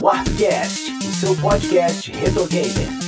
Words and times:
Warpcast, 0.00 0.92
o 0.98 1.12
seu 1.14 1.34
podcast 1.36 2.12
retro 2.12 2.46
gamer. 2.48 3.06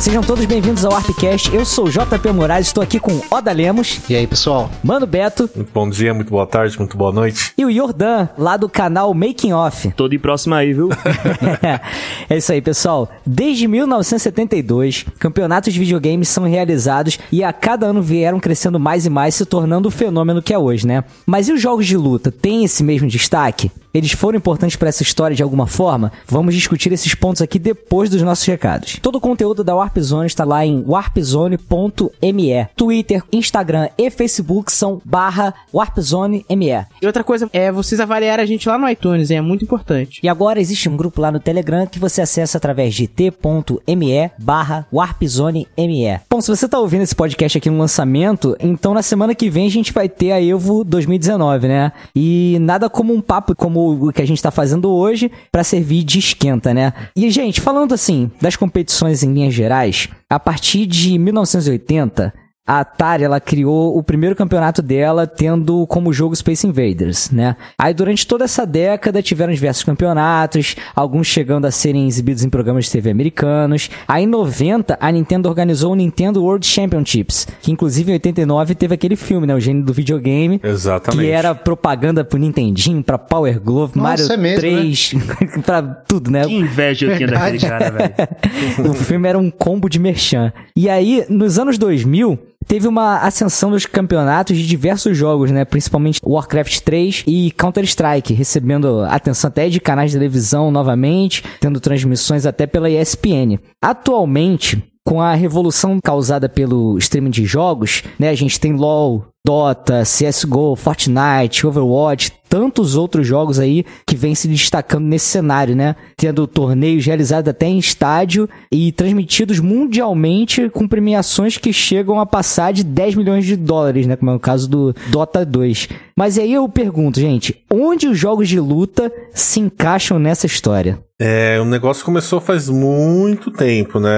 Sejam 0.00 0.22
todos 0.22 0.46
bem-vindos 0.46 0.84
ao 0.84 0.94
Arpcast. 0.94 1.54
Eu 1.54 1.64
sou 1.64 1.86
o 1.86 1.90
JP 1.90 2.32
Moraes, 2.32 2.68
estou 2.68 2.82
aqui 2.82 2.98
com 2.98 3.20
Oda 3.30 3.52
Lemos. 3.52 4.00
E 4.08 4.16
aí, 4.16 4.26
pessoal? 4.26 4.70
Mano 4.82 5.06
Beto. 5.06 5.50
Muito 5.54 5.70
bom 5.72 5.90
dia, 5.90 6.14
muito 6.14 6.30
boa 6.30 6.46
tarde, 6.46 6.78
muito 6.78 6.96
boa 6.96 7.12
noite. 7.12 7.52
E 7.58 7.64
o 7.66 7.70
Jordan, 7.70 8.28
lá 8.38 8.56
do 8.56 8.68
canal 8.68 9.12
Making 9.12 9.52
Off. 9.52 9.90
Tô 9.90 10.08
de 10.08 10.18
próximo 10.18 10.54
aí, 10.54 10.72
viu? 10.72 10.88
é 12.28 12.36
isso 12.36 12.52
aí, 12.52 12.60
pessoal. 12.60 13.10
Desde 13.24 13.66
1972, 13.66 15.06
campeonatos 15.18 15.72
de 15.72 15.80
videogames 15.80 16.28
são 16.28 16.44
realizados 16.44 17.18
e 17.32 17.42
a 17.42 17.52
cada 17.52 17.86
ano 17.86 18.02
vieram 18.02 18.38
crescendo 18.38 18.78
mais 18.78 19.06
e 19.06 19.10
mais, 19.10 19.34
se 19.34 19.46
tornando 19.46 19.88
o 19.88 19.92
fenômeno 19.92 20.42
que 20.42 20.52
é 20.52 20.58
hoje, 20.58 20.86
né? 20.86 21.04
Mas 21.26 21.48
e 21.48 21.52
os 21.52 21.60
jogos 21.60 21.86
de 21.86 21.96
luta? 21.96 22.30
Têm 22.30 22.64
esse 22.64 22.84
mesmo 22.84 23.08
destaque? 23.08 23.70
Eles 23.92 24.12
foram 24.12 24.38
importantes 24.38 24.76
para 24.76 24.88
essa 24.90 25.02
história 25.02 25.34
de 25.34 25.42
alguma 25.42 25.66
forma? 25.66 26.12
Vamos 26.26 26.54
discutir 26.54 26.92
esses 26.92 27.14
pontos 27.14 27.42
aqui 27.42 27.58
depois 27.58 28.10
dos 28.10 28.22
nossos 28.22 28.44
recados. 28.44 28.98
Todo 29.00 29.16
o 29.16 29.20
conteúdo 29.20 29.64
da 29.64 29.74
Warp 29.74 29.98
Zone 29.98 30.26
está 30.26 30.44
lá 30.44 30.64
em 30.64 30.84
warpzone.me. 30.86 32.68
Twitter, 32.76 33.22
Instagram 33.32 33.88
e 33.96 34.10
Facebook 34.10 34.70
são 34.70 35.00
barra 35.04 35.54
warpzone.me. 35.72 36.86
E 37.02 37.06
outra 37.06 37.24
coisa 37.24 37.48
é 37.52 37.72
vocês 37.72 38.00
avaliarem 38.00 38.42
a 38.42 38.46
gente 38.46 38.68
lá 38.68 38.78
no 38.78 38.88
iTunes, 38.88 39.30
é 39.30 39.40
muito 39.40 39.64
importante. 39.64 40.20
E 40.22 40.28
agora 40.28 40.60
existe 40.60 40.88
um 40.88 40.96
grupo 40.96 41.20
lá 41.20 41.32
no 41.32 41.40
Telegram 41.40 41.86
que 41.86 41.98
você 41.98 42.17
acessa 42.20 42.58
através 42.58 42.94
de 42.94 43.06
t.me 43.06 44.30
barra 44.38 44.86
warpzone.me. 44.92 46.20
Bom, 46.30 46.40
se 46.40 46.48
você 46.48 46.64
está 46.66 46.78
ouvindo 46.78 47.02
esse 47.02 47.14
podcast 47.14 47.58
aqui 47.58 47.70
no 47.70 47.78
lançamento, 47.78 48.56
então 48.60 48.94
na 48.94 49.02
semana 49.02 49.34
que 49.34 49.50
vem 49.50 49.66
a 49.66 49.70
gente 49.70 49.92
vai 49.92 50.08
ter 50.08 50.32
a 50.32 50.42
Evo 50.42 50.84
2019, 50.84 51.68
né? 51.68 51.92
E 52.14 52.58
nada 52.60 52.88
como 52.88 53.12
um 53.12 53.20
papo 53.20 53.54
como 53.54 54.08
o 54.08 54.12
que 54.12 54.22
a 54.22 54.26
gente 54.26 54.42
tá 54.42 54.50
fazendo 54.50 54.90
hoje 54.90 55.30
para 55.50 55.64
servir 55.64 56.04
de 56.04 56.18
esquenta, 56.18 56.72
né? 56.72 56.92
E, 57.14 57.30
gente, 57.30 57.60
falando 57.60 57.92
assim 57.92 58.30
das 58.40 58.56
competições 58.56 59.22
em 59.22 59.32
linhas 59.32 59.54
gerais, 59.54 60.08
a 60.28 60.38
partir 60.38 60.86
de 60.86 61.18
1980, 61.18 62.32
a 62.68 62.80
Atari 62.80 63.24
ela 63.24 63.40
criou 63.40 63.96
o 63.96 64.02
primeiro 64.02 64.36
campeonato 64.36 64.82
dela 64.82 65.26
tendo 65.26 65.86
como 65.86 66.12
jogo 66.12 66.36
Space 66.36 66.66
Invaders, 66.66 67.30
né? 67.30 67.56
Aí 67.78 67.94
durante 67.94 68.26
toda 68.26 68.44
essa 68.44 68.66
década 68.66 69.22
tiveram 69.22 69.54
diversos 69.54 69.82
campeonatos, 69.84 70.76
alguns 70.94 71.26
chegando 71.26 71.64
a 71.64 71.70
serem 71.70 72.06
exibidos 72.06 72.44
em 72.44 72.50
programas 72.50 72.84
de 72.84 72.90
TV 72.90 73.10
americanos. 73.10 73.88
Aí 74.06 74.24
em 74.24 74.26
90 74.26 74.98
a 75.00 75.10
Nintendo 75.10 75.48
organizou 75.48 75.92
o 75.92 75.96
Nintendo 75.96 76.42
World 76.42 76.66
Championships, 76.66 77.48
que 77.62 77.72
inclusive 77.72 78.10
em 78.10 78.14
89 78.14 78.74
teve 78.74 78.94
aquele 78.94 79.16
filme, 79.16 79.46
né, 79.46 79.54
o 79.54 79.60
gênio 79.60 79.82
do 79.82 79.94
videogame, 79.94 80.60
Exatamente. 80.62 81.24
que 81.24 81.30
era 81.30 81.54
propaganda 81.54 82.22
pro 82.22 82.38
Nintendinho, 82.38 83.02
pra 83.02 83.16
Power 83.16 83.58
Glove, 83.58 83.96
Nossa, 83.96 84.08
Mario 84.08 84.32
é 84.32 84.36
mesmo, 84.36 84.60
3, 84.60 85.14
pra 85.64 85.80
tudo, 85.80 86.30
né? 86.30 86.44
Que 86.44 86.52
inveja 86.52 87.06
eu 87.06 87.16
tinha 87.16 87.28
daquele 87.28 87.58
cara, 87.60 87.90
velho. 87.90 88.12
o 88.90 88.92
filme 88.92 89.26
era 89.26 89.38
um 89.38 89.50
combo 89.50 89.88
de 89.88 89.98
merchan. 89.98 90.52
E 90.76 90.86
aí, 90.90 91.24
nos 91.30 91.58
anos 91.58 91.78
2000, 91.78 92.38
teve 92.68 92.86
uma 92.86 93.18
ascensão 93.18 93.70
dos 93.70 93.86
campeonatos 93.86 94.56
de 94.56 94.66
diversos 94.66 95.16
jogos, 95.16 95.50
né? 95.50 95.64
Principalmente 95.64 96.20
Warcraft 96.24 96.80
3 96.80 97.24
e 97.26 97.50
Counter-Strike, 97.52 98.34
recebendo 98.34 99.00
atenção 99.04 99.48
até 99.48 99.68
de 99.68 99.80
canais 99.80 100.10
de 100.10 100.18
televisão 100.18 100.70
novamente, 100.70 101.42
tendo 101.58 101.80
transmissões 101.80 102.44
até 102.44 102.66
pela 102.66 102.90
ESPN. 102.90 103.58
Atualmente, 103.82 104.84
com 105.08 105.22
a 105.22 105.32
revolução 105.32 105.98
causada 106.04 106.50
pelo 106.50 106.98
streaming 106.98 107.30
de 107.30 107.46
jogos, 107.46 108.02
né? 108.18 108.28
A 108.28 108.34
gente 108.34 108.60
tem 108.60 108.74
LoL, 108.74 109.24
Dota, 109.46 110.02
CSGO, 110.02 110.76
Fortnite, 110.76 111.66
Overwatch, 111.66 112.32
tantos 112.48 112.96
outros 112.96 113.26
jogos 113.26 113.58
aí 113.58 113.84
que 114.06 114.16
vêm 114.16 114.34
se 114.34 114.48
destacando 114.48 115.04
nesse 115.04 115.26
cenário, 115.26 115.76
né? 115.76 115.96
Tendo 116.16 116.46
torneios 116.46 117.04
realizados 117.04 117.48
até 117.48 117.66
em 117.66 117.78
estádio 117.78 118.48
e 118.72 118.90
transmitidos 118.92 119.60
mundialmente 119.60 120.68
com 120.68 120.88
premiações 120.88 121.56
que 121.56 121.72
chegam 121.72 122.18
a 122.20 122.26
passar 122.26 122.72
de 122.72 122.84
10 122.84 123.14
milhões 123.14 123.44
de 123.44 123.56
dólares, 123.56 124.06
né? 124.06 124.16
Como 124.16 124.30
é 124.30 124.34
o 124.34 124.40
caso 124.40 124.68
do 124.68 124.94
Dota 125.08 125.44
2. 125.44 125.88
Mas 126.16 126.38
aí 126.38 126.52
eu 126.52 126.68
pergunto, 126.68 127.20
gente, 127.20 127.64
onde 127.72 128.08
os 128.08 128.18
jogos 128.18 128.48
de 128.48 128.58
luta 128.58 129.12
se 129.32 129.60
encaixam 129.60 130.18
nessa 130.18 130.46
história? 130.46 130.98
É, 131.20 131.58
o 131.60 131.64
negócio 131.64 132.04
começou 132.04 132.40
faz 132.40 132.68
muito 132.68 133.50
tempo, 133.50 133.98
né, 133.98 134.08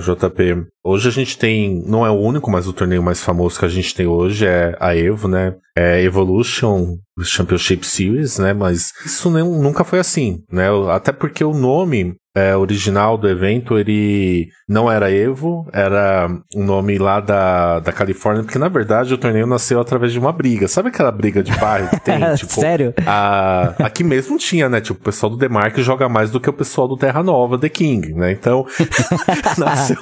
JP? 0.00 0.66
Hoje 0.82 1.08
a 1.08 1.12
gente 1.12 1.36
tem, 1.36 1.82
não 1.86 2.06
é 2.06 2.10
o 2.10 2.18
único, 2.18 2.50
mas 2.50 2.66
o 2.66 2.72
torneio 2.72 3.02
mais 3.02 3.22
famoso 3.22 3.58
que 3.58 3.66
a 3.66 3.68
gente 3.68 3.94
tem 3.94 4.06
hoje 4.06 4.46
é 4.46 4.74
a 4.80 4.96
Evo, 4.96 5.28
né? 5.28 5.54
É 5.76 6.02
Evolution 6.02 6.96
Championship 7.22 7.84
Series, 7.86 8.38
né? 8.38 8.54
Mas 8.54 8.92
isso 9.04 9.28
nunca 9.30 9.84
foi 9.84 9.98
assim, 9.98 10.42
né? 10.50 10.68
Até 10.90 11.12
porque 11.12 11.44
o 11.44 11.52
nome 11.52 12.14
é, 12.34 12.56
original 12.56 13.18
do 13.18 13.28
evento, 13.28 13.76
ele 13.76 14.48
não 14.68 14.90
era 14.90 15.10
Evo, 15.10 15.68
era 15.72 16.28
um 16.54 16.64
nome 16.64 16.96
lá 16.96 17.18
da, 17.18 17.80
da 17.80 17.92
Califórnia, 17.92 18.44
porque 18.44 18.58
na 18.58 18.68
verdade 18.68 19.12
o 19.12 19.18
torneio 19.18 19.46
nasceu 19.46 19.80
através 19.80 20.12
de 20.12 20.18
uma 20.18 20.32
briga. 20.32 20.68
Sabe 20.68 20.90
aquela 20.90 21.10
briga 21.10 21.42
de 21.42 21.52
bairro 21.56 21.88
que 21.90 22.00
tem? 22.00 22.20
tipo, 22.36 22.52
Sério? 22.52 22.94
A, 23.04 23.74
aqui 23.84 24.04
mesmo 24.04 24.38
tinha, 24.38 24.68
né? 24.68 24.80
Tipo, 24.80 25.00
o 25.00 25.04
pessoal 25.04 25.30
do 25.30 25.36
Demark 25.36 25.76
joga 25.78 26.08
mais 26.08 26.30
do 26.30 26.40
que 26.40 26.48
o 26.48 26.52
pessoal 26.52 26.86
do 26.86 26.96
Terra 26.96 27.22
Nova, 27.22 27.58
The 27.58 27.68
King, 27.68 28.14
né? 28.14 28.30
Então, 28.30 28.64
nasceu? 29.58 29.96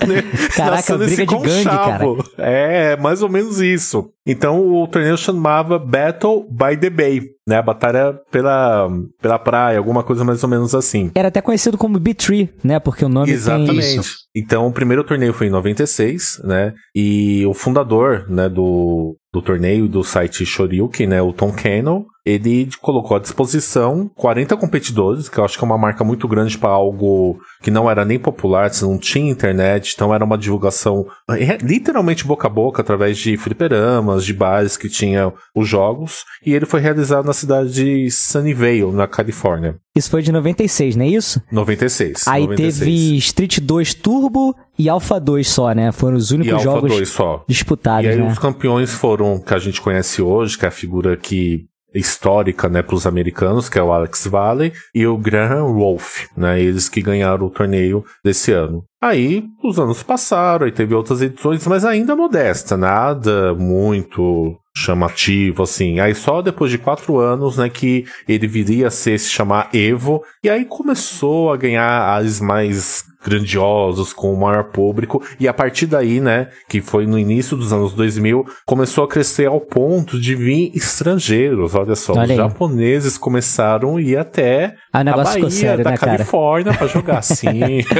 Caraca, 0.54 0.76
nasceu 0.76 0.98
briga 0.98 1.26
de 1.26 1.34
gangue. 1.34 2.24
É, 2.36 2.96
mais 2.98 3.22
ou 3.22 3.28
menos 3.28 3.60
isso. 3.60 4.12
Então 4.28 4.60
o 4.60 4.86
torneio 4.86 5.16
chamava 5.16 5.78
Battle 5.78 6.46
by 6.50 6.76
the 6.76 6.90
Bay, 6.90 7.22
né? 7.48 7.56
A 7.56 7.62
batalha 7.62 8.14
pela, 8.30 8.88
pela 9.22 9.38
praia, 9.38 9.78
alguma 9.78 10.02
coisa 10.02 10.22
mais 10.22 10.42
ou 10.42 10.50
menos 10.50 10.74
assim. 10.74 11.10
Era 11.14 11.28
até 11.28 11.40
conhecido 11.40 11.78
como 11.78 11.98
B3, 11.98 12.50
né? 12.62 12.78
Porque 12.78 13.04
o 13.04 13.08
nome 13.08 13.32
Exatamente. 13.32 14.18
Então, 14.36 14.66
o 14.66 14.72
primeiro 14.72 15.02
torneio 15.02 15.32
foi 15.32 15.46
em 15.46 15.50
96, 15.50 16.42
né? 16.44 16.74
E 16.94 17.46
o 17.46 17.54
fundador, 17.54 18.26
né, 18.28 18.48
do, 18.50 19.16
do 19.32 19.40
torneio 19.40 19.88
do 19.88 20.04
site 20.04 20.44
Shoryuken, 20.44 21.06
né, 21.06 21.22
o 21.22 21.32
Tom 21.32 21.50
Cannon, 21.50 22.04
ele 22.28 22.68
colocou 22.80 23.16
à 23.16 23.20
disposição 23.20 24.10
40 24.14 24.56
competidores, 24.56 25.28
que 25.28 25.38
eu 25.38 25.44
acho 25.44 25.56
que 25.56 25.64
é 25.64 25.66
uma 25.66 25.78
marca 25.78 26.04
muito 26.04 26.28
grande 26.28 26.58
para 26.58 26.70
algo 26.70 27.38
que 27.62 27.70
não 27.70 27.90
era 27.90 28.04
nem 28.04 28.18
popular, 28.18 28.70
se 28.70 28.82
não 28.84 28.98
tinha 28.98 29.30
internet, 29.30 29.92
então 29.94 30.14
era 30.14 30.24
uma 30.24 30.36
divulgação 30.36 31.06
é, 31.30 31.56
literalmente 31.62 32.24
boca 32.26 32.46
a 32.46 32.50
boca 32.50 32.82
através 32.82 33.16
de 33.16 33.36
fliperamas, 33.36 34.24
de 34.24 34.34
bares 34.34 34.76
que 34.76 34.88
tinham 34.88 35.32
os 35.54 35.66
jogos, 35.66 36.24
e 36.44 36.52
ele 36.52 36.66
foi 36.66 36.80
realizado 36.80 37.24
na 37.24 37.32
cidade 37.32 37.72
de 37.72 38.10
Sunnyvale, 38.10 38.92
na 38.92 39.06
Califórnia. 39.06 39.76
Isso 39.96 40.10
foi 40.10 40.22
de 40.22 40.30
96, 40.30 40.96
não 40.96 41.04
é 41.04 41.08
isso? 41.08 41.42
96. 41.50 42.28
Aí 42.28 42.42
96. 42.46 42.78
teve 42.78 43.16
Street 43.16 43.58
2 43.60 43.94
Turbo 43.94 44.54
e 44.78 44.88
Alpha 44.88 45.18
2 45.18 45.48
só, 45.48 45.72
né? 45.72 45.90
Foram 45.90 46.16
os 46.16 46.30
e 46.30 46.34
únicos 46.34 46.52
Alpha 46.54 46.64
jogos 46.64 46.90
2 46.92 47.08
só. 47.08 47.44
disputados, 47.48 48.04
E 48.04 48.10
aí 48.12 48.16
né? 48.18 48.30
os 48.30 48.38
campeões 48.38 48.92
foram 48.92 49.40
que 49.40 49.52
a 49.54 49.58
gente 49.58 49.80
conhece 49.80 50.22
hoje, 50.22 50.56
que 50.56 50.64
é 50.64 50.68
a 50.68 50.72
figura 50.72 51.16
que 51.16 51.66
histórica, 51.94 52.68
né, 52.68 52.82
para 52.82 52.94
os 52.94 53.06
americanos, 53.06 53.68
que 53.68 53.78
é 53.78 53.82
o 53.82 53.92
Alex 53.92 54.26
Valley 54.26 54.72
e 54.94 55.06
o 55.06 55.16
Graham 55.16 55.72
Wolf, 55.72 56.26
né, 56.36 56.60
eles 56.60 56.88
que 56.88 57.00
ganharam 57.00 57.46
o 57.46 57.50
torneio 57.50 58.04
desse 58.24 58.52
ano. 58.52 58.84
Aí 59.00 59.44
os 59.62 59.78
anos 59.78 60.02
passaram, 60.02 60.66
aí 60.66 60.72
teve 60.72 60.94
outras 60.94 61.22
edições, 61.22 61.66
mas 61.66 61.84
ainda 61.84 62.16
modesta, 62.16 62.76
nada 62.76 63.54
muito 63.54 64.56
chamativo, 64.76 65.62
assim. 65.62 65.98
Aí 65.98 66.14
só 66.14 66.42
depois 66.42 66.70
de 66.70 66.78
quatro 66.78 67.18
anos, 67.18 67.56
né, 67.58 67.68
que 67.68 68.04
ele 68.28 68.46
viria 68.46 68.88
a 68.88 68.90
ser, 68.90 69.18
se 69.18 69.30
chamar 69.30 69.70
Evo, 69.72 70.22
e 70.42 70.50
aí 70.50 70.64
começou 70.64 71.52
a 71.52 71.56
ganhar 71.56 71.84
ares 71.84 72.40
mais 72.40 73.04
grandiosos, 73.24 74.12
com 74.12 74.32
o 74.32 74.40
maior 74.40 74.64
público, 74.64 75.22
e 75.38 75.48
a 75.48 75.54
partir 75.54 75.86
daí, 75.86 76.20
né, 76.20 76.48
que 76.68 76.80
foi 76.80 77.06
no 77.06 77.18
início 77.18 77.56
dos 77.56 77.72
anos 77.72 77.92
2000, 77.92 78.46
começou 78.64 79.04
a 79.04 79.08
crescer 79.08 79.46
ao 79.46 79.60
ponto 79.60 80.20
de 80.20 80.34
vir 80.34 80.70
estrangeiros, 80.74 81.74
olha 81.74 81.96
só, 81.96 82.12
Olha 82.12 82.30
os 82.30 82.36
japoneses 82.36 83.18
começaram 83.18 83.96
a 83.96 84.00
ir 84.00 84.16
até 84.16 84.76
Aí 84.98 85.02
o 85.02 85.04
negócio 85.04 85.34
ficou 85.34 85.50
sério, 85.50 85.84
da 85.84 85.90
né, 85.90 85.96
cara? 85.96 86.12
Califórnia 86.12 86.74
pra 86.74 86.86
jogar, 86.86 87.22
sim. 87.22 87.48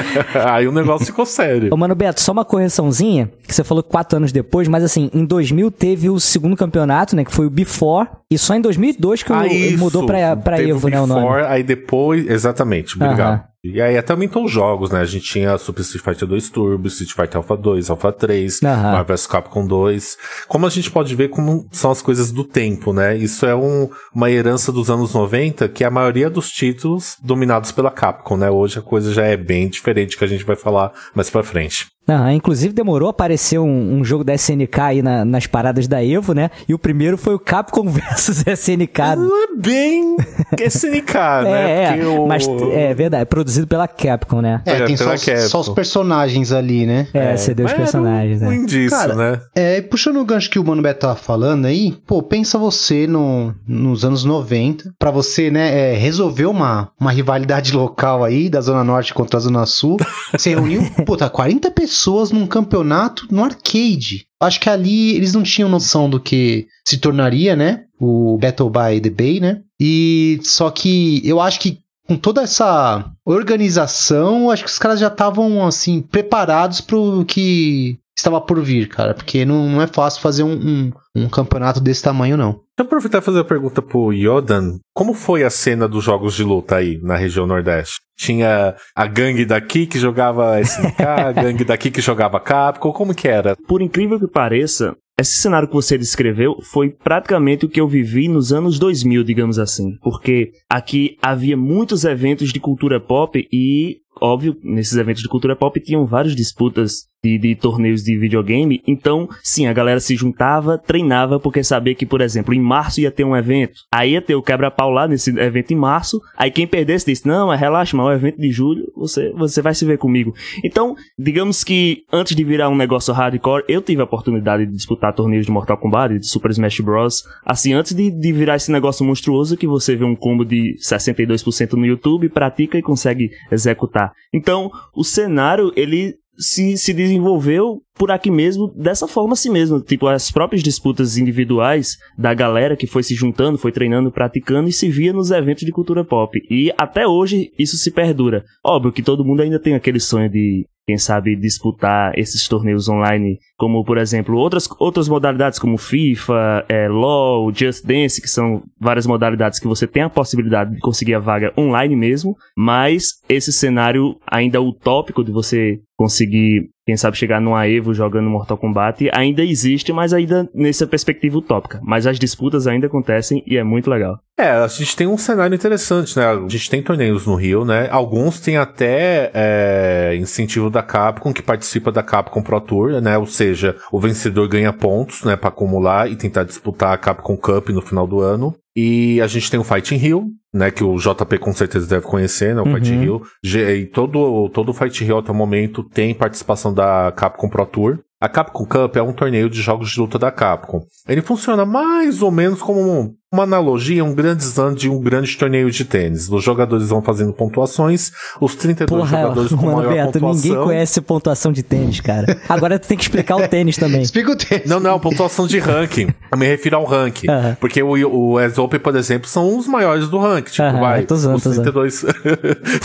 aí 0.47 0.67
o 0.67 0.73
negócio 0.73 1.07
ficou 1.07 1.25
sério. 1.27 1.69
Ô, 1.73 1.77
Mano 1.77 1.95
Beto, 1.95 2.21
só 2.21 2.33
uma 2.33 2.45
correçãozinha, 2.45 3.31
que 3.47 3.55
você 3.55 3.65
falou 3.65 3.83
que 3.83 3.91
quatro 3.91 4.17
anos 4.17 4.33
depois, 4.33 4.69
mas 4.69 4.85
assim, 4.85 5.11
em 5.15 5.25
2000 5.25 5.71
teve 5.71 6.11
o 6.11 6.19
segundo 6.21 6.57
campeonato, 6.57 7.15
né, 7.17 7.25
que 7.25 7.33
foi 7.33 7.47
o 7.47 7.51
Before, 7.51 8.09
e 8.31 8.37
só 8.39 8.55
em 8.55 8.61
2002 8.61 9.23
que 9.23 9.33
o- 9.33 9.35
Ah, 9.35 9.47
isso. 9.47 9.79
mudou 9.79 10.07
pra, 10.07 10.37
pra 10.37 10.57
Teve 10.57 10.71
Evo, 10.71 10.87
o 10.87 10.91
né, 10.91 11.01
o 11.01 11.07
nome. 11.07 11.21
Before, 11.23 11.45
Aí 11.47 11.63
depois, 11.63 12.29
exatamente, 12.29 12.97
obrigado. 12.97 13.43
E 13.65 13.83
aí 13.83 13.99
até 13.99 14.13
aumentou 14.13 14.45
os 14.45 14.53
jogos, 14.53 14.91
né? 14.93 15.01
A 15.01 15.05
gente 15.05 15.25
tinha 15.27 15.59
Super 15.59 15.83
Street 15.83 16.03
Fighter 16.05 16.29
2 16.29 16.49
Turbo, 16.49 16.87
Street 16.87 17.11
Fighter 17.13 17.39
Alpha 17.39 17.57
2, 17.57 17.91
Alpha 17.91 18.13
3, 18.13 18.63
Aham. 18.63 18.83
Marvel 18.93 19.17
vs 19.17 19.27
Capcom 19.27 19.67
2. 19.67 20.17
Como 20.47 20.65
a 20.65 20.71
gente 20.71 20.89
pode 20.91 21.13
ver 21.17 21.29
como 21.29 21.67
são 21.73 21.91
as 21.91 22.01
coisas 22.01 22.31
do 22.31 22.45
tempo, 22.45 22.93
né? 22.93 23.17
Isso 23.17 23.45
é 23.45 23.57
um- 23.57 23.89
uma 24.15 24.31
herança 24.31 24.71
dos 24.71 24.89
anos 24.89 25.13
90, 25.13 25.69
que 25.69 25.83
a 25.83 25.91
maioria 25.91 26.31
dos 26.31 26.49
títulos 26.51 26.88
dominados 27.23 27.73
pela 27.73 27.91
Capcom, 27.91 28.37
né? 28.37 28.51
Hoje 28.51 28.79
a 28.79 28.83
coisa 28.83 29.13
já 29.13 29.25
é 29.25 29.37
bem 29.37 29.69
diferente 29.69 30.17
que 30.17 30.25
a 30.25 30.29
gente 30.29 30.45
vai 30.45 30.57
falar 30.57 30.93
mais 31.15 31.31
pra 31.31 31.43
frente. 31.43 31.87
Aham, 32.09 32.33
inclusive 32.33 32.73
demorou 32.73 33.09
a 33.09 33.11
aparecer 33.11 33.59
um, 33.59 33.99
um 33.99 34.05
jogo 34.05 34.25
da 34.25 34.35
SNK 34.35 34.81
aí 34.81 35.03
na- 35.03 35.25
nas 35.25 35.47
paradas 35.47 35.87
da 35.87 36.03
Evo, 36.05 36.33
né? 36.33 36.51
E 36.69 36.73
o 36.75 36.79
primeiro 36.79 37.19
foi 37.19 37.35
o 37.35 37.39
Capcom 37.39 37.85
vs 37.91 38.45
SNK. 38.47 38.99
Não 39.17 39.45
é 39.45 39.47
bem 39.57 40.17
SNK, 40.59 41.15
né? 41.45 41.71
é, 41.95 41.99
é, 42.01 42.07
o- 42.07 42.27
mas 42.27 42.47
é 42.73 42.95
verdade, 42.95 43.27
produzido 43.27 43.67
pela 43.67 43.87
Capcom, 43.87 44.41
né? 44.41 44.63
É, 44.65 44.73
É, 44.79 44.85
tem 44.87 44.97
só, 44.97 45.13
os- 45.13 45.51
só 45.51 45.61
os 45.61 45.69
personagens 45.69 46.53
ali, 46.53 46.87
né? 46.87 47.09
É, 47.13 47.37
cedeu 47.37 47.67
os 47.67 47.73
mas 47.73 47.79
era 47.81 47.91
personagens, 47.91 48.43
um 48.43 48.47
né? 48.49 48.55
indício, 48.57 48.91
Cara, 48.99 49.15
né? 49.15 49.41
É, 49.55 49.81
puxando 49.83 50.17
o 50.19 50.25
gancho 50.25 50.49
que 50.51 50.59
o 50.59 50.65
Mano 50.65 50.81
Beto 50.83 51.01
tava 51.01 51.17
falando 51.17 51.67
aí, 51.67 51.95
pô, 52.07 52.23
pensa 52.23 52.59
você 52.59 53.07
no, 53.07 53.55
nos 53.67 54.05
anos 54.05 54.25
90, 54.25 54.95
pra 54.99 55.11
você, 55.11 55.51
né, 55.51 55.93
é, 55.93 55.97
resolver 55.97 56.47
uma, 56.47 56.91
uma 56.99 57.11
rivalidade 57.11 57.73
local 57.75 58.25
aí, 58.25 58.49
da 58.49 58.61
Zona 58.61 58.83
Norte 58.83 59.13
contra 59.13 59.37
a 59.37 59.41
Zona 59.41 59.67
Sul. 59.67 59.99
Você 60.33 60.51
reuniu, 60.51 60.83
puta, 61.05 61.29
40 61.29 61.71
pessoas 61.71 61.98
num 62.33 62.47
campeonato 62.47 63.27
no 63.31 63.45
arcade. 63.45 64.27
Acho 64.41 64.61
que 64.61 64.71
ali 64.71 65.17
eles 65.17 65.33
não 65.33 65.43
tinham 65.43 65.69
noção 65.69 66.09
do 66.09 66.21
que 66.21 66.67
se 66.87 66.99
tornaria, 66.99 67.57
né, 67.57 67.85
o 68.01 68.39
Battle 68.39 68.71
by 68.71 69.01
the 69.01 69.11
Bay, 69.11 69.41
né? 69.41 69.63
E 69.81 70.39
só 70.43 70.71
que 70.71 71.21
eu 71.25 71.41
acho 71.41 71.61
que 71.61 71.81
com 72.07 72.17
toda 72.17 72.43
essa 72.43 73.05
organização, 73.25 74.51
acho 74.51 74.65
que 74.65 74.71
os 74.71 74.79
caras 74.79 74.99
já 74.99 75.09
estavam, 75.09 75.67
assim, 75.67 76.01
preparados 76.01 76.81
pro 76.81 77.23
que 77.27 77.99
estava 78.19 78.41
por 78.41 78.61
vir, 78.61 78.89
cara. 78.89 79.15
Porque 79.15 79.45
não, 79.45 79.69
não 79.69 79.83
é 79.83 79.87
fácil 79.87 80.21
fazer 80.21 80.43
um, 80.43 80.53
um, 80.53 80.93
um 81.15 81.29
campeonato 81.29 81.81
desse 81.81 82.03
tamanho, 82.03 82.37
não. 82.37 82.53
Deixa 82.53 82.65
eu 82.81 82.85
aproveitar 82.85 83.19
e 83.19 83.23
fazer 83.23 83.41
a 83.41 83.45
pergunta 83.45 83.81
pro 83.81 84.13
Yodan. 84.13 84.79
Como 84.95 85.15
foi 85.15 85.45
a 85.45 85.51
cena 85.51 85.89
dos 85.89 86.05
jogos 86.05 86.35
de 86.35 86.45
luta 86.45 86.77
aí 86.77 86.99
na 87.03 87.17
região 87.17 87.47
Nordeste? 87.47 87.97
Tinha 88.17 88.75
a 88.95 89.07
gangue 89.07 89.45
daqui 89.45 89.87
que 89.87 89.99
jogava 89.99 90.61
SNK, 90.61 91.03
a 91.03 91.33
gangue 91.33 91.65
daqui 91.65 91.91
que 91.91 92.01
jogava 92.01 92.41
Capcom, 92.41 92.93
como 92.93 93.15
que 93.15 93.29
era? 93.29 93.57
Por 93.67 93.81
incrível 93.81 94.19
que 94.19 94.27
pareça, 94.27 94.97
esse 95.19 95.37
cenário 95.39 95.67
que 95.67 95.75
você 95.75 95.99
descreveu 95.99 96.57
foi 96.63 96.91
praticamente 96.91 97.67
o 97.67 97.69
que 97.69 97.81
eu 97.81 97.89
vivi 97.89 98.29
nos 98.29 98.53
anos 98.53 98.79
2000, 98.79 99.25
digamos 99.25 99.59
assim. 99.59 99.97
Porque 100.01 100.53
aqui 100.71 101.17
havia 101.21 101.57
muitos 101.57 102.05
eventos 102.05 102.53
de 102.53 102.61
cultura 102.61 103.01
pop 103.01 103.49
e, 103.53 103.97
óbvio, 104.21 104.57
nesses 104.63 104.97
eventos 104.97 105.23
de 105.23 105.29
cultura 105.29 105.57
pop 105.57 105.79
tinham 105.81 106.07
várias 106.07 106.35
disputas 106.35 107.09
de, 107.23 107.39
de 107.39 107.55
torneios 107.57 108.03
de 108.03 108.17
videogame. 108.17 108.83
Então, 108.87 109.29
sim, 109.43 109.67
a 109.67 109.73
galera 109.73 110.01
se 110.01 110.15
juntava, 110.15 110.79
treinava, 110.79 111.41
porque 111.41 111.63
sabia 111.65 111.95
que, 111.95 112.07
por 112.07 112.21
exemplo, 112.21 112.55
em 112.55 112.61
março 112.61 113.01
ia 113.01 113.11
ter 113.11 113.25
um 113.25 113.37
evento. 113.37 113.81
Aí 113.93 114.13
ia 114.13 114.23
ter 114.23 114.35
o 114.35 114.43
quebra-pau 114.43 114.91
lá 114.91 115.09
nesse 115.09 115.31
evento 115.39 115.73
em 115.73 115.77
março. 115.77 116.21
Aí 116.37 116.51
quem 116.51 116.67
perdesse 116.67 117.07
disse: 117.07 117.27
Não, 117.27 117.49
relaxa, 117.51 117.97
mas 117.97 118.07
o 118.07 118.13
evento 118.13 118.41
de 118.41 118.51
julho 118.51 118.91
você, 118.97 119.33
você 119.33 119.61
vai 119.61 119.75
se 119.75 119.85
ver 119.85 119.99
comigo. 119.99 120.35
Então, 120.65 120.95
digamos 121.19 121.65
que 121.65 122.05
antes 122.13 122.37
de 122.37 122.45
virar 122.45 122.69
um 122.69 122.77
negócio 122.77 123.13
hardcore, 123.13 123.65
eu 123.69 123.83
tive 123.83 124.01
a 124.01 124.05
oportunidade 124.05 124.67
de 124.67 124.73
disputar 124.73 125.15
torneios 125.15 125.47
de 125.47 125.53
Mortal 125.53 125.79
Kombat, 125.79 126.19
de 126.19 126.27
Super 126.27 126.51
Smash 126.51 126.81
Bros. 126.81 127.25
Assim, 127.45 127.73
antes 127.73 127.95
de, 127.95 128.11
de 128.11 128.33
virar 128.33 128.57
esse 128.57 128.71
negócio 128.71 129.05
monstruoso 129.05 129.57
que 129.57 129.67
você 129.67 129.97
vê 129.97 130.05
um 130.05 130.17
combo 130.17 130.45
de 130.45 130.77
62% 130.81 131.73
no 131.73 131.87
YouTube, 131.87 132.29
pratica 132.29 132.79
e 132.79 132.83
consegue 132.83 133.31
executar. 133.51 134.08
Então, 134.33 134.71
o 134.95 135.05
cenário, 135.05 135.73
ele 135.77 136.15
se, 136.39 136.77
se 136.77 136.95
desenvolveu 136.95 137.83
por 137.95 138.13
aqui 138.13 138.31
mesmo, 138.31 138.73
dessa 138.77 139.09
forma 139.09 139.33
assim 139.33 139.51
mesmo. 139.51 139.81
Tipo, 139.81 140.07
as 140.07 140.31
próprias 140.31 140.63
disputas 140.63 141.19
individuais 141.19 141.97
da 142.17 142.33
galera 142.33 142.77
que 142.77 142.87
foi 142.87 143.03
se 143.03 143.15
juntando, 143.15 143.59
foi 143.59 143.73
treinando, 143.73 144.13
praticando 144.13 144.69
e 144.69 144.73
se 144.73 144.89
via 144.89 145.13
nos 145.13 145.33
eventos 145.33 145.65
de 145.65 145.73
cultura 145.73 146.05
pop. 146.05 146.39
E 146.49 146.73
até 146.79 147.07
hoje 147.07 147.51
isso 147.59 147.77
se 147.77 147.91
perdura. 147.91 148.45
Óbvio 148.65 148.93
que 148.93 149.03
todo 149.03 149.25
mundo 149.25 149.43
ainda 149.43 149.59
tem 149.59 149.75
aquele 149.75 149.99
sonho 149.99 150.31
de, 150.31 150.65
quem 150.87 150.97
sabe, 150.97 151.35
disputar 151.35 152.17
esses 152.17 152.47
torneios 152.47 152.89
online, 152.89 153.39
como, 153.59 153.85
por 153.85 153.99
exemplo, 153.99 154.37
outras, 154.37 154.69
outras 154.79 155.09
modalidades 155.09 155.59
como 155.59 155.77
FIFA, 155.77 156.65
é, 156.69 156.89
LoL, 156.89 157.53
Just 157.53 157.85
Dance, 157.85 158.23
que 158.23 158.29
são 158.29 158.63
várias 158.81 159.05
modalidades 159.05 159.59
que 159.59 159.67
você 159.67 159.85
tem 159.85 160.05
a 160.05 160.09
possibilidade 160.09 160.77
de 160.77 160.81
conseguir 160.81 161.15
a 161.15 161.19
vaga 161.19 161.53
online 161.59 161.97
mesmo, 161.97 162.37
mas 162.57 163.15
esse 163.29 163.53
cenário 163.53 164.17
ainda 164.31 164.63
utópico 164.63 165.25
de 165.25 165.33
você 165.33 165.81
conseguir, 165.99 166.71
quem 166.87 166.97
sabe, 166.97 167.17
chegar 167.17 167.41
numa 167.41 167.67
Evo 167.67 167.93
jogando 167.93 168.31
Mortal 168.31 168.57
Kombat 168.57 169.11
ainda 169.13 169.43
existe, 169.43 169.93
mas 169.93 170.13
ainda 170.13 170.49
nessa 170.55 170.87
perspectiva 170.87 171.37
utópica. 171.37 171.81
Mas 171.83 172.07
as 172.07 172.21
disputas 172.21 172.69
ainda 172.69 172.87
acontecem 172.87 173.43
e 173.45 173.57
é 173.57 173.65
muito 173.65 173.91
legal. 173.91 174.21
É, 174.39 174.51
a 174.51 174.69
gente 174.69 174.95
tem 174.95 175.09
um 175.09 175.19
cenário 175.19 175.57
interessante, 175.57 176.17
né? 176.17 176.25
A 176.25 176.49
gente 176.49 176.71
tem 176.71 176.81
torneios 176.81 177.27
no 177.27 177.35
Rio, 177.35 177.65
né? 177.65 177.89
Alguns 177.91 178.39
têm 178.39 178.57
até 178.57 179.33
é, 179.35 180.17
incentivo 180.17 180.71
da 180.71 180.81
Capcom, 180.81 181.33
que 181.33 181.43
participa 181.43 181.91
da 181.91 182.05
Capcom 182.05 182.41
Pro 182.41 182.61
Tour, 182.61 183.01
né? 183.01 183.19
Ou 183.19 183.27
seja, 183.27 183.48
o 183.93 183.99
vencedor 184.01 184.49
ganha 184.49 184.73
pontos, 184.73 185.25
né? 185.25 185.37
Pra 185.37 185.49
acumular 185.49 186.11
e 186.11 186.17
tentar 186.17 186.45
disputar 186.45 186.93
a 186.93 186.99
Capcom 186.99 187.37
Cup 187.37 187.69
no 187.71 187.83
final 187.83 188.07
do 188.07 188.21
ano. 188.21 188.55
E 188.77 189.21
a 189.21 189.27
gente 189.27 189.51
tem 189.51 189.59
o 189.59 189.65
Fighting 189.65 189.97
Rio, 189.97 190.27
né? 190.55 190.71
Que 190.71 190.85
o 190.85 190.97
JP 190.97 191.39
com 191.39 191.53
certeza 191.53 191.87
deve 191.89 192.07
conhecer, 192.07 192.55
né? 192.55 192.63
O 192.63 192.65
Uhum. 192.67 192.75
Fighting 192.75 192.99
Rio. 193.01 193.23
Ge- 193.43 193.77
E 193.77 193.87
todo, 193.87 194.49
todo 194.51 194.69
o 194.71 194.75
Fighting 194.75 195.05
Rio 195.05 195.19
até 195.19 195.33
o 195.33 195.35
momento 195.35 195.83
tem 195.83 196.15
participação 196.15 196.73
da 196.73 197.13
Capcom 197.17 197.49
Pro 197.49 197.67
Tour. 197.67 197.99
A 198.21 198.29
Capcom 198.29 198.65
Cup 198.65 198.97
é 198.97 199.03
um 199.03 199.13
torneio 199.13 199.49
de 199.49 199.61
jogos 199.63 199.91
de 199.91 200.01
luta 200.01 200.19
da 200.19 200.31
Capcom. 200.33 200.81
Ele 201.09 201.23
funciona 201.23 201.65
mais 201.65 202.21
ou 202.21 202.33
menos 202.33 202.61
como 202.61 202.81
um- 202.81 203.15
uma 203.31 203.43
analogia, 203.43 204.03
um 204.03 204.15
grande 204.15 204.43
slam 204.43 204.73
de 204.73 204.89
um 204.89 204.99
grande 205.01 205.37
torneio 205.37 205.71
de 205.71 205.85
tênis. 205.85 206.31
Os 206.31 206.43
jogadores 206.43 206.89
vão 206.89 207.03
fazendo 207.03 207.31
pontuações, 207.33 208.11
os 208.41 208.55
32 208.55 208.89
Porra, 209.01 209.23
jogadores 209.23 209.53
com 209.53 209.67
maior 209.67 209.93
Beto, 209.93 210.13
pontuação. 210.13 210.49
ninguém 210.51 210.65
conhece 210.65 211.01
pontuação 211.03 211.53
de 211.53 211.63
tênis, 211.63 212.01
cara. 212.01 212.41
Agora 212.49 212.79
tu 212.79 212.89
tem 212.89 212.97
que 212.97 213.03
explicar 213.03 213.37
o 213.37 213.47
tênis 213.47 213.77
também. 213.77 214.01
Explica 214.01 214.33
o 214.33 214.37
texto. 214.37 214.67
Não, 214.67 214.81
não, 214.81 214.99
pontuação 214.99 215.47
de 215.47 215.59
ranking. 215.59 216.09
Eu 216.33 216.39
me 216.39 216.47
refiro 216.47 216.77
ao 216.77 216.85
ranking. 216.85 217.29
Aham. 217.29 217.57
Porque 217.61 217.83
o, 217.83 217.91
o 217.91 218.41
ES 218.41 218.57
Open, 218.57 218.81
por 218.81 218.97
exemplo, 218.97 219.29
são 219.29 219.59
os 219.59 219.67
maiores 219.67 220.09
do 220.09 220.19
ranking. 220.19 220.51
Tipo, 220.51 220.63
Aham, 220.63 220.81
vai, 220.81 221.03
tô 221.03 221.15
zoando, 221.17 221.37
os 221.37 221.43
tô 221.45 221.53
zoando. 221.53 221.73
32 221.73 222.05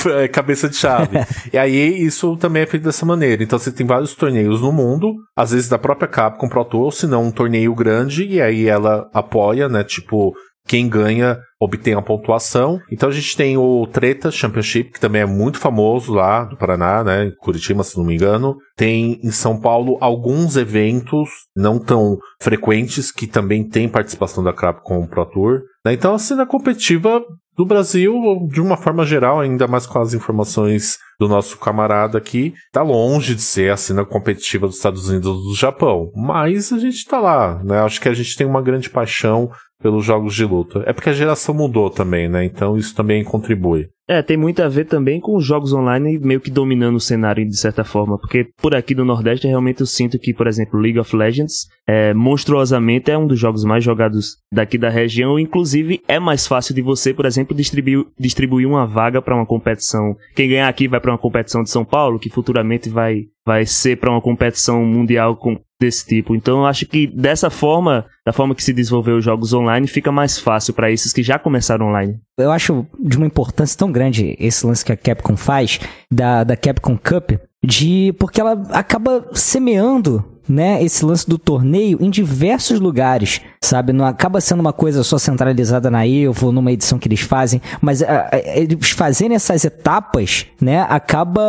é, 0.24 0.28
cabeça 0.28 0.68
de 0.68 0.76
chave. 0.76 1.20
e 1.54 1.58
aí, 1.58 2.04
isso 2.04 2.36
também 2.36 2.64
é 2.64 2.66
feito 2.66 2.84
dessa 2.84 3.06
maneira. 3.06 3.42
Então, 3.42 3.58
você 3.58 3.72
tem 3.72 3.86
vários 3.88 4.14
torneios 4.14 4.60
no 4.60 4.74
mundo, 4.74 5.14
às 5.38 5.52
vezes 5.52 5.70
da 5.70 5.78
própria 5.78 6.08
Capcom 6.08 6.50
Pro 6.50 6.66
Tour, 6.66 6.82
ou 6.82 6.92
se 6.92 7.08
não, 7.08 7.24
um 7.24 7.32
torneio 7.32 7.74
grande, 7.74 8.26
e 8.26 8.42
aí 8.42 8.68
ela 8.68 9.10
apoia, 9.14 9.70
né? 9.70 9.86
Tipo, 9.86 10.33
quem 10.68 10.88
ganha 10.88 11.40
obtém 11.60 11.94
a 11.94 12.02
pontuação. 12.02 12.80
Então 12.92 13.10
a 13.10 13.12
gente 13.12 13.36
tem 13.36 13.58
o 13.58 13.88
Treta 13.88 14.32
Championship, 14.32 14.92
que 14.92 15.00
também 15.00 15.22
é 15.22 15.26
muito 15.26 15.58
famoso 15.58 16.14
lá 16.14 16.44
do 16.44 16.58
Paraná, 16.58 17.04
né? 17.04 17.26
Em 17.26 17.36
Curitiba, 17.36 17.84
se 17.84 17.98
não 17.98 18.06
me 18.06 18.16
engano. 18.16 18.56
Tem 18.76 19.20
em 19.24 19.32
São 19.32 19.60
Paulo 19.60 19.98
alguns 20.02 20.58
eventos 20.58 21.30
não 21.56 21.80
tão 21.80 22.18
frequentes 22.42 23.12
que 23.12 23.28
também 23.28 23.68
tem 23.68 23.88
participação 23.88 24.44
da 24.44 24.54
Capcom 24.54 25.06
Pro 25.08 25.26
Tour. 25.26 25.62
né? 25.86 25.94
Então 25.94 26.14
a 26.14 26.20
cena 26.20 26.46
competitiva 26.46 27.22
do 27.56 27.66
Brasil, 27.66 28.14
de 28.52 28.60
uma 28.60 28.76
forma 28.76 29.06
geral, 29.06 29.40
ainda 29.40 29.68
mais 29.68 29.86
com 29.86 30.00
as 30.00 30.14
informações 30.14 30.98
do 31.20 31.28
nosso 31.28 31.58
camarada 31.58 32.18
aqui, 32.18 32.54
tá 32.72 32.82
longe 32.82 33.36
de 33.36 33.42
ser 33.42 33.72
a 33.72 33.78
cena 33.78 34.06
competitiva 34.06 34.68
dos 34.68 34.78
Estados 34.78 35.10
Unidos 35.10 35.28
ou 35.28 35.36
do 35.50 35.56
Japão. 35.56 36.12
Mas 36.16 36.72
a 36.72 36.80
gente 36.80 37.06
tá 37.06 37.20
lá, 37.20 37.62
né? 37.64 37.80
Acho 37.80 38.02
que 38.02 38.10
a 38.10 38.14
gente 38.14 38.36
tem 38.36 38.48
uma 38.48 38.62
grande 38.62 38.90
paixão 38.90 39.50
pelos 39.82 40.06
jogos 40.06 40.34
de 40.34 40.46
luta. 40.46 40.82
É 40.86 40.94
porque 40.94 41.10
a 41.10 41.14
geração 41.14 41.54
mudou 41.54 41.90
também, 41.90 42.30
né? 42.30 42.46
Então 42.46 42.78
isso 42.78 42.96
também 42.96 43.24
contribui. 43.24 43.90
É, 44.08 44.22
tem 44.22 44.36
muito 44.36 44.62
a 44.62 44.68
ver 44.68 44.86
também 44.86 45.20
com 45.22 45.36
os 45.36 45.46
jogos 45.46 45.72
online 45.72 46.20
meio 46.20 46.42
que 46.42 46.52
dominando 46.52 46.96
o 46.96 47.00
cenário 47.00 47.48
de 47.48 47.58
certa 47.58 47.86
forma, 47.86 48.18
porque 48.18 48.48
por 48.62 48.76
aqui 48.76 48.94
no 48.94 49.06
Nordeste 49.06 49.48
realmente 49.48 49.80
eu 49.80 49.86
sinto 49.86 50.20
que, 50.20 50.34
por 50.34 50.46
exemplo, 50.46 50.78
League 50.78 51.00
of 51.00 51.16
Legends, 51.16 51.68
é, 51.88 52.14
monstruosamente 52.14 53.10
é 53.10 53.18
um 53.18 53.26
dos 53.26 53.40
jogos 53.40 53.64
mais 53.64 53.82
jogados 53.82 54.38
daqui 54.52 54.78
da 54.78 54.90
região, 54.90 55.40
inclusive 55.40 56.02
é 56.06 56.20
mais 56.20 56.46
fácil 56.46 56.76
de 56.76 56.82
você, 56.82 57.14
por 57.14 57.26
exemplo, 57.26 57.56
distribuir, 57.56 58.06
distribuir 58.20 58.68
uma 58.68 58.86
vaga 58.86 59.22
para 59.22 59.36
uma 59.36 59.46
competição. 59.46 60.16
Quem 60.36 60.50
ganhar 60.50 60.68
aqui 60.68 60.88
vai 60.88 61.00
para 61.04 61.12
uma 61.12 61.18
competição 61.18 61.62
de 61.62 61.70
São 61.70 61.84
Paulo, 61.84 62.18
que 62.18 62.30
futuramente 62.30 62.90
vai, 62.90 63.26
vai 63.46 63.66
ser 63.66 63.98
para 63.98 64.10
uma 64.10 64.22
competição 64.22 64.84
mundial 64.86 65.36
com, 65.36 65.60
desse 65.78 66.08
tipo. 66.08 66.34
Então 66.34 66.60
eu 66.60 66.66
acho 66.66 66.86
que 66.86 67.06
dessa 67.06 67.50
forma, 67.50 68.06
da 68.26 68.32
forma 68.32 68.56
que 68.56 68.64
se 68.64 68.72
desenvolveu 68.72 69.18
os 69.18 69.26
jogos 69.26 69.54
online, 69.54 69.86
fica 69.86 70.12
mais 70.12 70.40
fácil 70.40 70.74
para 70.74 70.90
esses 70.90 71.12
que 71.12 71.22
já 71.22 71.38
começaram 71.38 71.88
online. 71.88 72.18
Eu 72.40 72.52
acho 72.52 72.88
de 72.98 73.18
uma 73.18 73.28
importância 73.28 73.78
tão 73.78 73.92
grande 73.92 74.36
esse 74.40 74.66
lance 74.66 74.86
que 74.86 74.94
a 74.94 74.98
Capcom 74.98 75.36
faz, 75.36 75.82
da, 76.10 76.46
da 76.46 76.56
Capcom 76.56 76.98
Cup, 76.98 77.32
de 77.62 78.16
porque 78.18 78.40
ela 78.40 78.54
acaba 78.72 79.28
semeando 79.34 80.33
né, 80.48 80.84
esse 80.84 81.06
lance 81.06 81.28
do 81.28 81.38
torneio 81.38 81.98
em 82.02 82.10
diversos 82.10 82.80
lugares, 82.80 83.42
sabe? 83.62 83.94
Não 83.94 84.06
acaba 84.06 84.42
sendo 84.42 84.60
uma 84.60 84.74
coisa 84.74 85.04
só 85.04 85.18
centralizada 85.18 85.90
na 85.90 86.08
Evo, 86.08 86.52
numa 86.52 86.72
edição 86.72 87.00
que 87.00 87.08
eles 87.08 87.22
fazem, 87.22 87.62
mas 87.82 88.02
a, 88.02 88.30
a, 88.32 88.38
eles 88.56 88.92
fazerem 88.92 89.36
essas 89.36 89.64
etapas, 89.64 90.46
né, 90.60 90.86
acaba, 90.90 91.42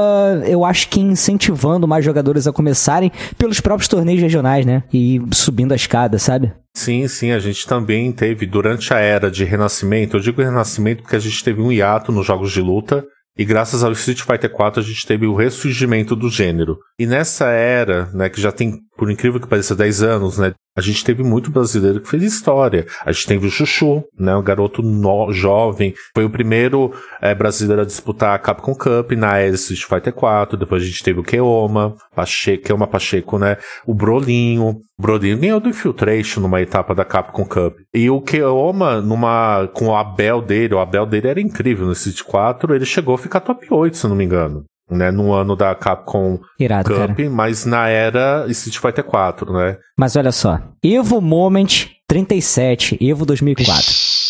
eu 0.47 0.65
acho 0.65 0.89
que 0.89 1.01
incentivando 1.01 1.89
mais 1.89 2.05
jogadores 2.05 2.47
a 2.47 2.53
começarem 2.53 3.11
pelos 3.37 3.61
próprios 3.61 3.89
torneios 3.89 4.21
regionais, 4.21 4.65
né, 4.65 4.83
e 4.93 5.21
subindo 5.33 5.73
a 5.73 5.77
escada, 5.77 6.19
sabe? 6.19 6.53
Sim, 6.77 7.07
sim, 7.07 7.31
a 7.31 7.39
gente 7.39 7.67
também 7.69 8.11
teve, 8.11 8.47
durante 8.47 8.93
a 8.93 8.99
era 8.99 9.31
de 9.31 9.45
renascimento, 9.45 10.17
eu 10.17 10.21
digo 10.21 10.43
renascimento 10.43 11.03
porque 11.03 11.15
a 11.15 11.21
gente 11.21 11.43
teve 11.43 11.61
um 11.61 11.71
hiato 11.71 12.11
nos 12.11 12.27
jogos 12.27 12.51
de 12.51 12.61
luta, 12.61 13.05
E 13.37 13.45
graças 13.45 13.83
ao 13.83 13.93
Street 13.93 14.23
Fighter 14.23 14.51
4 14.51 14.81
a 14.81 14.85
gente 14.85 15.07
teve 15.07 15.27
o 15.27 15.35
ressurgimento 15.35 16.15
do 16.15 16.29
gênero. 16.29 16.79
E 16.99 17.07
nessa 17.07 17.47
era, 17.47 18.07
né, 18.13 18.29
que 18.29 18.41
já 18.41 18.53
tem, 18.53 18.81
por 18.97 19.11
incrível 19.11 19.41
que 19.41 19.49
pareça, 19.49 19.75
10 19.75 20.03
anos, 20.03 20.39
né, 20.39 20.55
a 20.77 20.81
gente 20.81 21.05
teve 21.05 21.23
muito 21.23 21.53
brasileiro 21.53 22.01
que 22.01 22.09
fez 22.09 22.23
história. 22.23 22.87
A 23.05 23.13
gente 23.13 23.27
teve 23.27 23.47
o 23.47 23.51
Chuchu, 23.51 24.05
né, 24.19 24.35
um 24.35 24.43
garoto 24.43 24.83
no, 24.83 25.33
jovem, 25.33 25.95
foi 26.15 26.25
o 26.25 26.31
primeiro 26.31 26.93
é, 27.23 27.35
brasileiro 27.35 27.83
a 27.83 27.85
disputar 27.85 28.35
a 28.35 28.39
Capcom 28.39 28.75
Cup 28.75 29.13
na 29.13 29.39
era 29.39 29.55
Street 29.55 29.85
Fighter 29.85 30.13
4. 30.13 30.59
Depois 30.59 30.83
a 30.83 30.87
gente 30.87 31.03
teve 31.03 31.21
o 31.21 31.23
Keoma, 31.23 31.97
Pacheco, 32.15 32.65
Keoma 32.65 32.87
Pacheco, 32.87 33.39
né, 33.39 33.57
o 33.87 33.95
Brolinho. 33.95 34.81
O 34.99 35.03
Brolinho 35.03 35.39
ganhou 35.39 35.61
do 35.61 35.69
Infiltration 35.69 36.41
numa 36.41 36.61
etapa 36.61 36.95
da 36.95 37.05
Capcom 37.05 37.45
Cup. 37.45 37.77
E 37.95 38.11
o 38.11 38.21
Keoma, 38.21 39.01
numa, 39.01 39.69
com 39.73 39.87
o 39.87 39.97
Abel 39.97 40.43
dele, 40.43 40.75
o 40.75 40.81
Abel 40.81 41.07
dele 41.07 41.29
era 41.29 41.41
incrível 41.41 41.87
no 41.87 41.93
Street 41.93 42.23
4, 42.23 42.75
ele 42.75 42.85
chegou 42.85 43.15
a 43.15 43.19
ficar 43.19 43.41
top 43.41 43.67
8, 43.71 43.97
se 43.97 44.09
não 44.09 44.17
me 44.17 44.25
engano 44.25 44.65
né, 44.91 45.11
no 45.11 45.33
ano 45.33 45.57
da 45.57 45.75
Capcom 45.75 46.39
Irado, 46.59 46.89
Cup, 46.89 47.17
cara. 47.17 47.31
mas 47.31 47.65
na 47.65 47.89
era 47.89 48.47
Street 48.49 48.79
Fighter 48.79 49.05
4, 49.05 49.53
né? 49.53 49.77
Mas 49.99 50.17
olha 50.17 50.33
só. 50.33 50.59
Evo 50.83 51.21
Moment 51.21 51.87
37, 52.07 52.99
Evo 53.01 53.25
2004. 53.25 54.24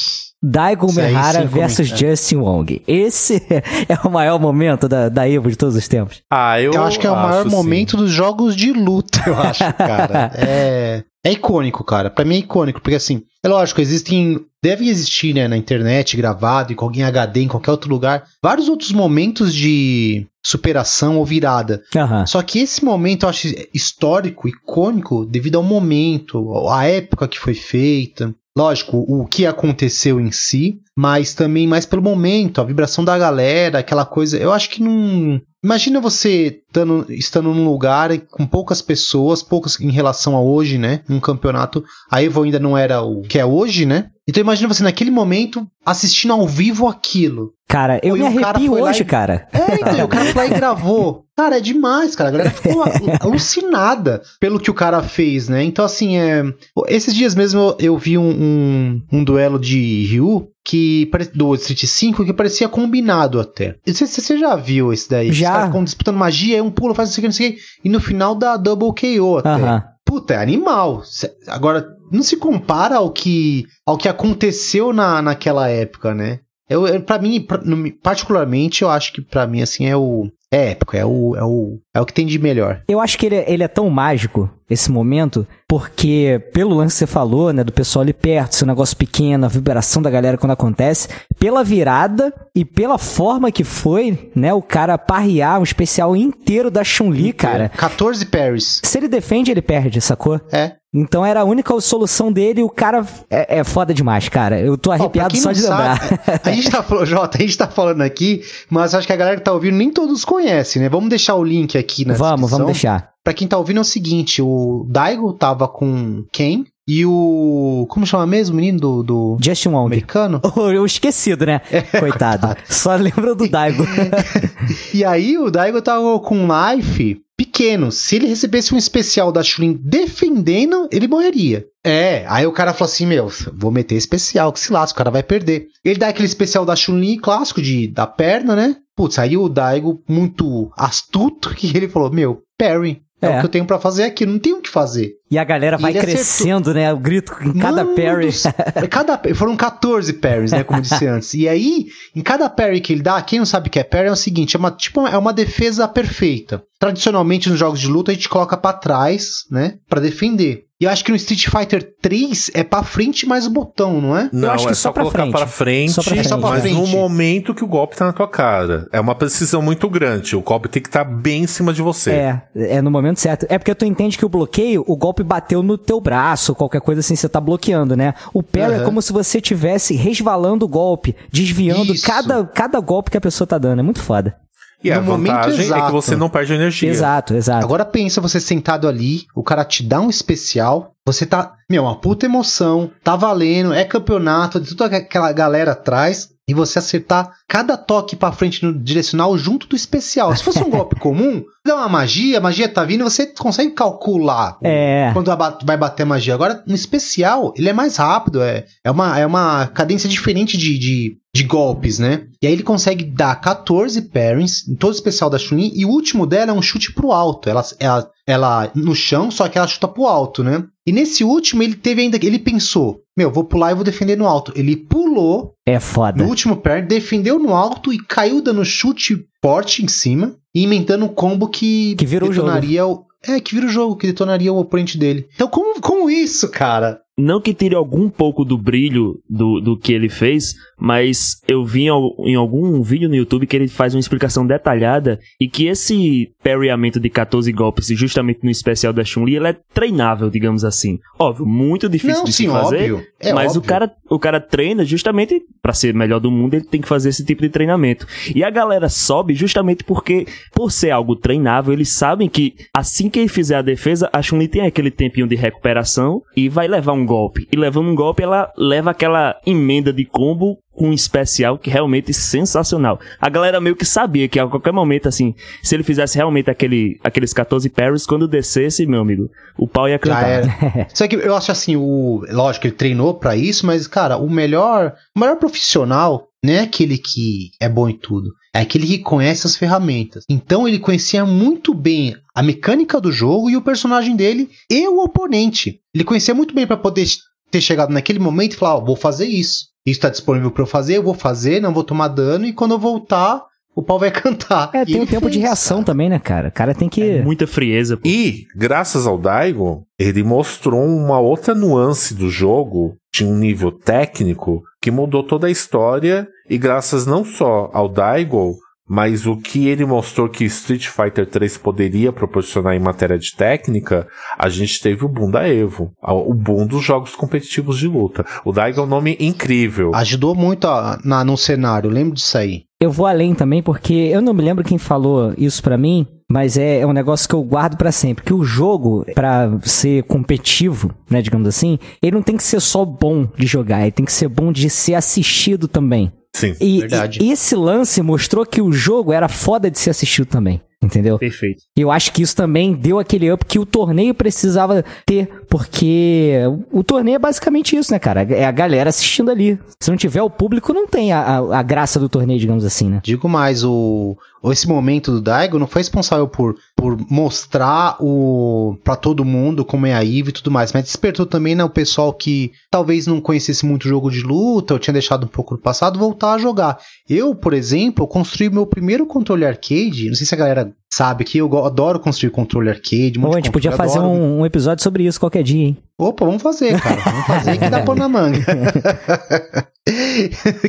Daigo 0.47 0.93
Mehara 0.93 1.47
versus. 1.47 1.89
Justin 1.89 2.37
Wong. 2.37 2.83
Esse 2.87 3.43
é 3.89 4.07
o 4.07 4.11
maior 4.11 4.39
momento 4.39 4.87
da, 4.87 5.09
da 5.09 5.27
Evo 5.27 5.51
de 5.51 5.57
todos 5.57 5.75
os 5.75 5.89
tempos. 5.89 6.21
Ah, 6.31 6.61
eu, 6.61 6.73
Eu 6.73 6.83
acho 6.83 7.01
que 7.01 7.07
é 7.07 7.11
o 7.11 7.17
maior 7.17 7.45
sim. 7.45 7.51
momento 7.51 7.97
dos 7.97 8.11
jogos 8.11 8.55
de 8.55 8.71
luta, 8.71 9.23
eu 9.27 9.39
acho, 9.39 9.65
cara. 9.73 10.31
é, 10.37 11.03
é 11.25 11.33
icônico, 11.33 11.83
cara. 11.83 12.11
Pra 12.11 12.27
mim 12.27 12.35
é 12.35 12.39
icônico, 12.39 12.83
porque 12.83 12.97
assim, 12.97 13.23
é 13.43 13.49
lógico, 13.49 13.81
existem. 13.81 14.39
Deve 14.63 14.89
existir, 14.89 15.35
né, 15.35 15.47
na 15.47 15.57
internet, 15.57 16.17
gravado, 16.17 16.73
em 16.73 16.77
alguém 16.79 17.05
HD, 17.05 17.43
em 17.43 17.49
qualquer 17.49 17.71
outro 17.71 17.91
lugar, 17.91 18.25
vários 18.43 18.69
outros 18.69 18.93
momentos 18.93 19.55
de 19.55 20.27
superação 20.43 21.19
ou 21.19 21.25
virada. 21.25 21.83
Aham. 21.95 22.27
Só 22.27 22.43
que 22.43 22.61
esse 22.61 22.85
momento 22.85 23.25
eu 23.25 23.29
acho 23.31 23.49
histórico, 23.75 24.49
icônico, 24.49 25.27
devido 25.27 25.57
ao 25.57 25.63
momento, 25.63 26.69
à 26.69 26.87
época 26.87 27.29
que 27.29 27.39
foi 27.39 27.55
feita. 27.55 28.35
Lógico, 28.57 28.99
o 29.09 29.27
que 29.27 29.47
aconteceu 29.47 30.21
em 30.21 30.31
si, 30.31 30.81
mas 30.97 31.35
também 31.35 31.67
mais 31.67 31.85
pelo 31.85 32.01
momento, 32.01 32.61
a 32.61 32.65
vibração 32.65 33.05
da 33.05 33.19
galera, 33.19 33.81
aquela 33.81 34.07
coisa. 34.07 34.39
Eu 34.39 34.53
acho 34.53 34.71
que 34.71 34.81
não. 34.81 35.41
Imagina 35.63 36.01
você 36.01 36.63
estando, 36.65 37.07
estando 37.09 37.53
num 37.53 37.65
lugar 37.65 38.17
com 38.31 38.47
poucas 38.47 38.81
pessoas, 38.81 39.43
poucas 39.43 39.81
em 39.81 39.91
relação 39.91 40.37
a 40.37 40.41
hoje, 40.41 40.79
né? 40.79 41.01
Um 41.09 41.19
campeonato. 41.19 41.83
A 42.09 42.23
Evo 42.23 42.45
ainda 42.45 42.61
não 42.61 42.79
era 42.79 43.03
o 43.03 43.23
que 43.23 43.41
é 43.41 43.45
hoje, 43.45 43.85
né? 43.85 44.11
Então 44.27 44.41
imagina 44.41 44.73
você 44.73 44.83
naquele 44.83 45.11
momento 45.11 45.67
assistindo 45.85 46.33
ao 46.33 46.49
vivo 46.49 46.89
aquilo. 46.89 47.53
Cara, 47.69 48.01
eu 48.03 48.17
e 48.17 48.21
me 48.21 48.29
o 48.29 48.35
cara 48.41 48.59
arrepio 48.59 48.73
foi 48.73 48.81
lá 48.81 48.91
hoje, 48.91 49.03
e- 49.03 49.05
cara. 49.05 49.49
É, 49.53 49.75
então, 49.75 50.05
o 50.05 50.09
cara 50.09 50.25
foi 50.27 50.35
lá 50.35 50.47
e 50.47 50.59
gravou. 50.59 51.25
Cara, 51.37 51.59
é 51.59 51.61
demais, 51.61 52.15
cara. 52.15 52.29
A 52.29 52.33
galera 52.33 52.51
ficou 52.51 52.85
alucinada 53.21 54.23
pelo 54.39 54.61
que 54.61 54.71
o 54.71 54.75
cara 54.75 55.03
fez, 55.03 55.49
né? 55.49 55.63
Então, 55.65 55.85
assim, 55.85 56.17
é... 56.17 56.43
esses 56.89 57.15
dias 57.15 57.35
mesmo 57.35 57.61
eu, 57.61 57.77
eu 57.81 57.99
vi 57.99 58.17
um, 58.17 58.31
um, 58.31 59.03
um 59.13 59.25
duelo 59.25 59.59
de 59.59 60.07
Ryu 60.07 60.49
que 60.65 61.11
do 61.35 61.55
Street 61.55 61.85
5 61.85 62.25
que 62.25 62.33
parecia 62.33 62.69
combinado 62.69 63.39
até. 63.39 63.77
Se 63.87 64.07
você 64.07 64.39
já 64.39 64.57
viu 64.57 64.93
esse 64.93 65.11
daí. 65.11 65.31
Os 65.31 65.37
Já. 65.37 65.51
caras 65.51 65.67
ficam 65.67 65.85
disputando 65.85 66.17
magia, 66.17 66.57
aí 66.57 66.61
um 66.63 66.71
pulo, 66.71 66.95
faz 66.95 67.11
isso 67.11 67.21
aqui, 67.21 67.27
não 67.27 67.33
sei 67.33 67.49
o 67.49 67.53
quê, 67.53 67.59
e 67.85 67.89
no 67.89 68.01
final 68.01 68.35
dá 68.35 68.57
double 68.57 68.95
KO 68.95 69.39
até. 69.39 69.49
Aham. 69.51 69.94
Puta, 70.15 70.35
é 70.35 70.37
animal. 70.37 71.03
Agora, 71.49 71.85
não 72.13 72.23
se 72.23 72.37
compara 72.37 72.99
ao 72.99 73.11
que, 73.11 73.65
ao 73.85 73.99
que 73.99 74.09
aconteceu 74.09 74.93
na, 74.93 75.21
naquela 75.21 75.69
época, 75.69 76.15
né? 76.15 76.39
Eu, 76.71 76.87
eu, 76.87 77.03
pra 77.03 77.19
mim, 77.19 77.41
pra- 77.41 77.61
particularmente, 78.01 78.83
eu 78.83 78.91
acho 78.91 79.13
que 79.13 79.21
pra 79.21 79.45
mim, 79.45 79.61
assim, 79.61 79.87
é 79.87 79.97
o. 79.97 80.31
É 80.53 80.71
épico, 80.71 80.97
é 80.97 81.05
o, 81.05 81.35
é 81.37 81.43
o, 81.43 81.79
é 81.95 82.01
o 82.01 82.07
que 82.07 82.13
tem 82.13 82.27
de 82.27 82.39
melhor. 82.39 82.81
Eu 82.89 83.01
acho 83.01 83.19
que 83.19 83.27
ele, 83.27 83.37
é- 83.37 83.45
ele 83.53 83.63
é 83.65 83.69
tão 83.69 83.91
mágico, 83.91 84.49
esse 84.71 84.91
momento, 84.91 85.47
porque 85.69 86.41
pelo 86.53 86.75
lance 86.77 86.95
que 86.95 86.99
você 87.01 87.07
falou, 87.07 87.53
né, 87.53 87.63
do 87.65 87.73
pessoal 87.73 88.03
ali 88.03 88.13
perto, 88.13 88.55
seu 88.55 88.67
negócio 88.67 88.97
pequeno, 88.97 89.45
a 89.45 89.49
vibração 89.49 90.01
da 90.01 90.09
galera 90.11 90.39
quando 90.39 90.53
acontece, 90.53 91.09
pela 91.39 91.63
virada 91.65 92.33
e 92.55 92.65
pela 92.65 92.99
forma 92.99 93.51
que 93.53 93.65
foi, 93.65 94.31
né, 94.35 94.55
o 94.55 94.63
cara 94.63 94.97
parrear 94.97 95.59
um 95.61 95.65
especial 95.65 96.15
inteiro 96.17 96.71
da 96.71 96.85
Chun-Li, 96.85 97.33
cara. 97.33 97.69
14 97.77 98.25
parries. 98.27 98.81
Se 98.85 98.97
ele 98.99 99.09
defende, 99.09 99.51
ele 99.51 99.63
perde, 99.63 100.01
sacou? 100.01 100.41
É. 100.53 100.73
Então 100.97 101.27
era 101.27 101.41
a 101.41 101.45
única 101.45 101.79
solução 101.81 102.33
dele 102.33 102.61
e 102.61 102.63
o 102.63 102.71
cara 102.71 103.05
é, 103.29 103.59
é 103.59 103.65
foda 103.65 103.93
demais, 103.93 104.29
cara. 104.29 104.61
Eu 104.61 104.79
tô 104.79 104.93
arrepiado 104.93 105.31
quem 105.33 105.41
só 105.41 105.51
de 105.51 105.61
lembrar. 105.61 105.99
sabe, 106.01 106.39
a 106.45 106.53
gente 106.53 106.71
tá 106.71 106.85
falando, 106.85 107.05
Jota, 107.07 107.37
a 107.37 107.41
gente 107.41 107.59
tá 107.59 107.67
falando 107.67 108.01
aqui, 108.03 108.43
mas 108.71 108.95
acho 108.95 109.05
que 109.05 109.13
a 109.13 109.17
galera 109.17 109.37
que 109.37 109.43
tá 109.43 109.53
ouvindo 109.53 109.77
nem 109.77 109.91
todos 109.91 110.25
conhecem, 110.25 110.44
né? 110.45 110.89
Vamos 110.89 111.09
deixar 111.09 111.35
o 111.35 111.45
link 111.45 111.77
aqui 111.77 112.05
na 112.05 112.15
vamos, 112.15 112.41
descrição. 112.41 112.59
vamos 112.59 112.73
deixar. 112.73 113.11
Pra 113.23 113.33
quem 113.33 113.49
tá 113.49 113.57
ouvindo 113.57 113.79
é 113.79 113.81
o 113.81 113.85
seguinte, 113.85 114.43
o 114.43 114.87
Daigo 114.89 115.33
tava 115.33 115.67
com 115.67 116.25
Ken 116.31 116.65
e 116.87 117.07
o... 117.07 117.87
como 117.89 118.07
chama 118.07 118.27
mesmo 118.27 118.53
o 118.53 118.57
menino 118.57 118.79
do, 118.79 119.03
do 119.03 119.39
Justin 119.41 119.71
Wong. 119.71 119.87
americano? 119.87 120.41
O 120.55 120.85
esquecido, 120.85 121.47
né? 121.47 121.61
Coitado. 121.99 122.55
Só 122.69 122.95
lembra 122.95 123.35
do 123.35 123.49
Daigo. 123.49 123.85
E 124.93 125.05
aí 125.05 125.37
o 125.37 125.51
Daigo 125.51 125.83
tava 125.83 126.19
com 126.21 126.39
um 126.39 126.49
life 126.49 127.21
pequeno. 127.37 127.91
Se 127.91 128.17
ele 128.17 128.27
recebesse 128.27 128.75
um 128.75 128.79
especial 128.79 129.33
da 129.33 129.43
Shulin 129.43 129.79
defendendo, 129.83 130.89
ele 130.91 131.09
morreria. 131.09 131.67
É, 131.85 132.25
aí 132.29 132.47
o 132.47 132.53
cara 132.53 132.73
falou 132.73 132.91
assim, 132.91 133.07
meu, 133.07 133.31
vou 133.53 133.71
meter 133.71 133.95
especial, 133.97 134.53
que 134.53 134.61
se 134.61 134.73
lasca, 134.73 134.95
o 134.95 134.99
cara 134.99 135.11
vai 135.11 135.23
perder. 135.23 135.67
Ele 135.85 135.99
dá 135.99 136.09
aquele 136.09 136.27
especial 136.27 136.65
da 136.65 136.77
Chun-Li 136.77 137.19
clássico 137.19 137.61
de 137.61 137.89
da 137.89 138.07
perna, 138.07 138.57
né? 138.57 138.77
Putz, 138.97 139.19
aí 139.19 139.37
o 139.37 139.49
Daigo, 139.49 140.03
muito 140.09 140.71
astuto, 140.77 141.55
que 141.55 141.67
ele 141.77 141.89
falou, 141.89 142.11
meu, 142.13 142.43
parry. 142.59 143.03
É, 143.21 143.27
É. 143.27 143.37
o 143.37 143.41
que 143.41 143.47
eu 143.47 143.51
tenho 143.51 143.65
pra 143.65 143.81
fazer 143.81 144.05
aqui, 144.05 144.27
não 144.27 144.39
tem 144.39 144.53
o 144.53 144.61
que 144.61 144.69
fazer. 144.69 145.13
E 145.31 145.39
a 145.39 145.45
galera 145.45 145.77
vai 145.79 145.91
ele 145.93 145.99
acertou. 145.99 146.15
crescendo, 146.17 146.75
né? 146.75 146.93
O 146.93 146.99
grito 146.99 147.33
em 147.43 147.55
cada 147.55 147.83
Mano 147.85 147.97
parry. 147.97 148.31
céu. 148.31 148.53
Cada, 148.91 149.21
foram 149.35 149.57
14 149.57 150.13
parries, 150.15 150.53
né? 150.53 150.63
Como 150.63 150.81
disse 150.83 151.07
antes. 151.07 151.33
E 151.35 151.49
aí, 151.49 151.87
em 152.15 152.21
cada 152.23 152.49
parry 152.51 152.81
que 152.81 152.93
ele 152.93 153.03
dá, 153.03 153.21
quem 153.23 153.39
não 153.39 153.47
sabe 153.47 153.69
o 153.69 153.71
que 153.71 153.79
é 153.79 153.85
parry 153.85 154.09
é 154.09 154.13
o 154.13 154.17
seguinte: 154.17 154.55
é 154.55 154.59
uma, 154.59 154.71
tipo, 154.71 155.07
é 155.07 155.17
uma 155.17 155.33
defesa 155.33 155.89
perfeita. 155.89 156.63
Tradicionalmente, 156.79 157.49
nos 157.49 157.59
jogos 157.59 157.81
de 157.81 157.89
luta, 157.89 158.11
a 158.13 158.15
gente 158.15 158.29
coloca 158.29 158.57
pra 158.57 158.73
trás, 158.75 159.45
né? 159.51 159.75
Pra 159.89 160.01
defender. 160.01 160.65
E 160.81 160.85
eu 160.85 160.91
acho 160.91 161.05
que 161.05 161.11
no 161.13 161.17
Street 161.17 161.47
Fighter 161.49 161.95
3 162.03 162.51
é 162.53 162.65
pra 162.65 162.83
frente 162.83 163.27
mais 163.27 163.47
o 163.47 163.51
botão, 163.51 164.01
não 164.01 164.19
é? 164.19 164.29
Não, 164.33 164.51
acho 164.51 164.67
que 164.67 164.73
é 164.73 164.75
só 164.75 164.89
só, 164.89 164.93
pra 164.93 165.03
colocar 165.05 165.21
frente. 165.23 165.33
para 165.33 165.47
frente, 165.47 165.93
Só 165.93 166.03
pra 166.03 166.11
frente. 166.13 166.29
Só 166.29 166.37
pra 166.37 166.51
mas 166.51 166.63
frente. 166.63 166.75
no 166.77 166.87
momento 166.89 167.55
que 167.55 167.65
o 167.65 167.67
golpe 167.67 167.97
tá 167.97 168.05
na 168.07 168.13
tua 168.13 168.29
cara. 168.29 168.87
É 168.93 169.01
uma 169.01 169.15
precisão 169.15 169.63
muito 169.63 169.89
grande. 169.89 170.35
O 170.37 170.43
golpe 170.43 170.69
tem 170.69 170.83
que 170.83 170.89
estar 170.89 171.05
bem 171.05 171.45
em 171.45 171.47
cima 171.47 171.73
de 171.73 171.81
você. 171.81 172.11
É, 172.11 172.43
é 172.55 172.83
no 172.83 172.91
momento 172.91 173.19
certo. 173.21 173.47
É 173.49 173.57
porque 173.57 173.75
tu 173.75 173.87
entende 173.87 174.19
que 174.19 174.27
o 174.27 174.29
bloqueio, 174.29 174.85
o 174.87 174.97
golpe 174.97 175.23
bateu 175.25 175.63
no 175.63 175.77
teu 175.79 176.01
braço, 176.01 176.55
qualquer 176.55 176.81
coisa 176.81 177.01
assim, 177.01 177.17
você 177.17 177.29
tá 177.29 177.41
bloqueando, 177.41 177.97
né? 177.97 178.15
O 178.33 178.43
parry 178.43 178.75
é 178.75 178.77
Aham. 178.77 178.85
como 178.85 179.03
se 179.03 179.13
você 179.13 179.41
tivesse 179.41 179.95
resvalando 179.95 180.65
o 180.65 180.69
golpe, 180.69 181.17
desviando 181.33 181.93
Isso. 181.95 182.07
cada, 182.07 182.45
cada 182.45 182.79
golpe 182.81 183.11
que 183.11 183.17
a 183.17 183.21
pessoa 183.21 183.47
tá 183.47 183.59
dando. 183.59 183.81
É 183.81 183.83
muito 183.83 184.01
foda. 184.01 184.37
E 184.83 184.93
a 184.93 185.01
No 185.01 185.07
momento 185.07 185.33
vantagem 185.33 185.55
é 185.55 185.57
que 185.57 185.63
exato. 185.65 185.93
você 185.93 186.15
não 186.15 186.29
perde 186.29 186.53
energia. 186.53 186.91
Exato, 186.91 187.33
exato. 187.35 187.65
Agora 187.65 187.87
pensa 187.87 188.21
você 188.21 188.39
sentado 188.39 188.87
ali, 188.87 189.23
o 189.35 189.43
cara 189.43 189.65
te 189.65 189.83
dá 189.83 189.99
um 189.99 190.11
especial, 190.11 190.93
você 191.07 191.25
tá, 191.25 191.55
meu, 191.71 191.85
uma 191.85 191.99
puta 191.99 192.27
emoção, 192.27 192.91
tá 193.03 193.17
valendo, 193.17 193.73
é 193.73 193.83
campeonato, 193.85 194.61
de 194.61 194.75
toda 194.75 194.95
aquela 194.99 195.33
galera 195.33 195.73
atrás, 195.73 196.29
e 196.49 196.53
você 196.53 196.79
acertar 196.79 197.31
cada 197.49 197.77
toque 197.77 198.15
pra 198.17 198.33
frente 198.33 198.65
no 198.65 198.73
direcional 198.73 199.37
junto 199.39 199.67
do 199.67 199.75
especial. 199.77 200.35
Se 200.37 200.45
fosse 200.45 200.63
um 200.63 200.71
golpe 200.71 200.97
comum, 201.01 201.43
dá 201.67 201.77
uma 201.77 201.89
magia, 201.89 202.39
a 202.39 202.41
magia 202.41 202.69
tá 202.69 202.85
vindo, 202.85 203.05
você 203.05 203.27
consegue 203.27 203.73
calcular 203.73 204.59
É. 204.63 205.11
quando 205.13 205.31
vai 205.65 205.77
bater 205.77 206.03
a 206.03 206.07
magia. 206.07 206.35
Agora, 206.35 206.63
no 206.67 206.75
especial, 206.75 207.55
ele 207.57 207.69
é 207.69 207.73
mais 207.73 207.97
rápido, 207.97 208.43
é, 208.43 208.67
é, 208.85 208.91
uma, 208.91 209.19
é 209.19 209.27
uma 209.27 209.67
cadência 209.69 210.09
diferente 210.09 210.59
de, 210.59 210.79
de, 210.79 211.17
de 211.35 211.43
golpes, 211.43 211.99
né? 211.99 212.27
E 212.41 212.47
aí 212.47 212.53
ele 212.53 212.63
consegue 212.63 213.03
dar 213.05 213.35
14 213.41 214.01
parries 214.03 214.69
em 214.69 214.77
todo 214.77 214.93
o 214.93 214.95
especial 214.95 215.29
da 215.29 215.37
Chun-Li, 215.39 215.73
e 215.75 215.85
o 215.85 215.89
último 215.89 216.27
dela 216.27 216.53
é 216.53 216.55
um 216.55 216.63
chute 216.63 216.93
pro 216.93 217.11
alto. 217.11 217.49
Ela, 217.51 217.65
ela, 217.81 218.11
ela 218.27 218.71
no 218.75 218.95
chão, 218.95 219.31
só 219.33 219.49
que 219.49 219.59
ela 219.59 219.67
chuta 219.67 219.89
pro 219.89 220.07
alto, 220.07 220.45
né? 220.45 220.63
E 220.87 220.93
nesse 220.93 221.25
último, 221.25 221.63
ele 221.63 221.75
teve 221.75 222.03
ainda. 222.03 222.17
Ele 222.23 222.39
pensou: 222.39 223.01
Meu, 223.17 223.33
vou 223.33 223.43
pular 223.45 223.73
e 223.73 223.75
vou 223.75 223.83
defender 223.83 224.17
no 224.17 224.27
alto. 224.27 224.53
Ele 224.55 224.77
pulou 224.77 225.55
É 225.67 225.81
foda. 225.81 226.23
no 226.23 226.29
último 226.29 226.57
parry, 226.57 226.83
defendeu 226.83 227.39
no 227.39 227.55
alto 227.55 227.93
e 227.93 227.99
caiu 227.99 228.41
dando 228.41 228.65
chute 228.65 229.27
forte 229.43 229.85
em 229.85 229.89
cima 229.89 230.37
e 230.55 230.63
inventando 230.63 231.05
um 231.05 231.09
combo 231.09 231.49
que, 231.49 231.97
Que 231.97 232.07
vira 232.07 232.25
o 232.25 232.33
jogo. 232.33 232.47
detonaria 232.47 232.87
o. 232.87 233.05
É, 233.27 233.41
que 233.41 233.55
vira 233.55 233.67
o 233.67 233.71
jogo, 233.71 233.97
que 233.97 234.07
detonaria 234.07 234.53
o 234.53 234.59
oponente 234.59 234.99
dele. 234.99 235.27
Então, 235.35 235.49
como, 235.49 235.81
como 235.81 236.11
isso, 236.11 236.47
cara? 236.51 237.01
Não 237.17 237.41
que 237.41 237.55
tire 237.55 237.75
algum 237.75 238.09
pouco 238.09 238.45
do 238.45 238.59
brilho 238.59 239.21
do, 239.29 239.61
do 239.61 239.79
que 239.79 239.93
ele 239.93 240.09
fez, 240.09 240.55
mas 240.79 241.41
eu 241.47 241.65
vi 241.65 241.85
em, 241.85 242.35
algum 242.35 242.83
vídeo 242.83 243.09
no 243.09 243.15
YouTube 243.15 243.47
que 243.47 243.57
ele 243.57 243.69
faz 243.69 243.95
uma 243.95 244.01
explicação 244.01 244.47
detalhada 244.47 245.19
e 245.41 245.49
que 245.49 245.67
esse 245.67 246.33
parryamento 246.43 246.99
de 246.99 247.09
14 247.09 247.51
golpes, 247.53 247.87
justamente 247.89 248.41
no 248.43 248.51
especial 248.51 248.93
da 248.93 249.05
Chun-Li, 249.05 249.37
ele 249.37 249.49
é 249.49 249.57
treinável, 249.73 250.29
digamos 250.29 250.65
assim. 250.65 250.99
Óbvio, 251.19 251.47
muito 251.47 251.89
difícil 251.89 252.19
Não, 252.19 252.25
de 252.25 252.33
sim, 252.33 252.45
se 252.45 252.51
fazer, 252.51 252.93
óbvio. 252.93 253.07
É 253.21 253.33
mas 253.33 253.55
o 253.55 253.59
óbvio. 253.59 253.69
cara, 253.69 253.93
o 254.11 254.19
cara 254.19 254.41
treina 254.41 254.85
justamente 254.85 255.41
pra 255.63 255.73
ser 255.73 255.95
melhor 255.95 256.19
do 256.19 256.31
mundo, 256.31 256.55
ele 256.55 256.65
tem 256.65 256.81
que 256.81 256.89
fazer 256.89 257.11
esse 257.11 257.25
tipo 257.25 257.43
de 257.43 257.49
treinamento. 257.49 258.07
E 258.35 258.43
a 258.43 258.51
galera 258.51 258.89
sobe 258.89 259.35
justamente 259.35 259.85
porque, 259.85 260.27
por 260.53 260.73
ser 260.73 260.91
algo 260.91 261.17
treinável, 261.17 261.73
eles 261.73 261.93
sabem 261.93 262.29
que 262.29 262.55
assim 262.75 263.09
que 263.09 263.21
ele 263.21 263.29
fizer 263.29 263.57
a 263.57 263.63
defesa, 263.63 264.11
a 264.13 264.21
Chun-Li 264.21 264.49
tem 264.49 264.63
aquele 264.63 264.91
tempinho 264.91 265.27
de 265.27 265.37
recuperação 265.37 266.21
e 266.37 266.49
vai 266.49 266.67
levar 266.67 266.93
um 266.93 267.04
golpe. 267.05 267.49
E 267.53 267.57
levando 267.57 267.89
um 267.89 267.95
golpe, 267.95 268.23
ela 268.23 268.53
leva 268.57 268.91
aquela 268.91 269.37
emenda 269.47 269.93
de 269.93 270.05
combo 270.05 270.59
com 270.73 270.89
um 270.89 270.93
especial 270.93 271.57
que 271.57 271.71
realmente 271.71 272.11
é 272.11 272.15
sensacional. 272.15 272.99
A 273.21 273.29
galera 273.29 273.61
meio 273.61 273.77
que 273.77 273.85
sabia 273.85 274.29
que 274.29 274.39
a 274.39 274.47
qualquer 274.47 274.73
momento, 274.73 275.09
assim, 275.09 275.35
se 275.63 275.75
ele 275.75 275.85
fizesse 275.85 276.17
realmente 276.17 276.51
aquele, 276.51 276.99
aqueles 277.03 277.33
14 277.33 277.69
parries, 277.71 278.07
quando 278.07 278.27
descesse, 278.27 278.85
meu 278.87 279.01
amigo, 279.01 279.31
o 279.57 279.69
pau 279.69 279.89
ia 279.89 279.95
Já 279.95 279.99
cantar. 279.99 280.29
era. 280.29 280.89
Só 280.93 281.07
que 281.07 281.17
eu 281.17 281.35
acho 281.35 281.53
assim, 281.53 281.77
o. 281.77 282.25
Lógico, 282.29 282.67
ele 282.67 282.75
treinou 282.75 283.15
pra 283.15 283.37
isso, 283.37 283.65
mas, 283.67 283.87
cara, 283.87 284.17
o 284.17 284.29
melhor. 284.29 284.95
O 285.17 285.21
melhor 285.21 285.37
profissional 285.37 286.29
não 286.45 286.53
é 286.53 286.61
aquele 286.61 286.99
que 286.99 287.51
é 287.61 287.69
bom 287.69 287.89
em 287.89 287.97
tudo. 287.97 288.31
É 288.55 288.61
aquele 288.61 288.87
que 288.87 288.99
conhece 288.99 289.47
as 289.47 289.57
ferramentas. 289.57 290.25
Então 290.29 290.69
ele 290.69 290.79
conhecia 290.79 291.25
muito 291.25 291.75
bem 291.75 292.15
a 292.35 292.43
mecânica 292.43 293.01
do 293.01 293.11
jogo 293.11 293.51
e 293.51 293.57
o 293.57 293.63
personagem 293.63 294.15
dele 294.15 294.49
e 294.71 294.87
o 294.87 295.03
oponente. 295.03 295.81
Ele 295.95 296.05
conhecia 296.05 296.35
muito 296.35 296.55
bem 296.55 296.67
pra 296.67 296.77
poder 296.77 297.07
ter 297.51 297.61
chegado 297.61 297.93
naquele 297.93 298.19
momento 298.19 298.53
e 298.53 298.57
falar: 298.57 298.77
Ó, 298.77 298.85
vou 298.85 298.97
fazer 298.97 299.27
isso. 299.27 299.67
Isso 299.87 300.01
tá 300.01 300.09
disponível 300.09 300.51
pra 300.51 300.63
eu 300.63 300.67
fazer, 300.67 300.97
eu 300.97 301.03
vou 301.03 301.15
fazer, 301.15 301.61
não 301.61 301.73
vou 301.75 301.85
tomar 301.85 302.09
dano, 302.09 302.47
e 302.47 302.53
quando 302.55 302.71
eu 302.73 302.79
voltar, 302.79 303.43
o 303.77 303.83
pau 303.83 303.99
vai 303.99 304.11
cantar. 304.13 304.71
É, 304.73 304.83
E 304.83 304.87
tem 304.87 304.97
um 304.97 305.03
ele 305.03 305.07
tempo 305.11 305.27
de 305.29 305.35
fez, 305.35 305.45
reação 305.45 305.79
cara. 305.79 305.87
também, 305.87 306.09
né, 306.09 306.19
cara? 306.19 306.49
O 306.49 306.53
cara 306.53 306.75
tem 306.75 306.89
que. 306.89 307.03
É 307.03 307.23
muita 307.23 307.47
frieza. 307.47 307.97
pô. 307.97 308.09
E, 308.09 308.47
graças 308.57 309.07
ao 309.07 309.19
Daigo, 309.19 309.85
ele 309.99 310.23
mostrou 310.23 310.81
uma 310.85 311.19
outra 311.21 311.55
nuance 311.55 312.15
do 312.15 312.31
jogo, 312.31 312.97
de 313.15 313.25
um 313.25 313.37
nível 313.39 313.71
técnico, 313.71 314.63
que 314.83 314.91
mudou 314.91 315.23
toda 315.23 315.47
a 315.47 315.51
história. 315.51 316.27
E 316.51 316.59
graças 316.59 317.07
não 317.07 317.25
só 317.25 317.71
ao 317.73 317.89
Daigo, 317.89 318.57
mas 318.89 319.25
o 319.25 319.37
que 319.37 319.69
ele 319.69 319.87
mostrou 319.87 320.29
que 320.29 320.45
Street 320.45 320.89
Fighter 320.89 321.25
3 321.25 321.57
poderia 321.57 322.13
proporcionar 322.13 322.75
em 322.75 322.81
matéria 322.81 323.17
de 323.19 323.35
técnica, 323.35 324.07
a 324.37 324.49
gente 324.49 324.81
teve 324.83 325.05
o 325.05 325.09
boom 325.09 325.31
da 325.31 325.49
Evo. 325.49 325.93
O 326.03 326.35
boom 326.35 326.67
dos 326.67 326.83
jogos 326.85 327.15
competitivos 327.15 327.79
de 327.79 327.87
luta. 327.89 328.27
O 328.45 328.53
Daigo 328.53 328.81
é 328.81 328.83
um 328.83 328.87
nome 328.87 329.17
incrível. 329.21 329.93
Ajudou 329.95 330.35
muito 330.35 330.67
a- 330.67 330.99
na, 331.05 331.25
no 331.25 331.37
cenário, 331.37 331.89
lembro 331.89 332.15
disso 332.15 332.37
aí. 332.37 332.65
Eu 332.81 332.91
vou 332.91 333.07
além 333.07 333.35
também, 333.35 333.63
porque 333.63 333.95
eu 333.95 334.21
não 334.21 334.35
me 334.35 334.43
lembro 334.43 334.65
quem 334.65 334.77
falou 334.77 335.33
isso 335.39 335.63
pra 335.63 335.79
mim, 335.79 336.07
mas 336.35 336.57
é, 336.57 336.81
é 336.81 336.87
um 336.87 336.93
negócio 336.93 337.29
que 337.29 337.35
eu 337.37 337.45
guardo 337.45 337.77
pra 337.77 337.93
sempre. 337.93 338.25
Que 338.25 338.35
o 338.35 338.43
jogo, 338.43 339.07
pra 339.15 339.57
ser 339.63 340.03
competitivo, 340.03 340.91
né, 341.09 341.23
digamos 341.23 341.47
assim, 341.47 341.79
ele 342.03 342.17
não 342.17 342.23
tem 342.23 342.37
que 342.37 342.43
ser 342.43 342.59
só 342.59 342.85
bom 342.85 343.29
de 343.37 343.47
jogar, 343.47 343.83
ele 343.83 343.93
tem 343.93 344.05
que 344.05 344.13
ser 344.13 344.27
bom 344.27 344.51
de 344.51 344.69
ser 344.69 344.95
assistido 344.95 345.69
também. 345.69 346.13
Sim. 346.35 346.55
E, 346.61 346.81
Verdade. 346.81 347.21
e 347.23 347.31
esse 347.31 347.55
lance 347.55 348.03
mostrou 348.03 348.45
que 348.45 348.61
o 348.61 348.73
jogo 348.73 349.13
era 349.13 349.29
foda 349.29 349.71
de 349.71 349.79
ser 349.79 349.91
assistido 349.91 350.27
também. 350.27 350.61
Entendeu? 350.83 351.19
Perfeito. 351.19 351.63
E 351.75 351.81
eu 351.81 351.91
acho 351.91 352.13
que 352.13 352.21
isso 352.23 352.37
também 352.37 352.75
deu 352.75 352.99
aquele 352.99 353.33
up 353.33 353.45
que 353.47 353.59
o 353.59 353.65
torneio 353.65 354.13
precisava 354.13 354.85
ter, 355.07 355.31
porque 355.49 356.35
o, 356.71 356.85
torneio 356.85 357.17
é 357.17 357.19
basicamente 357.19 357.75
isso, 357.75 357.91
né, 357.91 357.99
cara? 357.99 358.23
É 358.23 358.45
a 358.45 358.51
galera 358.51 358.91
assistindo 358.91 359.31
ali. 359.31 359.59
Se 359.81 359.91
não 359.91 359.97
tiver 359.97 360.23
o 360.23 360.29
público, 360.29 360.75
não 360.75 360.87
tem 360.87 361.11
a, 361.11 361.21
a, 361.21 361.61
a 361.61 361.63
graça 361.63 361.99
do 361.99 362.09
torneio, 362.09 362.39
digamos 362.39 362.67
assim, 362.67 362.91
né? 362.91 363.01
Digo 363.03 363.29
mais, 363.29 363.65
o, 363.65 364.15
esse 364.53 364.69
momento 364.69 365.11
do 365.11 365.23
Daigo 365.23 365.59
não 365.59 365.67
foi 365.67 365.81
responsável 365.81 366.29
por, 366.29 366.57
por 366.77 366.99
mostrar 367.11 367.97
o 367.99 368.77
para 368.85 368.97
todo 368.97 369.25
mundo 369.25 369.65
como 369.65 369.87
é 369.87 369.95
a 369.95 370.05
Eve 370.05 370.29
e 370.29 370.33
tudo 370.33 370.51
mais, 370.51 370.73
mas 370.73 370.85
despertou 370.85 371.25
também 371.25 371.55
né, 371.55 371.65
o 371.65 371.71
pessoal 371.71 372.13
que 372.13 372.53
talvez 372.71 373.07
não 373.07 373.21
conhecesse 373.21 373.65
muito 373.65 373.85
o 373.85 373.89
jogo 373.89 374.11
de 374.11 374.21
luta, 374.21 374.75
ou 374.75 374.81
tinha 374.81 374.93
deixado 374.93 375.25
um 375.25 375.29
pouco 375.29 375.55
no 375.55 375.61
passado, 375.61 375.99
voltar 375.99 376.24
a 376.33 376.39
jogar. 376.39 376.79
Eu, 377.09 377.35
por 377.35 377.53
exemplo, 377.53 378.07
construí 378.07 378.51
meu 378.51 378.67
primeiro 378.67 379.07
controle 379.07 379.45
arcade, 379.45 380.09
não 380.09 380.15
sei 380.15 380.27
se 380.27 380.35
a 380.35 380.39
galera 380.39 380.73
sabe 380.93 381.25
que 381.25 381.39
eu 381.39 381.65
adoro 381.65 382.01
construir 382.01 382.31
controle 382.31 382.71
arcade. 382.71 383.19
Bom, 383.19 383.33
a 383.33 383.37
gente 383.37 383.51
podia 383.51 383.73
fazer 383.73 383.99
adoro. 383.99 384.15
um, 384.15 384.41
um 384.41 384.47
episódio 384.47 384.83
sobre 384.83 385.05
isso 385.05 385.21
qualquer 385.21 385.43
dia, 385.43 385.69
hein? 385.69 385.77
Opa, 385.99 386.25
vamos 386.25 386.43
fazer, 386.43 386.81
cara. 386.81 387.01
Vamos 387.01 387.27
fazer 387.27 387.59
que 387.59 387.71
dá 387.71 387.83
pano 387.83 388.01
na 388.01 388.09
manga. 388.09 388.41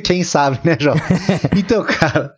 Quem 0.03 0.23
sabe, 0.23 0.59
né, 0.63 0.77
Jó? 0.79 0.93
Então, 1.57 1.83
cara. 1.83 2.33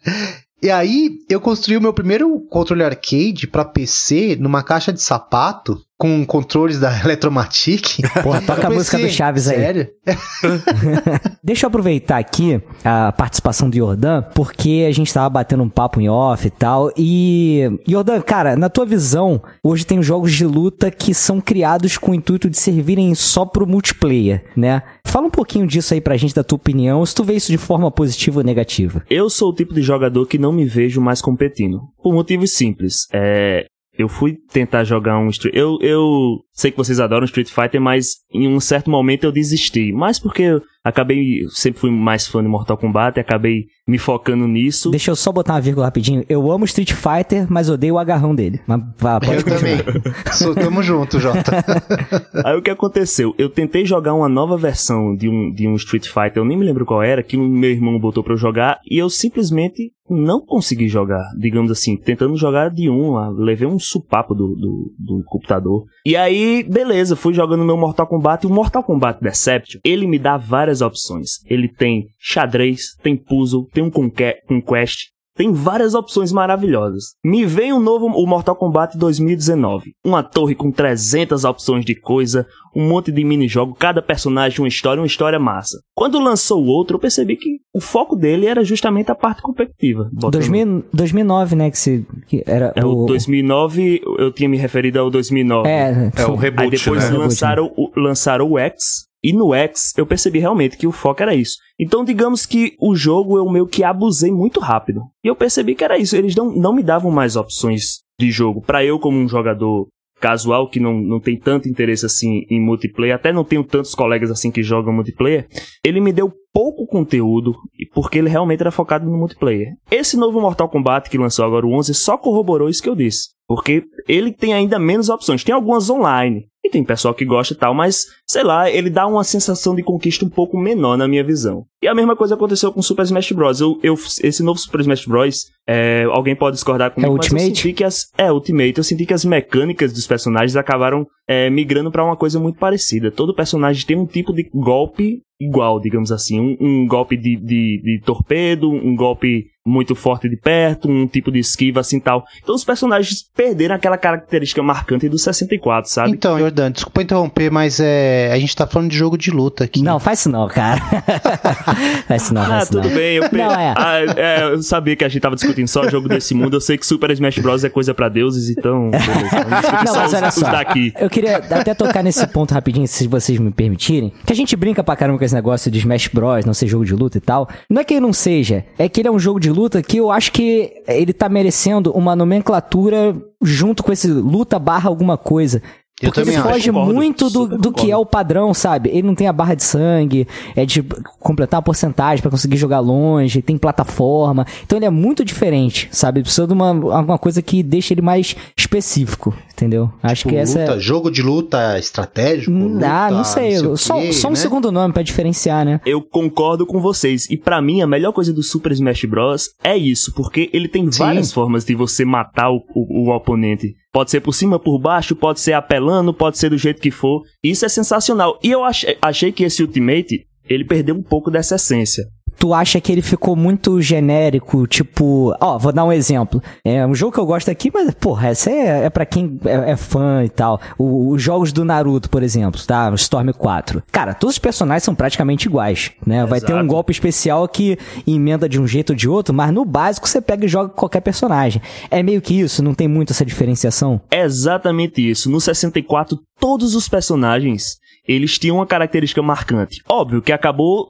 E 0.61 0.69
aí, 0.69 1.11
eu 1.29 1.39
construí 1.39 1.77
o 1.77 1.81
meu 1.81 1.93
primeiro 1.93 2.39
controle 2.49 2.83
arcade 2.83 3.47
pra 3.47 3.63
PC 3.63 4.35
numa 4.39 4.63
caixa 4.63 4.91
de 4.91 5.01
sapato 5.01 5.79
com 5.97 6.25
controles 6.25 6.79
da 6.79 6.91
Eletromatic. 7.03 8.01
Porra, 8.21 8.41
toca 8.41 8.67
a 8.67 8.71
Eu 8.71 8.75
música 8.75 8.97
do 8.97 9.01
pensei, 9.01 9.17
Chaves 9.17 9.47
aí. 9.47 9.57
Sério? 9.57 9.87
Deixa 11.43 11.65
eu 11.65 11.67
aproveitar 11.69 12.17
aqui 12.17 12.61
a 12.83 13.11
participação 13.11 13.69
do 13.69 13.75
Jordan, 13.75 14.21
porque 14.35 14.85
a 14.87 14.91
gente 14.91 15.13
tava 15.13 15.29
batendo 15.29 15.63
um 15.63 15.69
papo 15.69 15.99
em 15.99 16.09
off 16.09 16.45
e 16.45 16.49
tal. 16.49 16.91
E, 16.95 17.63
Jordan, 17.87 18.21
cara, 18.21 18.55
na 18.55 18.69
tua 18.69 18.85
visão, 18.85 19.41
hoje 19.63 19.85
tem 19.85 20.03
jogos 20.03 20.33
de 20.33 20.45
luta 20.45 20.91
que 20.91 21.13
são 21.13 21.41
criados 21.41 21.97
com 21.97 22.11
o 22.11 22.15
intuito 22.15 22.49
de 22.49 22.57
servirem 22.57 23.15
só 23.15 23.45
pro 23.45 23.67
multiplayer, 23.67 24.45
né? 24.55 24.83
Fala 25.05 25.27
um 25.27 25.31
pouquinho 25.31 25.65
disso 25.65 25.93
aí 25.93 26.01
pra 26.01 26.17
gente, 26.17 26.35
da 26.35 26.43
tua 26.43 26.57
opinião, 26.57 27.05
se 27.05 27.15
tu 27.15 27.23
vê 27.23 27.33
isso 27.33 27.51
de 27.51 27.57
forma 27.57 27.89
positiva 27.89 28.39
ou 28.39 28.43
negativa. 28.43 29.03
Eu 29.09 29.29
sou 29.29 29.49
o 29.49 29.55
tipo 29.55 29.73
de 29.73 29.81
jogador 29.81 30.25
que 30.27 30.37
não 30.37 30.51
me 30.51 30.65
vejo 30.65 31.01
mais 31.01 31.21
competindo. 31.21 31.81
Por 32.03 32.13
motivos 32.13 32.51
simples. 32.51 33.07
É. 33.13 33.65
Eu 33.97 34.07
fui 34.07 34.37
tentar 34.51 34.83
jogar 34.83 35.17
um 35.17 35.29
Street. 35.29 35.55
Eu, 35.55 35.77
eu 35.81 36.39
sei 36.53 36.71
que 36.71 36.77
vocês 36.77 36.99
adoram 36.99 37.25
Street 37.25 37.49
Fighter, 37.49 37.81
mas 37.81 38.17
em 38.31 38.47
um 38.47 38.59
certo 38.59 38.89
momento 38.89 39.23
eu 39.23 39.31
desisti. 39.31 39.91
Mas 39.91 40.19
porque 40.19 40.61
acabei. 40.87 41.45
Sempre 41.49 41.79
fui 41.79 41.91
mais 41.91 42.27
fã 42.27 42.41
de 42.41 42.47
Mortal 42.47 42.77
Kombat 42.77 43.17
e 43.17 43.21
acabei 43.21 43.65
me 43.87 43.97
focando 43.97 44.47
nisso. 44.47 44.89
Deixa 44.91 45.11
eu 45.11 45.15
só 45.15 45.31
botar 45.31 45.53
uma 45.53 45.61
vírgula 45.61 45.85
rapidinho. 45.85 46.23
Eu 46.27 46.51
amo 46.51 46.65
Street 46.65 46.93
Fighter, 46.93 47.47
mas 47.49 47.69
odeio 47.69 47.95
o 47.95 47.99
agarrão 47.99 48.35
dele. 48.35 48.59
Mas 48.67 48.81
vá, 48.97 49.19
pode 49.19 49.37
Eu 49.37 49.43
continuar. 49.43 49.83
também. 49.83 50.13
Sou, 50.33 50.53
tamo 50.55 50.83
junto, 50.83 51.19
Jota. 51.19 51.51
Aí 52.43 52.57
o 52.57 52.61
que 52.61 52.69
aconteceu? 52.69 53.33
Eu 53.37 53.49
tentei 53.49 53.85
jogar 53.85 54.13
uma 54.13 54.27
nova 54.27 54.57
versão 54.57 55.15
de 55.15 55.29
um, 55.29 55.51
de 55.51 55.67
um 55.67 55.75
Street 55.75 56.07
Fighter, 56.07 56.37
eu 56.37 56.45
nem 56.45 56.57
me 56.57 56.65
lembro 56.65 56.85
qual 56.85 57.01
era, 57.01 57.23
que 57.23 57.37
o 57.37 57.47
meu 57.47 57.71
irmão 57.71 57.99
botou 57.99 58.23
pra 58.23 58.33
eu 58.33 58.37
jogar, 58.37 58.79
e 58.89 58.97
eu 58.97 59.09
simplesmente 59.09 59.91
não 60.09 60.39
consegui 60.39 60.87
jogar, 60.87 61.23
digamos 61.37 61.69
assim, 61.69 61.97
tentando 61.97 62.35
jogar 62.37 62.69
de 62.69 62.89
um, 62.89 63.17
ah, 63.17 63.29
levei 63.29 63.67
um 63.67 63.77
supapo 63.77 64.33
do, 64.33 64.55
do, 64.55 64.93
do 64.97 65.23
computador. 65.25 65.83
E 66.05 66.15
aí, 66.15 66.63
beleza, 66.63 67.15
fui 67.15 67.33
jogando 67.33 67.65
meu 67.65 67.75
Mortal 67.75 68.07
Kombat, 68.07 68.45
e 68.45 68.49
o 68.49 68.53
Mortal 68.53 68.83
Kombat 68.83 69.21
Deception, 69.21 69.81
ele 69.83 70.07
me 70.07 70.17
dá 70.17 70.37
várias 70.37 70.76
opções. 70.81 71.31
Ele 71.45 71.67
tem 71.67 72.07
xadrez, 72.19 72.95
tem 73.01 73.15
puzzle, 73.15 73.67
tem 73.73 73.83
um 73.83 73.89
conque- 73.89 74.37
conquest, 74.47 75.07
tem 75.35 75.51
várias 75.51 75.93
opções 75.93 76.31
maravilhosas. 76.31 77.13
Me 77.23 77.45
vem 77.45 77.71
um 77.71 77.79
novo 77.79 78.07
o 78.07 78.25
Mortal 78.25 78.55
Kombat 78.55 78.97
2019. 78.97 79.91
Uma 80.03 80.23
torre 80.23 80.55
com 80.55 80.71
300 80.71 81.43
opções 81.43 81.85
de 81.85 81.93
coisa, 81.93 82.47
um 82.75 82.87
monte 82.89 83.11
de 83.11 83.23
minijogo, 83.23 83.75
cada 83.75 84.01
personagem 84.01 84.59
uma 84.61 84.67
história, 84.67 84.99
uma 84.99 85.05
história 85.05 85.37
massa. 85.37 85.77
Quando 85.95 86.17
lançou 86.19 86.63
o 86.63 86.67
outro, 86.67 86.95
eu 86.95 86.99
percebi 86.99 87.35
que 87.35 87.57
o 87.71 87.79
foco 87.79 88.15
dele 88.15 88.47
era 88.47 88.63
justamente 88.63 89.11
a 89.11 89.15
parte 89.15 89.43
competitiva. 89.43 90.09
Botando- 90.11 90.31
2000, 90.31 90.83
2009, 90.91 91.55
né, 91.55 91.69
que, 91.69 91.77
se, 91.77 92.03
que 92.27 92.43
era 92.47 92.73
É 92.75 92.83
o 92.83 93.05
2009, 93.05 94.01
eu 94.17 94.31
tinha 94.31 94.49
me 94.49 94.57
referido 94.57 94.99
ao 94.99 95.11
2009. 95.11 95.69
É, 95.69 96.11
É 96.15 96.25
o 96.25 96.35
reboot, 96.35 96.63
Aí 96.63 96.69
depois 96.71 97.11
né? 97.11 97.15
lançaram, 97.17 97.71
o, 97.77 97.91
lançaram 97.95 98.49
o 98.51 98.57
X, 98.57 99.05
e 99.27 99.33
no 99.33 99.53
X 99.53 99.93
eu 99.97 100.07
percebi 100.07 100.39
realmente 100.39 100.77
que 100.77 100.87
o 100.87 100.91
foco 100.93 101.21
era 101.21 101.35
isso. 101.35 101.57
Então, 101.77 102.05
digamos 102.05 102.45
que 102.45 102.77
o 102.79 102.95
jogo 102.95 103.37
eu 103.37 103.49
meio 103.51 103.67
que 103.67 103.83
abusei 103.83 104.31
muito 104.31 104.61
rápido. 104.61 105.01
E 105.21 105.27
eu 105.27 105.35
percebi 105.35 105.75
que 105.75 105.83
era 105.83 105.97
isso. 105.97 106.15
Eles 106.15 106.33
não, 106.33 106.49
não 106.55 106.73
me 106.73 106.81
davam 106.81 107.11
mais 107.11 107.35
opções 107.35 108.03
de 108.17 108.31
jogo. 108.31 108.61
Pra 108.61 108.85
eu, 108.85 108.97
como 108.97 109.17
um 109.17 109.27
jogador 109.27 109.89
casual, 110.21 110.69
que 110.69 110.79
não, 110.79 110.93
não 110.93 111.19
tem 111.19 111.37
tanto 111.37 111.67
interesse 111.67 112.05
assim 112.05 112.45
em 112.49 112.63
multiplayer, 112.63 113.15
até 113.15 113.33
não 113.33 113.43
tenho 113.43 113.65
tantos 113.65 113.93
colegas 113.93 114.31
assim 114.31 114.49
que 114.49 114.63
jogam 114.63 114.93
multiplayer, 114.93 115.45
ele 115.83 115.99
me 115.99 116.13
deu 116.13 116.31
pouco 116.53 116.87
conteúdo, 116.87 117.53
porque 117.93 118.17
ele 118.17 118.29
realmente 118.29 118.61
era 118.61 118.71
focado 118.71 119.05
no 119.05 119.17
multiplayer. 119.17 119.73
Esse 119.91 120.15
novo 120.15 120.39
Mortal 120.39 120.69
Kombat 120.69 121.09
que 121.09 121.17
lançou 121.17 121.43
agora 121.43 121.67
o 121.67 121.73
11 121.73 121.93
só 121.93 122.17
corroborou 122.17 122.69
isso 122.69 122.81
que 122.81 122.89
eu 122.89 122.95
disse. 122.95 123.35
Porque 123.45 123.83
ele 124.07 124.31
tem 124.31 124.53
ainda 124.53 124.77
menos 124.79 125.09
opções. 125.09 125.43
Tem 125.43 125.55
algumas 125.55 125.89
online. 125.89 126.47
E 126.67 126.69
tem 126.69 126.83
pessoal 126.83 127.13
que 127.13 127.23
gosta 127.23 127.53
e 127.53 127.57
tal, 127.57 127.73
mas, 127.73 128.07
sei 128.25 128.43
lá, 128.43 128.69
ele 128.69 128.89
dá 128.89 129.07
uma 129.07 129.23
sensação 129.23 129.73
de 129.73 129.81
conquista 129.81 130.25
um 130.25 130.29
pouco 130.29 130.57
menor 130.57 130.97
na 130.97 131.07
minha 131.07 131.23
visão. 131.23 131.65
E 131.81 131.87
a 131.87 131.93
mesma 131.93 132.15
coisa 132.15 132.33
aconteceu 132.33 132.71
com 132.71 132.81
Super 132.81 133.03
Smash 133.03 133.31
Bros. 133.33 133.61
Eu, 133.61 133.79
eu, 133.83 133.93
esse 134.23 134.41
novo 134.41 134.59
Super 134.59 134.81
Smash 134.81 135.05
Bros. 135.05 135.45
É, 135.67 136.05
alguém 136.05 136.35
pode 136.35 136.55
discordar 136.55 136.91
comigo, 136.91 137.13
É 137.13 137.17
mas 137.17 137.27
eu 137.27 137.33
Ultimate? 137.33 137.55
senti 137.57 137.73
que 137.73 137.83
as. 137.83 138.05
É, 138.17 138.31
Ultimate. 138.31 138.77
Eu 138.77 138.83
senti 138.83 139.05
que 139.05 139.13
as 139.13 139.23
mecânicas 139.23 139.93
dos 139.93 140.07
personagens 140.07 140.55
acabaram 140.55 141.05
é, 141.27 141.49
migrando 141.49 141.91
pra 141.91 142.03
uma 142.03 142.15
coisa 142.15 142.39
muito 142.39 142.57
parecida. 142.57 143.11
Todo 143.11 143.35
personagem 143.35 143.85
tem 143.85 143.97
um 143.97 144.05
tipo 144.05 144.33
de 144.33 144.49
golpe 144.53 145.21
igual, 145.39 145.79
digamos 145.79 146.11
assim. 146.11 146.39
Um, 146.39 146.57
um 146.59 146.87
golpe 146.87 147.15
de, 147.15 147.35
de, 147.35 147.81
de 147.83 148.01
torpedo, 148.03 148.71
um 148.71 148.95
golpe 148.95 149.45
muito 149.67 149.93
forte 149.93 150.29
de 150.29 150.37
perto, 150.37 150.89
um 150.89 151.05
tipo 151.05 151.29
de 151.29 151.39
esquiva 151.39 151.81
assim 151.81 151.99
tal. 151.99 152.23
Então 152.41 152.55
os 152.55 152.63
personagens 152.63 153.21
perderam 153.35 153.75
aquela 153.75 153.97
característica 153.97 154.63
marcante 154.63 155.09
do 155.09 155.17
64, 155.19 155.91
sabe? 155.91 156.11
Então, 156.11 156.39
Jordan, 156.39 156.71
desculpa 156.71 157.03
interromper, 157.03 157.51
mas 157.51 157.79
é, 157.81 158.31
a 158.31 158.39
gente 158.39 158.55
tá 158.55 158.65
falando 158.65 158.89
de 158.89 158.97
jogo 158.97 159.17
de 159.17 159.29
luta 159.29 159.65
aqui. 159.65 159.83
Não, 159.83 159.99
faz 159.99 160.21
isso 160.21 160.29
não, 160.29 160.47
cara. 160.47 160.81
faz 162.07 162.31
não, 162.31 162.41
Ah, 162.41 162.45
faz 162.45 162.63
isso 162.63 162.71
tudo 162.73 162.87
não. 162.89 162.95
bem. 162.95 163.15
Eu, 163.17 163.29
pe- 163.29 163.37
Não, 163.37 163.51
é. 163.51 163.73
Ah, 163.77 163.97
é, 164.15 164.43
eu 164.53 164.61
sabia 164.63 164.95
que 164.95 165.03
a 165.03 165.09
gente 165.09 165.21
tava 165.21 165.35
discutindo 165.35 165.67
só 165.67 165.87
jogo 165.89 166.07
desse 166.07 166.33
mundo. 166.33 166.55
Eu 166.57 166.61
sei 166.61 166.77
que 166.77 166.85
Super 166.85 167.11
Smash 167.11 167.37
Bros. 167.39 167.63
é 167.63 167.69
coisa 167.69 167.93
pra 167.93 168.09
deuses, 168.09 168.49
então. 168.49 168.89
Beleza. 168.91 169.83
Não, 169.85 169.95
mas 169.95 170.13
olha 170.13 170.27
os 170.29 170.33
só. 170.35 170.49
daqui. 170.51 170.93
Eu 170.99 171.09
queria 171.09 171.37
até 171.37 171.73
tocar 171.73 172.03
nesse 172.03 172.25
ponto 172.27 172.53
rapidinho, 172.53 172.87
se 172.87 173.07
vocês 173.07 173.37
me 173.39 173.51
permitirem. 173.51 174.11
Que 174.25 174.33
a 174.33 174.35
gente 174.35 174.55
brinca 174.55 174.83
pra 174.83 174.95
caramba 174.95 175.17
com 175.19 175.25
esse 175.25 175.35
negócio 175.35 175.69
de 175.71 175.79
Smash 175.79 176.07
Bros, 176.13 176.45
não 176.45 176.53
ser 176.53 176.67
jogo 176.67 176.85
de 176.85 176.93
luta 176.93 177.17
e 177.17 177.21
tal. 177.21 177.47
Não 177.69 177.81
é 177.81 177.83
que 177.83 177.93
ele 177.93 178.01
não 178.01 178.13
seja, 178.13 178.63
é 178.77 178.87
que 178.89 179.01
ele 179.01 179.07
é 179.07 179.11
um 179.11 179.19
jogo 179.19 179.39
de 179.39 179.49
luta 179.51 179.81
que 179.81 179.97
eu 179.97 180.11
acho 180.11 180.31
que 180.31 180.71
ele 180.87 181.13
tá 181.13 181.27
merecendo 181.29 181.91
uma 181.91 182.15
nomenclatura 182.15 183.15
junto 183.43 183.83
com 183.83 183.91
esse 183.91 184.07
luta 184.07 184.57
barra 184.59 184.89
alguma 184.89 185.17
coisa. 185.17 185.61
Eu 185.99 186.11
Porque 186.11 186.29
ele 186.29 186.37
foge 186.37 186.71
concordo, 186.71 186.93
muito 186.93 187.27
do, 187.27 187.57
do 187.57 187.71
que 187.71 187.89
é 187.89 187.97
o 187.97 188.05
padrão, 188.05 188.53
sabe? 188.53 188.89
Ele 188.89 189.01
não 189.01 189.15
tem 189.15 189.27
a 189.27 189.33
barra 189.33 189.55
de 189.55 189.63
sangue, 189.63 190.27
é 190.55 190.63
de 190.63 190.83
completar 191.19 191.57
a 191.57 191.61
porcentagem 191.61 192.21
pra 192.21 192.29
conseguir 192.29 192.55
jogar 192.55 192.79
longe, 192.79 193.41
tem 193.41 193.57
plataforma. 193.57 194.45
Então 194.63 194.77
ele 194.77 194.85
é 194.85 194.91
muito 194.91 195.25
diferente, 195.25 195.89
sabe? 195.91 196.21
Precisa 196.21 196.45
de 196.45 196.53
uma, 196.53 196.69
alguma 196.69 197.17
coisa 197.17 197.41
que 197.41 197.63
deixe 197.63 197.95
ele 197.95 198.03
mais 198.03 198.35
específico, 198.55 199.33
entendeu? 199.57 199.91
Acho 200.03 200.21
Tipo, 200.21 200.29
que 200.29 200.35
essa 200.35 200.59
luta, 200.59 200.79
Jogo 200.79 201.09
de 201.09 201.21
luta 201.23 201.79
estratégico? 201.79 202.51
ah, 202.51 202.59
luta, 202.59 203.11
não 203.11 203.23
sei. 203.23 203.57
o 203.65 203.75
só 203.75 203.99
quê, 203.99 204.13
só 204.13 204.27
um 204.27 204.31
né? 204.31 204.35
segundo 204.37 204.71
nome 204.71 204.93
pra 204.93 205.01
diferenciar, 205.01 205.65
né? 205.65 205.81
Eu 205.85 206.01
concordo 206.01 206.65
com 206.65 206.79
vocês. 206.79 207.27
E 207.29 207.35
pra 207.37 207.61
mim, 207.61 207.81
a 207.81 207.87
melhor 207.87 208.11
coisa 208.13 208.31
do 208.31 208.43
Super 208.43 208.71
Smash 208.71 209.05
Bros. 209.05 209.49
é 209.63 209.75
isso, 209.75 210.13
porque 210.13 210.49
ele 210.53 210.67
tem 210.67 210.89
Sim. 210.91 210.99
várias 210.99 211.33
formas 211.33 211.65
de 211.65 211.73
você 211.73 212.05
matar 212.05 212.51
o, 212.51 212.57
o- 212.75 213.07
o 213.09 213.15
oponente. 213.15 213.73
Pode 213.91 214.11
ser 214.11 214.21
por 214.21 214.33
cima, 214.33 214.59
por 214.59 214.77
baixo, 214.79 215.15
pode 215.15 215.39
ser 215.39 215.53
apelando, 215.53 216.13
pode 216.13 216.37
ser 216.37 216.49
do 216.51 216.57
jeito 216.57 216.79
que 216.81 216.91
for. 216.91 217.23
Isso 217.43 217.65
é 217.65 217.69
sensacional. 217.69 218.37
E 218.43 218.51
eu 218.51 218.63
achei, 218.63 218.95
achei 219.01 219.31
que 219.31 219.43
esse 219.43 219.63
Ultimate, 219.63 220.25
ele 220.47 220.63
perdeu 220.65 220.93
um 220.95 221.01
pouco 221.03 221.31
dessa 221.31 221.55
essência. 221.55 222.03
Tu 222.39 222.53
acha 222.53 222.79
que 222.79 222.91
ele 222.91 223.01
ficou 223.01 223.35
muito 223.35 223.81
genérico, 223.81 224.67
tipo, 224.67 225.35
ó, 225.41 225.57
vou 225.57 225.71
dar 225.71 225.83
um 225.85 225.91
exemplo. 225.91 226.41
É 226.63 226.85
um 226.85 226.93
jogo 226.93 227.11
que 227.13 227.19
eu 227.19 227.25
gosto 227.25 227.49
aqui, 227.49 227.71
mas, 227.73 227.93
porra, 227.95 228.27
essa 228.29 228.49
é, 228.51 228.85
é 228.85 228.89
pra 228.89 229.05
quem 229.05 229.39
é, 229.45 229.71
é 229.71 229.75
fã 229.75 230.23
e 230.23 230.29
tal. 230.29 230.59
O- 230.77 231.09
os 231.11 231.21
jogos 231.21 231.51
do 231.51 231.65
Naruto, 231.65 232.09
por 232.09 232.21
exemplo, 232.23 232.61
tá? 232.65 232.91
Storm 232.95 233.29
4. 233.31 233.81
Cara, 233.91 234.13
todos 234.13 234.35
os 234.35 234.39
personagens 234.39 234.83
são 234.83 234.93
praticamente 234.93 235.47
iguais, 235.47 235.91
né? 236.05 236.25
Vai 236.25 236.39
ter 236.39 236.53
um 236.53 236.57
Exato. 236.57 236.67
golpe 236.67 236.91
especial 236.91 237.47
que 237.47 237.77
emenda 238.05 238.47
de 238.47 238.59
um 238.61 238.67
jeito 238.67 238.91
ou 238.91 238.95
de 238.95 239.09
outro, 239.09 239.33
mas 239.33 239.51
no 239.51 239.65
básico 239.65 240.07
você 240.07 240.21
pega 240.21 240.45
e 240.45 240.47
joga 240.47 240.69
qualquer 240.69 241.01
personagem. 241.01 241.61
É 241.89 242.03
meio 242.03 242.21
que 242.21 242.39
isso, 242.39 242.63
não 242.63 242.73
tem 242.73 242.87
muito 242.87 243.13
essa 243.13 243.25
diferenciação? 243.25 243.99
É 244.11 244.23
exatamente 244.23 245.01
isso. 245.07 245.29
No 245.29 245.41
64, 245.41 246.19
todos 246.39 246.75
os 246.75 246.87
personagens, 246.87 247.77
eles 248.07 248.37
tinham 248.39 248.57
uma 248.57 248.65
característica 248.65 249.21
marcante. 249.21 249.81
Óbvio 249.89 250.21
que 250.21 250.31
acabou 250.31 250.89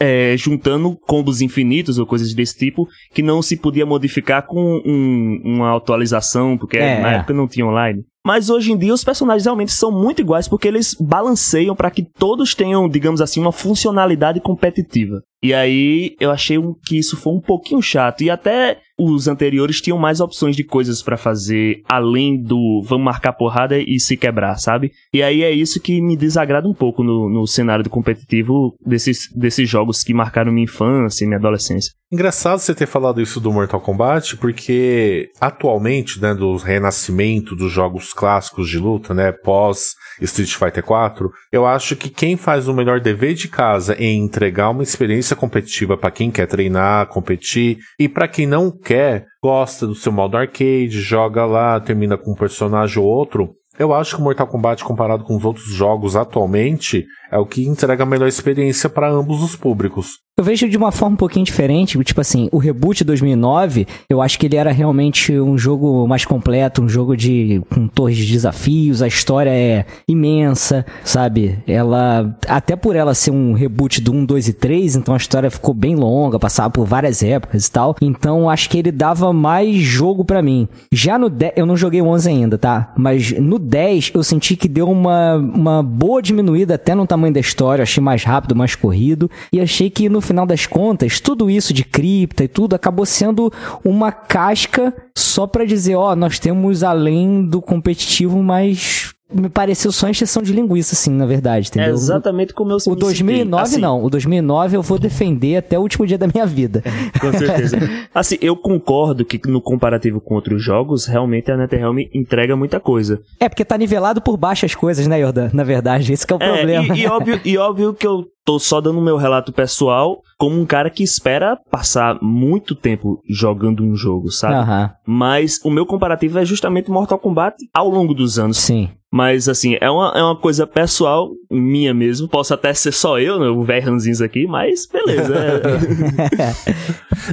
é, 0.00 0.34
juntando 0.36 0.96
combos 1.06 1.42
infinitos 1.42 1.98
ou 1.98 2.06
coisas 2.06 2.32
desse 2.32 2.56
tipo, 2.56 2.88
que 3.12 3.22
não 3.22 3.42
se 3.42 3.54
podia 3.56 3.84
modificar 3.84 4.46
com 4.46 4.80
um- 4.84 5.42
uma 5.44 5.76
atualização, 5.76 6.56
porque 6.56 6.78
É, 6.78 7.00
na 7.00 7.12
é. 7.12 7.16
época 7.16 7.34
não 7.34 7.46
tinha 7.46 7.66
online. 7.66 8.02
Mas 8.26 8.48
hoje 8.50 8.72
em 8.72 8.78
dia 8.78 8.92
os 8.94 9.04
personagens 9.04 9.44
realmente 9.44 9.72
são 9.72 9.90
muito 9.90 10.20
iguais 10.20 10.48
porque 10.48 10.68
eles 10.68 10.94
balanceiam 10.98 11.74
para 11.76 11.90
que 11.90 12.02
todos 12.02 12.54
tenham, 12.54 12.88
digamos 12.88 13.20
assim, 13.20 13.40
uma 13.40 13.52
funcionalidade 13.52 14.40
competitiva. 14.40 15.20
E 15.42 15.54
aí 15.54 16.16
eu 16.20 16.30
achei 16.30 16.58
um- 16.58 16.74
que 16.84 16.98
isso 16.98 17.16
foi 17.16 17.32
um 17.32 17.40
pouquinho 17.40 17.80
chato. 17.80 18.22
E 18.22 18.30
até 18.30 18.78
os 18.98 19.28
anteriores 19.28 19.80
tinham 19.80 19.96
mais 19.96 20.18
opções 20.20 20.56
de 20.56 20.64
coisas 20.64 21.00
pra 21.02 21.16
fazer 21.16 21.82
além 21.88 22.36
do 22.42 22.82
vamos 22.84 23.04
marcar 23.04 23.32
porrada 23.32 23.78
e 23.78 24.00
se 24.00 24.16
quebrar, 24.16 24.56
sabe? 24.56 24.90
E 25.14 25.22
aí 25.22 25.42
é 25.44 25.52
isso 25.52 25.80
que 25.80 26.00
me 26.02 26.16
desagrada 26.16 26.66
um 26.68 26.74
pouco 26.74 27.04
no, 27.04 27.28
no 27.30 27.46
cenário 27.46 27.84
do 27.84 27.90
competitivo 27.90 28.74
desses, 28.84 29.28
desses 29.36 29.68
jogos 29.68 30.02
que 30.02 30.12
marcaram 30.12 30.50
minha 30.50 30.64
infância 30.64 31.24
e 31.24 31.28
minha 31.28 31.38
adolescência. 31.38 31.92
Engraçado 32.10 32.58
você 32.58 32.74
ter 32.74 32.86
falado 32.86 33.20
isso 33.20 33.38
do 33.38 33.52
Mortal 33.52 33.80
Kombat, 33.80 34.36
porque 34.38 35.28
atualmente, 35.40 36.20
né, 36.20 36.34
do 36.34 36.56
renascimento 36.56 37.54
dos 37.54 37.70
jogos 37.70 38.12
clássicos 38.12 38.68
de 38.68 38.78
luta, 38.78 39.12
né, 39.14 39.30
pós 39.30 39.94
Street 40.20 40.54
Fighter 40.54 40.82
4, 40.82 41.30
eu 41.52 41.66
acho 41.66 41.94
que 41.94 42.08
quem 42.08 42.36
faz 42.36 42.66
o 42.66 42.74
melhor 42.74 42.98
dever 42.98 43.34
de 43.34 43.46
casa 43.46 43.94
em 43.98 44.24
entregar 44.24 44.70
uma 44.70 44.82
experiência 44.82 45.27
competitiva 45.36 45.96
pra 45.96 46.10
quem 46.10 46.30
quer 46.30 46.46
treinar, 46.46 47.08
competir, 47.08 47.78
e 47.98 48.08
pra 48.08 48.28
quem 48.28 48.46
não 48.46 48.70
quer, 48.70 49.26
gosta 49.42 49.86
do 49.86 49.94
seu 49.94 50.12
modo 50.12 50.36
arcade, 50.36 51.00
joga 51.00 51.44
lá, 51.44 51.78
termina 51.80 52.16
com 52.16 52.32
um 52.32 52.36
personagem 52.36 53.02
ou 53.02 53.08
outro, 53.08 53.54
eu 53.78 53.94
acho 53.94 54.16
que 54.16 54.20
o 54.20 54.24
Mortal 54.24 54.48
Kombat, 54.48 54.82
comparado 54.82 55.22
com 55.22 55.36
os 55.36 55.44
outros 55.44 55.66
jogos 55.66 56.16
atualmente, 56.16 57.06
é 57.30 57.38
o 57.38 57.46
que 57.46 57.64
entrega 57.64 58.02
a 58.02 58.06
melhor 58.06 58.26
experiência 58.26 58.88
para 58.88 59.08
ambos 59.08 59.40
os 59.40 59.54
públicos. 59.54 60.18
Eu 60.38 60.44
vejo 60.44 60.68
de 60.68 60.76
uma 60.76 60.92
forma 60.92 61.14
um 61.14 61.16
pouquinho 61.16 61.44
diferente, 61.44 61.98
tipo 62.04 62.20
assim, 62.20 62.48
o 62.52 62.58
reboot 62.58 63.02
2009, 63.02 63.88
eu 64.08 64.22
acho 64.22 64.38
que 64.38 64.46
ele 64.46 64.54
era 64.54 64.70
realmente 64.70 65.36
um 65.36 65.58
jogo 65.58 66.06
mais 66.06 66.24
completo, 66.24 66.80
um 66.80 66.88
jogo 66.88 67.16
de 67.16 67.60
com 67.68 67.88
torres 67.88 68.18
de 68.18 68.30
desafios, 68.30 69.02
a 69.02 69.08
história 69.08 69.50
é 69.50 69.84
imensa, 70.06 70.86
sabe? 71.02 71.58
Ela 71.66 72.38
até 72.46 72.76
por 72.76 72.94
ela 72.94 73.14
ser 73.14 73.32
um 73.32 73.52
reboot 73.52 74.00
do 74.00 74.12
1, 74.12 74.24
2 74.26 74.46
e 74.46 74.52
3, 74.52 74.94
então 74.94 75.12
a 75.12 75.16
história 75.16 75.50
ficou 75.50 75.74
bem 75.74 75.96
longa, 75.96 76.38
passava 76.38 76.70
por 76.70 76.86
várias 76.86 77.20
épocas 77.20 77.66
e 77.66 77.72
tal. 77.72 77.96
Então 78.00 78.48
acho 78.48 78.70
que 78.70 78.78
ele 78.78 78.92
dava 78.92 79.32
mais 79.32 79.74
jogo 79.74 80.24
pra 80.24 80.40
mim. 80.40 80.68
Já 80.92 81.18
no 81.18 81.28
10, 81.28 81.54
eu 81.56 81.66
não 81.66 81.76
joguei 81.76 82.00
o 82.00 82.06
11 82.06 82.28
ainda, 82.28 82.56
tá? 82.56 82.92
Mas 82.96 83.32
no 83.32 83.58
10 83.58 84.12
eu 84.14 84.22
senti 84.22 84.54
que 84.54 84.68
deu 84.68 84.88
uma 84.88 85.34
uma 85.34 85.82
boa 85.82 86.22
diminuída 86.22 86.76
até 86.76 86.94
no 86.94 87.08
tamanho 87.08 87.34
da 87.34 87.40
história, 87.40 87.82
achei 87.82 88.00
mais 88.00 88.22
rápido, 88.22 88.54
mais 88.54 88.76
corrido 88.76 89.28
e 89.52 89.60
achei 89.60 89.90
que 89.90 90.08
no 90.08 90.27
final 90.28 90.46
das 90.46 90.66
contas, 90.66 91.20
tudo 91.20 91.50
isso 91.50 91.72
de 91.72 91.84
cripta 91.84 92.44
e 92.44 92.48
tudo 92.48 92.76
acabou 92.76 93.04
sendo 93.04 93.52
uma 93.84 94.12
casca 94.12 94.94
só 95.16 95.46
pra 95.46 95.64
dizer, 95.64 95.96
ó, 95.96 96.14
nós 96.14 96.38
temos 96.38 96.82
além 96.84 97.44
do 97.44 97.60
competitivo, 97.60 98.42
mas 98.42 99.14
me 99.32 99.48
pareceu 99.48 99.92
só 99.92 100.08
encheção 100.08 100.42
de 100.42 100.52
linguiça, 100.52 100.94
assim, 100.94 101.10
na 101.10 101.26
verdade, 101.26 101.68
entendeu? 101.68 101.90
É 101.90 101.92
exatamente 101.92 102.54
como 102.54 102.72
eu 102.72 102.78
O 102.86 102.90
me 102.90 102.96
2009 102.96 103.64
senti. 103.66 103.74
Assim, 103.74 103.80
não, 103.82 104.02
o 104.02 104.08
2009 104.10 104.76
eu 104.76 104.82
vou 104.82 104.98
defender 104.98 105.56
até 105.56 105.78
o 105.78 105.82
último 105.82 106.06
dia 106.06 106.16
da 106.16 106.26
minha 106.26 106.46
vida. 106.46 106.82
Com 107.20 107.30
certeza. 107.32 107.76
assim, 108.14 108.38
eu 108.40 108.56
concordo 108.56 109.24
que 109.24 109.40
no 109.46 109.60
comparativo 109.60 110.20
com 110.20 110.34
outros 110.34 110.62
jogos, 110.62 111.04
realmente 111.06 111.50
a 111.50 111.56
NetherRealm 111.56 111.98
entrega 112.14 112.56
muita 112.56 112.80
coisa. 112.80 113.20
É, 113.38 113.48
porque 113.48 113.64
tá 113.64 113.76
nivelado 113.76 114.20
por 114.22 114.36
baixo 114.36 114.64
as 114.64 114.74
coisas, 114.74 115.06
né, 115.06 115.20
Jordan? 115.20 115.50
Na 115.52 115.64
verdade, 115.64 116.12
esse 116.12 116.26
que 116.26 116.32
é 116.32 116.36
o 116.36 116.42
É, 116.42 116.56
problema. 116.56 116.96
e, 116.96 117.00
e 117.02 117.06
óbvio, 117.06 117.40
e 117.44 117.58
óbvio 117.58 117.92
que 117.94 118.06
eu 118.06 118.24
tô 118.44 118.58
só 118.58 118.80
dando 118.80 119.00
meu 119.02 119.18
relato 119.18 119.52
pessoal 119.52 120.22
como 120.38 120.58
um 120.58 120.64
cara 120.64 120.88
que 120.88 121.02
espera 121.02 121.58
passar 121.70 122.18
muito 122.22 122.74
tempo 122.74 123.20
jogando 123.28 123.84
um 123.84 123.94
jogo, 123.94 124.30
sabe? 124.30 124.54
Aham, 124.54 124.90
Mas 125.06 125.60
o 125.64 125.70
meu 125.70 125.84
comparativo 125.84 126.38
é 126.38 126.44
justamente 126.46 126.90
Mortal 126.90 127.18
Kombat 127.18 127.56
ao 127.74 127.90
longo 127.90 128.14
dos 128.14 128.38
anos. 128.38 128.56
sim. 128.56 128.88
Mas, 129.10 129.48
assim, 129.48 129.76
é 129.80 129.90
uma, 129.90 130.12
é 130.14 130.22
uma 130.22 130.36
coisa 130.36 130.66
pessoal, 130.66 131.30
minha 131.50 131.94
mesmo. 131.94 132.28
Posso 132.28 132.52
até 132.52 132.74
ser 132.74 132.92
só 132.92 133.18
eu, 133.18 133.38
né, 133.40 133.48
o 133.48 133.62
velho 133.64 133.86
ranzinhos 133.86 134.20
aqui, 134.20 134.46
mas 134.46 134.86
beleza. 134.86 135.34
é- 135.34 136.78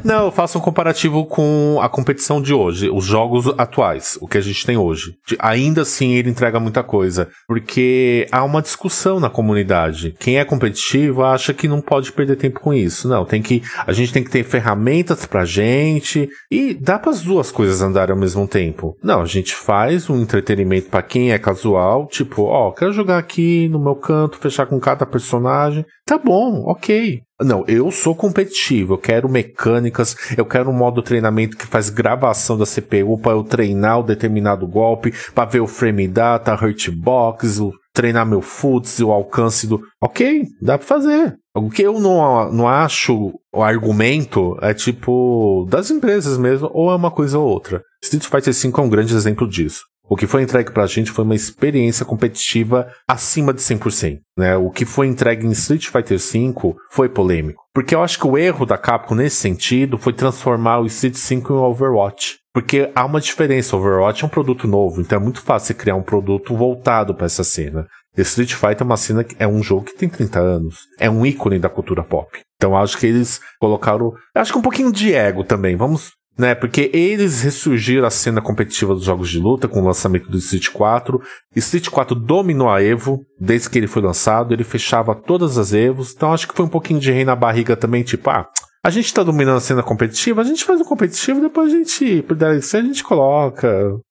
Não, 0.03 0.25
eu 0.25 0.31
faço 0.31 0.57
um 0.57 0.61
comparativo 0.61 1.25
com 1.25 1.77
a 1.81 1.88
competição 1.88 2.41
de 2.41 2.53
hoje, 2.53 2.89
os 2.89 3.05
jogos 3.05 3.47
atuais, 3.57 4.17
o 4.21 4.27
que 4.27 4.38
a 4.38 4.41
gente 4.41 4.65
tem 4.65 4.77
hoje. 4.77 5.15
Ainda 5.39 5.81
assim, 5.81 6.13
ele 6.13 6.29
entrega 6.29 6.59
muita 6.59 6.83
coisa, 6.83 7.29
porque 7.47 8.27
há 8.31 8.43
uma 8.43 8.61
discussão 8.61 9.19
na 9.19 9.29
comunidade. 9.29 10.13
Quem 10.19 10.38
é 10.38 10.45
competitivo 10.45 11.23
acha 11.23 11.53
que 11.53 11.67
não 11.67 11.81
pode 11.81 12.11
perder 12.11 12.35
tempo 12.35 12.59
com 12.59 12.73
isso. 12.73 13.07
Não, 13.07 13.25
tem 13.25 13.41
que, 13.41 13.61
a 13.85 13.91
gente 13.93 14.11
tem 14.11 14.23
que 14.23 14.29
ter 14.29 14.43
ferramentas 14.43 15.25
pra 15.25 15.45
gente 15.45 16.27
e 16.51 16.73
dá 16.73 16.99
para 16.99 17.11
as 17.11 17.21
duas 17.21 17.51
coisas 17.51 17.81
andarem 17.81 18.13
ao 18.13 18.19
mesmo 18.19 18.47
tempo. 18.47 18.97
Não, 19.03 19.21
a 19.21 19.25
gente 19.25 19.55
faz 19.55 20.09
um 20.09 20.21
entretenimento 20.21 20.89
pra 20.89 21.01
quem 21.01 21.31
é 21.31 21.39
casual, 21.39 21.64
tipo, 22.10 22.43
ó, 22.43 22.71
quero 22.71 22.93
jogar 22.93 23.17
aqui 23.17 23.67
no 23.69 23.80
meu 23.80 23.95
canto, 23.95 24.38
fechar 24.38 24.65
com 24.65 24.80
cada 24.80 25.06
personagem. 25.06 25.86
Tá 26.06 26.17
bom, 26.17 26.63
ok. 26.67 27.21
Não, 27.41 27.65
eu 27.67 27.91
sou 27.91 28.15
competitivo, 28.15 28.93
eu 28.93 28.97
quero 28.97 29.28
mecânicas, 29.28 30.15
eu 30.38 30.45
quero 30.45 30.69
um 30.69 30.73
modo 30.73 31.01
treinamento 31.01 31.58
que 31.58 31.67
faz 31.67 31.89
gravação 31.89 32.58
da 32.58 32.65
CPU 32.65 33.19
para 33.19 33.34
eu 33.34 33.43
treinar 33.43 33.99
o 33.99 34.04
determinado 34.04 34.65
golpe, 34.67 35.13
para 35.34 35.49
ver 35.49 35.60
o 35.60 35.67
frame 35.67 36.08
data, 36.08 36.56
hitbox, 36.56 37.60
o, 37.60 37.73
treinar 37.93 38.25
meu 38.25 38.41
futs, 38.41 38.99
o 38.99 39.12
alcance 39.12 39.65
do. 39.65 39.82
Ok, 40.01 40.43
dá 40.62 40.78
pra 40.78 40.88
fazer. 40.88 41.36
O 41.56 41.69
que 41.69 41.82
eu 41.82 41.99
não, 41.99 42.51
não 42.51 42.67
acho 42.67 43.34
o 43.54 43.63
argumento 43.63 44.58
é 44.62 44.73
tipo 44.73 45.65
das 45.69 45.89
empresas 45.89 46.38
mesmo, 46.38 46.69
ou 46.73 46.91
é 46.91 46.95
uma 46.95 47.10
coisa 47.10 47.39
ou 47.39 47.47
outra. 47.47 47.82
Street 48.04 48.25
Fighter 48.25 48.54
V 48.54 48.82
é 48.82 48.82
um 48.82 48.89
grande 48.89 49.15
exemplo 49.15 49.47
disso. 49.47 49.84
O 50.07 50.15
que 50.15 50.27
foi 50.27 50.43
entregue 50.43 50.71
pra 50.71 50.85
gente 50.85 51.11
foi 51.11 51.25
uma 51.25 51.35
experiência 51.35 52.05
competitiva 52.05 52.87
acima 53.07 53.53
de 53.53 53.61
100%, 53.61 54.19
né? 54.37 54.55
O 54.55 54.69
que 54.69 54.85
foi 54.85 55.07
entregue 55.07 55.47
em 55.47 55.51
Street 55.51 55.87
Fighter 55.87 56.19
V 56.19 56.75
foi 56.91 57.09
polêmico. 57.09 57.63
Porque 57.73 57.95
eu 57.95 58.03
acho 58.03 58.19
que 58.19 58.27
o 58.27 58.37
erro 58.37 58.65
da 58.65 58.77
Capcom 58.77 59.15
nesse 59.15 59.37
sentido 59.37 59.97
foi 59.97 60.13
transformar 60.13 60.79
o 60.79 60.85
Street 60.85 61.15
5 61.15 61.53
em 61.53 61.55
Overwatch. 61.57 62.37
Porque 62.53 62.89
há 62.95 63.03
uma 63.03 63.19
diferença, 63.19 63.75
Overwatch 63.75 64.23
é 64.23 64.27
um 64.27 64.29
produto 64.29 64.67
novo, 64.67 65.01
então 65.01 65.19
é 65.19 65.21
muito 65.21 65.41
fácil 65.41 65.67
você 65.67 65.73
criar 65.73 65.95
um 65.95 66.03
produto 66.03 66.55
voltado 66.55 67.13
para 67.13 67.25
essa 67.25 67.43
cena. 67.43 67.85
Street 68.17 68.53
Fighter 68.53 68.81
é 68.81 68.83
uma 68.83 68.97
cena 68.97 69.23
que 69.23 69.35
é 69.37 69.47
um 69.47 69.61
jogo 69.61 69.85
que 69.85 69.97
tem 69.97 70.07
30 70.07 70.39
anos. 70.39 70.77
É 70.99 71.09
um 71.09 71.25
ícone 71.25 71.59
da 71.59 71.67
cultura 71.67 72.03
pop. 72.03 72.39
Então 72.55 72.77
acho 72.77 72.97
que 72.97 73.05
eles 73.05 73.41
colocaram. 73.59 74.13
Acho 74.33 74.53
que 74.53 74.59
um 74.59 74.61
pouquinho 74.61 74.91
de 74.91 75.13
ego 75.13 75.43
também. 75.43 75.75
Vamos. 75.75 76.13
Né, 76.38 76.54
porque 76.54 76.91
eles 76.93 77.41
ressurgiram 77.43 78.06
a 78.06 78.10
cena 78.10 78.41
competitiva 78.41 78.93
dos 78.93 79.06
jogos 79.06 79.30
de 79.30 79.39
luta 79.39 79.69
com 79.69 79.82
o 79.82 79.86
lançamento 79.86 80.30
do 80.30 80.38
Street 80.38 80.67
4. 80.69 81.21
Street 81.56 81.88
4 81.89 82.13
dominou 82.13 82.69
a 82.69 82.84
Evo 82.84 83.21
desde 83.39 83.69
que 83.69 83.78
ele 83.78 83.88
foi 83.88 84.02
lançado, 84.02 84.54
ele 84.54 84.65
fechava 84.65 85.15
todas 85.15 85.58
as 85.58 85.71
Evos. 85.71 86.13
Então 86.13 86.34
acho 86.34 86.45
que 86.48 86.54
foi 86.54 86.65
um 86.65 86.69
pouquinho 86.69 87.00
de 87.00 87.10
rei 87.10 87.24
na 87.24 87.38
barriga 87.38 87.78
também, 87.78 88.04
tipo, 88.04 88.30
ah, 88.30 88.48
a 88.84 88.89
gente 88.89 89.13
tá 89.13 89.24
dominando 89.24 89.58
a 89.58 89.62
cena 89.62 89.82
competitiva, 89.82 90.41
a 90.41 90.43
gente 90.43 90.63
faz 90.65 90.80
o 90.82 90.86
competitivo, 90.86 91.39
depois 91.41 91.74
a 91.74 91.78
gente, 91.78 92.21
por 92.24 92.36
DLC, 92.36 92.78
a 92.78 92.82
gente 92.82 93.04
coloca 93.04 93.67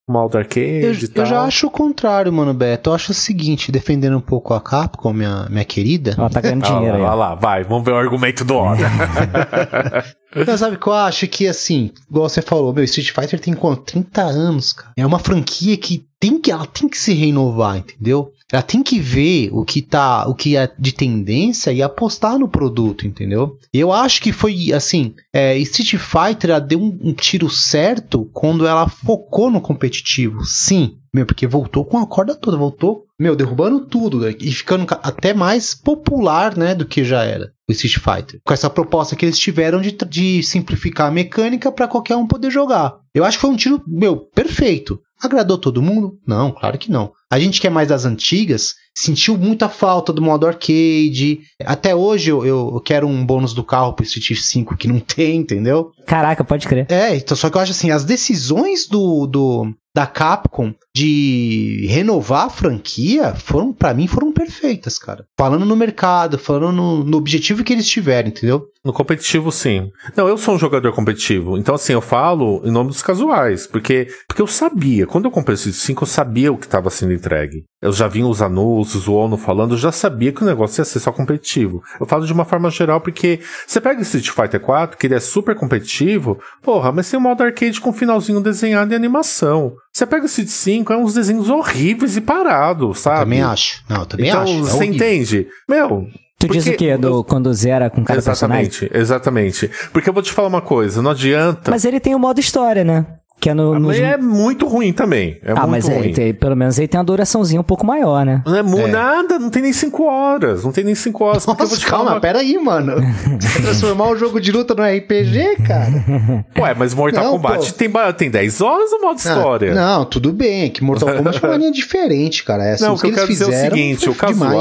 um 0.09 0.13
modo 0.13 0.37
arcade 0.37 0.81
Eu, 0.83 0.93
e 0.95 1.09
tal. 1.09 1.25
eu 1.25 1.31
já 1.31 1.43
acho 1.43 1.67
o 1.69 1.71
contrário, 1.71 2.33
mano, 2.33 2.53
Beto. 2.53 2.91
Eu 2.91 2.95
acho 2.95 3.13
o 3.13 3.15
seguinte, 3.15 3.71
defendendo 3.71 4.17
um 4.17 4.21
pouco 4.21 4.53
a 4.53 4.61
Capcom, 4.61 5.13
minha, 5.13 5.47
minha 5.49 5.65
querida. 5.65 6.15
Ela 6.19 6.29
tá 6.29 6.41
ganhando 6.41 6.65
Ah, 6.65 6.69
dinheiro 6.73 6.97
aí. 6.97 7.03
lá, 7.03 7.13
ó. 7.13 7.15
lá, 7.15 7.35
vai, 7.37 7.63
vamos 7.63 7.85
ver 7.85 7.93
o 7.93 7.97
argumento 7.97 8.45
do 8.45 8.57
Oda. 8.57 8.83
Não, 10.35 10.57
sabe 10.59 10.77
que 10.79 10.87
eu 10.87 10.93
acho? 10.93 11.27
Que 11.29 11.47
assim, 11.47 11.91
igual 12.11 12.29
você 12.29 12.43
falou, 12.43 12.73
meu, 12.73 12.85
Street 12.85 13.11
Fighter 13.11 13.41
tem 13.41 13.55
quanto? 13.55 13.83
30 13.85 14.23
anos, 14.23 14.73
cara. 14.73 14.93
É 14.97 15.07
uma 15.07 15.19
franquia 15.19 15.77
que 15.77 16.05
tem 16.19 16.41
que, 16.41 16.51
ela 16.51 16.67
tem 16.67 16.89
que 16.89 16.99
se 16.99 17.13
renovar, 17.13 17.77
entendeu? 17.79 18.33
Ela 18.53 18.63
tem 18.63 18.83
que 18.83 18.99
ver 19.01 19.51
o 19.53 19.65
que 19.65 19.83
tá, 19.83 20.27
o 20.29 20.35
que 20.35 20.57
é 20.57 20.71
de 20.79 20.93
tendência 20.93 21.73
e 21.73 21.83
apostar 21.83 22.39
no 22.39 22.49
produto, 22.49 23.07
entendeu? 23.07 23.59
Eu 23.73 23.93
acho 23.93 24.21
que 24.23 24.33
foi 24.33 24.73
assim, 24.73 25.15
é, 25.33 25.57
Street 25.59 25.97
Fighter 25.97 26.51
ela 26.51 26.61
deu 26.61 26.81
um, 26.81 26.99
um 27.03 27.13
tiro 27.13 27.51
certo 27.51 28.29
quando 28.33 28.67
ela 28.67 28.89
focou 28.89 29.51
no 29.51 29.61
competitivo, 29.61 30.45
sim. 30.45 30.97
Meu, 31.13 31.27
porque 31.27 31.47
voltou 31.47 31.85
com 31.85 31.99
a 31.99 32.07
corda 32.07 32.35
toda, 32.35 32.57
voltou, 32.57 33.05
meu, 33.19 33.37
derrubando 33.37 33.87
tudo 33.87 34.19
né, 34.21 34.35
e 34.41 34.51
ficando 34.51 34.85
ca- 34.87 34.99
até 35.03 35.33
mais 35.33 35.73
popular, 35.75 36.57
né, 36.57 36.75
do 36.75 36.85
que 36.85 37.05
já 37.05 37.23
era 37.23 37.53
o 37.69 37.73
Street 37.73 37.99
Fighter. 37.99 38.41
Com 38.45 38.53
essa 38.53 38.71
proposta 38.71 39.17
que 39.17 39.25
eles 39.25 39.39
tiveram 39.39 39.81
de, 39.81 39.93
de 39.93 40.43
simplificar 40.43 41.09
a 41.09 41.11
mecânica 41.11 41.73
para 41.73 41.89
qualquer 41.89 42.17
um 42.17 42.27
poder 42.27 42.51
jogar. 42.51 42.97
Eu 43.15 43.25
acho 43.25 43.39
que 43.39 43.43
foi 43.43 43.51
um 43.51 43.57
tiro, 43.57 43.83
meu, 43.87 44.17
perfeito. 44.17 45.01
Agradou 45.23 45.57
todo 45.57 45.83
mundo? 45.83 46.19
Não, 46.27 46.51
claro 46.51 46.77
que 46.77 46.91
não. 46.91 47.13
A 47.31 47.39
gente 47.39 47.61
que 47.61 47.67
é 47.67 47.71
mais 47.71 47.89
das 47.89 48.05
antigas 48.05 48.75
sentiu 48.95 49.39
muita 49.39 49.69
falta 49.69 50.13
do 50.13 50.21
modo 50.21 50.47
arcade. 50.47 51.41
Até 51.65 51.95
hoje 51.95 52.31
eu, 52.31 52.45
eu, 52.45 52.73
eu 52.75 52.81
quero 52.81 53.07
um 53.07 53.25
bônus 53.25 53.55
do 53.55 53.65
carro 53.65 53.93
pro 53.93 54.05
Street 54.05 54.39
5 54.39 54.77
que 54.77 54.87
não 54.87 55.01
tem, 55.01 55.37
entendeu? 55.37 55.93
Caraca, 56.07 56.45
pode 56.45 56.69
crer. 56.69 56.87
É, 56.91 57.17
então, 57.17 57.37
só 57.37 57.49
que 57.49 57.57
eu 57.57 57.61
acho 57.61 57.73
assim, 57.73 57.91
as 57.91 58.05
decisões 58.05 58.87
do, 58.87 59.27
do 59.27 59.75
da 59.95 60.07
Capcom 60.07 60.75
de 60.95 61.87
renovar 61.89 62.47
a 62.47 62.51
franquia 62.51 63.35
foram, 63.35 63.73
para 63.73 63.95
mim, 63.95 64.07
foram 64.07 64.33
perfeitas, 64.33 64.99
cara. 64.99 65.25
Falando 65.37 65.65
no 65.65 65.77
mercado, 65.77 66.39
falando 66.39 66.73
no, 66.73 67.05
no 67.05 67.17
objetivo 67.17 67.65
que 67.65 67.73
eles 67.73 67.89
tiveram, 67.89 68.29
entendeu? 68.29 68.69
No 68.85 68.93
competitivo, 68.93 69.51
sim. 69.51 69.91
Não, 70.15 70.29
eu 70.29 70.37
sou 70.37 70.55
um 70.55 70.59
jogador 70.59 70.93
competitivo. 70.93 71.57
Então, 71.57 71.75
assim, 71.75 71.95
eu 71.95 72.01
falo 72.01 72.61
em 72.65 72.71
nome 72.71 72.91
dos 72.91 73.03
casuais. 73.03 73.67
Porque, 73.67 74.09
porque 74.29 74.43
eu 74.43 74.47
sabia. 74.47 75.07
Quando 75.07 75.25
eu 75.25 75.31
comprei 75.31 75.55
o 75.55 75.57
Street 75.57 75.75
5, 75.75 76.03
eu 76.03 76.07
sabia 76.07 76.53
o 76.53 76.59
que 76.59 76.67
estava 76.67 76.91
sendo 76.91 77.15
entregue. 77.15 77.65
Eu 77.81 77.93
já 77.93 78.07
vi 78.07 78.23
os 78.23 78.43
anúncios, 78.43 79.09
o 79.09 79.15
ONU 79.15 79.37
falando, 79.37 79.73
eu 79.73 79.79
já 79.79 79.91
sabia 79.91 80.33
que 80.33 80.43
o 80.43 80.47
negócio 80.47 80.81
ia 80.81 80.85
ser 80.85 81.01
só 81.01 81.11
competitivo. 81.13 81.83
Eu 81.99 82.07
falo 82.07 82.27
de 82.27 82.33
uma 82.33 82.45
forma 82.45 82.71
geral 82.71 83.01
porque 83.01 83.41
você 83.67 83.81
pega 83.81 84.03
Street 84.03 84.29
Fighter 84.29 84.61
4, 84.61 84.97
que 84.97 85.07
ele 85.07 85.15
é 85.15 85.21
super 85.21 85.55
competitivo, 85.55 86.39
porra, 86.63 86.93
mas 86.93 87.11
tem 87.11 87.19
um 87.19 87.23
modo 87.23 87.43
arcade 87.43 87.81
com 87.81 87.93
finalzinho 87.93 88.41
desenhado 88.41 88.93
em 88.93 88.97
animação. 88.97 89.75
Você 89.95 90.05
pega 90.07 90.25
o 90.25 90.27
Street 90.27 90.49
5, 90.49 90.93
é 90.93 90.97
uns 90.97 91.15
desenhos 91.15 91.49
horríveis 91.49 92.17
e 92.17 92.21
parados, 92.21 92.99
sabe? 92.99 93.21
Também 93.21 93.43
acho. 93.43 93.85
Não, 93.89 94.01
eu 94.01 94.07
também 94.07 94.29
então, 94.29 94.43
acho. 94.43 94.53
É 94.53 94.57
você 94.57 94.77
horrível. 94.77 94.95
entende? 94.97 95.47
Meu, 95.69 96.09
Tu 96.37 96.49
diz 96.49 96.65
Porque 96.65 96.71
o 96.71 96.77
quê? 96.77 96.97
Do, 96.99 97.07
eu- 97.09 97.25
quando 97.25 97.55
zera 97.55 97.89
com 97.89 98.03
cada 98.05 98.21
personagem? 98.21 98.67
exatamente, 98.67 98.91
exatamente. 98.99 99.71
Porque 99.93 100.09
eu 100.09 100.13
vou 100.13 100.21
te 100.23 100.33
falar 100.33 100.49
uma 100.49 100.61
coisa, 100.61 101.01
não 101.01 101.13
adianta. 101.13 101.71
Mas 101.71 101.85
ele 101.85 102.01
tem 102.01 102.13
o 102.13 102.19
modo 102.19 102.41
história, 102.41 102.83
né? 102.83 103.07
Que 103.41 103.51
é 103.51 103.55
no. 103.55 103.79
nos- 103.79 103.89
Mas 103.89 104.01
é 104.01 104.17
muito 104.17 104.67
ruim 104.67 104.93
também. 104.93 105.39
É 105.43 105.53
ah, 105.53 105.67
muito 105.67 105.71
mas 105.71 105.89
é, 105.89 105.99
ruim. 105.99 106.13
tem- 106.13 106.33
pelo 106.33 106.57
menos 106.57 106.79
aí 106.79 106.89
tem 106.89 106.99
uma 106.99 107.05
duraçãozinha 107.05 107.61
um 107.61 107.65
pouco 107.65 107.85
maior, 107.85 108.25
né? 108.25 108.43
Não 108.47 108.57
é, 108.57 108.61
É. 108.61 108.87
nada, 108.87 109.39
não 109.39 109.51
tem 109.51 109.63
nem 109.63 109.73
5 109.73 110.05
horas. 110.05 110.65
Não 110.65 110.73
tem 110.73 110.83
nem 110.85 110.95
5 110.95 111.23
horas. 111.25 111.45
porque 111.45 111.63
eu 111.63 111.67
vou 111.67 111.77
Nossa, 111.77 111.91
calma, 111.91 112.13
uma- 112.13 112.21
pera 112.21 112.39
aí, 112.39 112.57
mano. 112.59 112.95
Vai 112.97 113.63
transformar 113.63 114.09
o 114.11 114.17
jogo 114.17 114.41
de 114.41 114.51
luta 114.51 114.75
no 114.75 114.83
RPG, 114.83 115.57
cara? 115.67 116.05
Ué, 116.59 116.75
mas 116.75 116.95
Mortal 116.95 117.25
Não, 117.25 117.33
Kombat 117.33 117.71
pô. 117.73 117.79
tem, 117.79 117.91
tem 118.17 118.31
10 118.31 118.61
horas 118.63 118.91
o 118.93 119.01
modo 119.01 119.19
história. 119.19 119.75
Não, 119.75 119.99
não, 119.99 120.05
tudo 120.07 120.33
bem, 120.33 120.71
que 120.71 120.83
Mortal 120.83 121.09
Kombat 121.17 121.45
é 121.45 121.47
uma 121.49 121.57
linha 121.59 121.73
diferente, 121.73 122.45
cara. 122.45 122.65
É, 122.65 122.73
assim, 122.73 122.85
Não, 122.85 122.93
o 122.93 122.97
o 122.97 122.99
que 122.99 123.07
eu 123.07 123.11
eles 123.11 123.19
quero 123.21 123.29
dizer 123.31 123.45
é 123.45 123.47
o 123.47 123.51
fizeram 123.51 123.77
seguinte: 123.77 124.09
o 124.09 124.15
foi 124.15 124.33
demais. 124.33 124.55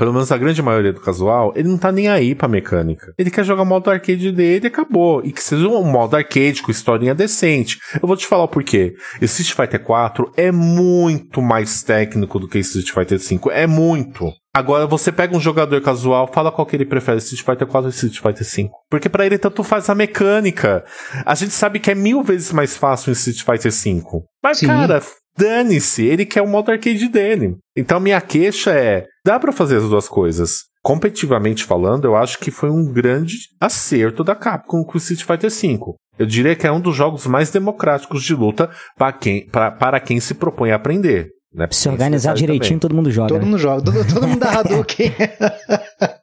Pelo 0.00 0.14
menos 0.14 0.32
a 0.32 0.38
grande 0.38 0.62
maioria 0.62 0.94
do 0.94 1.00
casual, 1.00 1.52
ele 1.54 1.68
não 1.68 1.76
tá 1.76 1.92
nem 1.92 2.08
aí 2.08 2.34
pra 2.34 2.48
mecânica. 2.48 3.12
Ele 3.18 3.30
quer 3.30 3.44
jogar 3.44 3.64
o 3.64 3.66
modo 3.66 3.90
arcade 3.90 4.32
dele 4.32 4.64
e 4.64 4.68
acabou. 4.68 5.20
E 5.22 5.30
que 5.30 5.42
seja 5.42 5.68
um 5.68 5.84
modo 5.84 6.16
arcade 6.16 6.62
com 6.62 6.70
historinha 6.70 7.14
decente. 7.14 7.78
Eu 8.00 8.08
vou 8.08 8.16
te 8.16 8.26
falar 8.26 8.44
o 8.44 8.48
porquê. 8.48 8.94
Street 9.20 9.52
Fighter 9.52 9.84
4 9.84 10.32
é 10.38 10.50
muito 10.50 11.42
mais 11.42 11.82
técnico 11.82 12.38
do 12.38 12.48
que 12.48 12.58
Street 12.60 12.90
Fighter 12.90 13.20
5. 13.20 13.50
É 13.50 13.66
muito. 13.66 14.32
Agora 14.54 14.86
você 14.86 15.12
pega 15.12 15.36
um 15.36 15.40
jogador 15.40 15.82
casual, 15.82 16.30
fala 16.32 16.50
qual 16.50 16.66
que 16.66 16.74
ele 16.76 16.86
prefere, 16.86 17.18
Street 17.18 17.44
Fighter 17.44 17.66
4 17.66 17.84
ou 17.84 17.90
Street 17.90 18.20
Fighter 18.20 18.46
5. 18.46 18.74
Porque 18.88 19.08
pra 19.10 19.26
ele 19.26 19.36
tanto 19.36 19.62
faz 19.62 19.90
a 19.90 19.94
mecânica. 19.94 20.82
A 21.26 21.34
gente 21.34 21.52
sabe 21.52 21.78
que 21.78 21.90
é 21.90 21.94
mil 21.94 22.22
vezes 22.22 22.52
mais 22.52 22.74
fácil 22.74 23.10
em 23.10 23.12
Street 23.12 23.42
Fighter 23.44 23.70
5. 23.70 24.24
Mas, 24.42 24.58
Sim. 24.58 24.66
cara, 24.66 25.02
dane-se, 25.36 26.04
ele 26.04 26.26
quer 26.26 26.42
o 26.42 26.48
modo 26.48 26.70
arcade 26.70 27.08
dele. 27.08 27.56
Então 27.76 28.00
minha 28.00 28.20
queixa 28.20 28.72
é, 28.72 29.06
dá 29.24 29.38
pra 29.38 29.52
fazer 29.52 29.76
as 29.76 29.88
duas 29.88 30.08
coisas. 30.08 30.64
Competitivamente 30.82 31.64
falando, 31.64 32.06
eu 32.06 32.16
acho 32.16 32.38
que 32.38 32.50
foi 32.50 32.70
um 32.70 32.90
grande 32.90 33.36
acerto 33.60 34.24
da 34.24 34.34
Capcom 34.34 34.82
com 34.82 34.94
o 34.94 34.96
Street 34.96 35.24
Fighter 35.24 35.50
5. 35.50 35.94
Eu 36.18 36.26
diria 36.26 36.56
que 36.56 36.66
é 36.66 36.72
um 36.72 36.80
dos 36.80 36.96
jogos 36.96 37.26
mais 37.26 37.50
democráticos 37.50 38.22
de 38.22 38.34
luta 38.34 38.70
para 38.96 39.12
quem, 39.12 39.46
para 39.48 40.00
quem 40.00 40.20
se 40.20 40.34
propõe 40.34 40.70
a 40.70 40.76
aprender. 40.76 41.30
Né? 41.52 41.66
Se 41.70 41.88
organizar 41.88 42.34
direitinho, 42.34 42.78
todo 42.78 42.94
mundo 42.94 43.10
joga. 43.10 43.28
Todo 43.28 43.40
né? 43.40 43.44
mundo 43.46 43.58
joga, 43.58 43.82
todo, 43.82 44.14
todo 44.14 44.28
mundo 44.28 44.38
dá 44.38 44.50
Hadouken. 44.60 45.12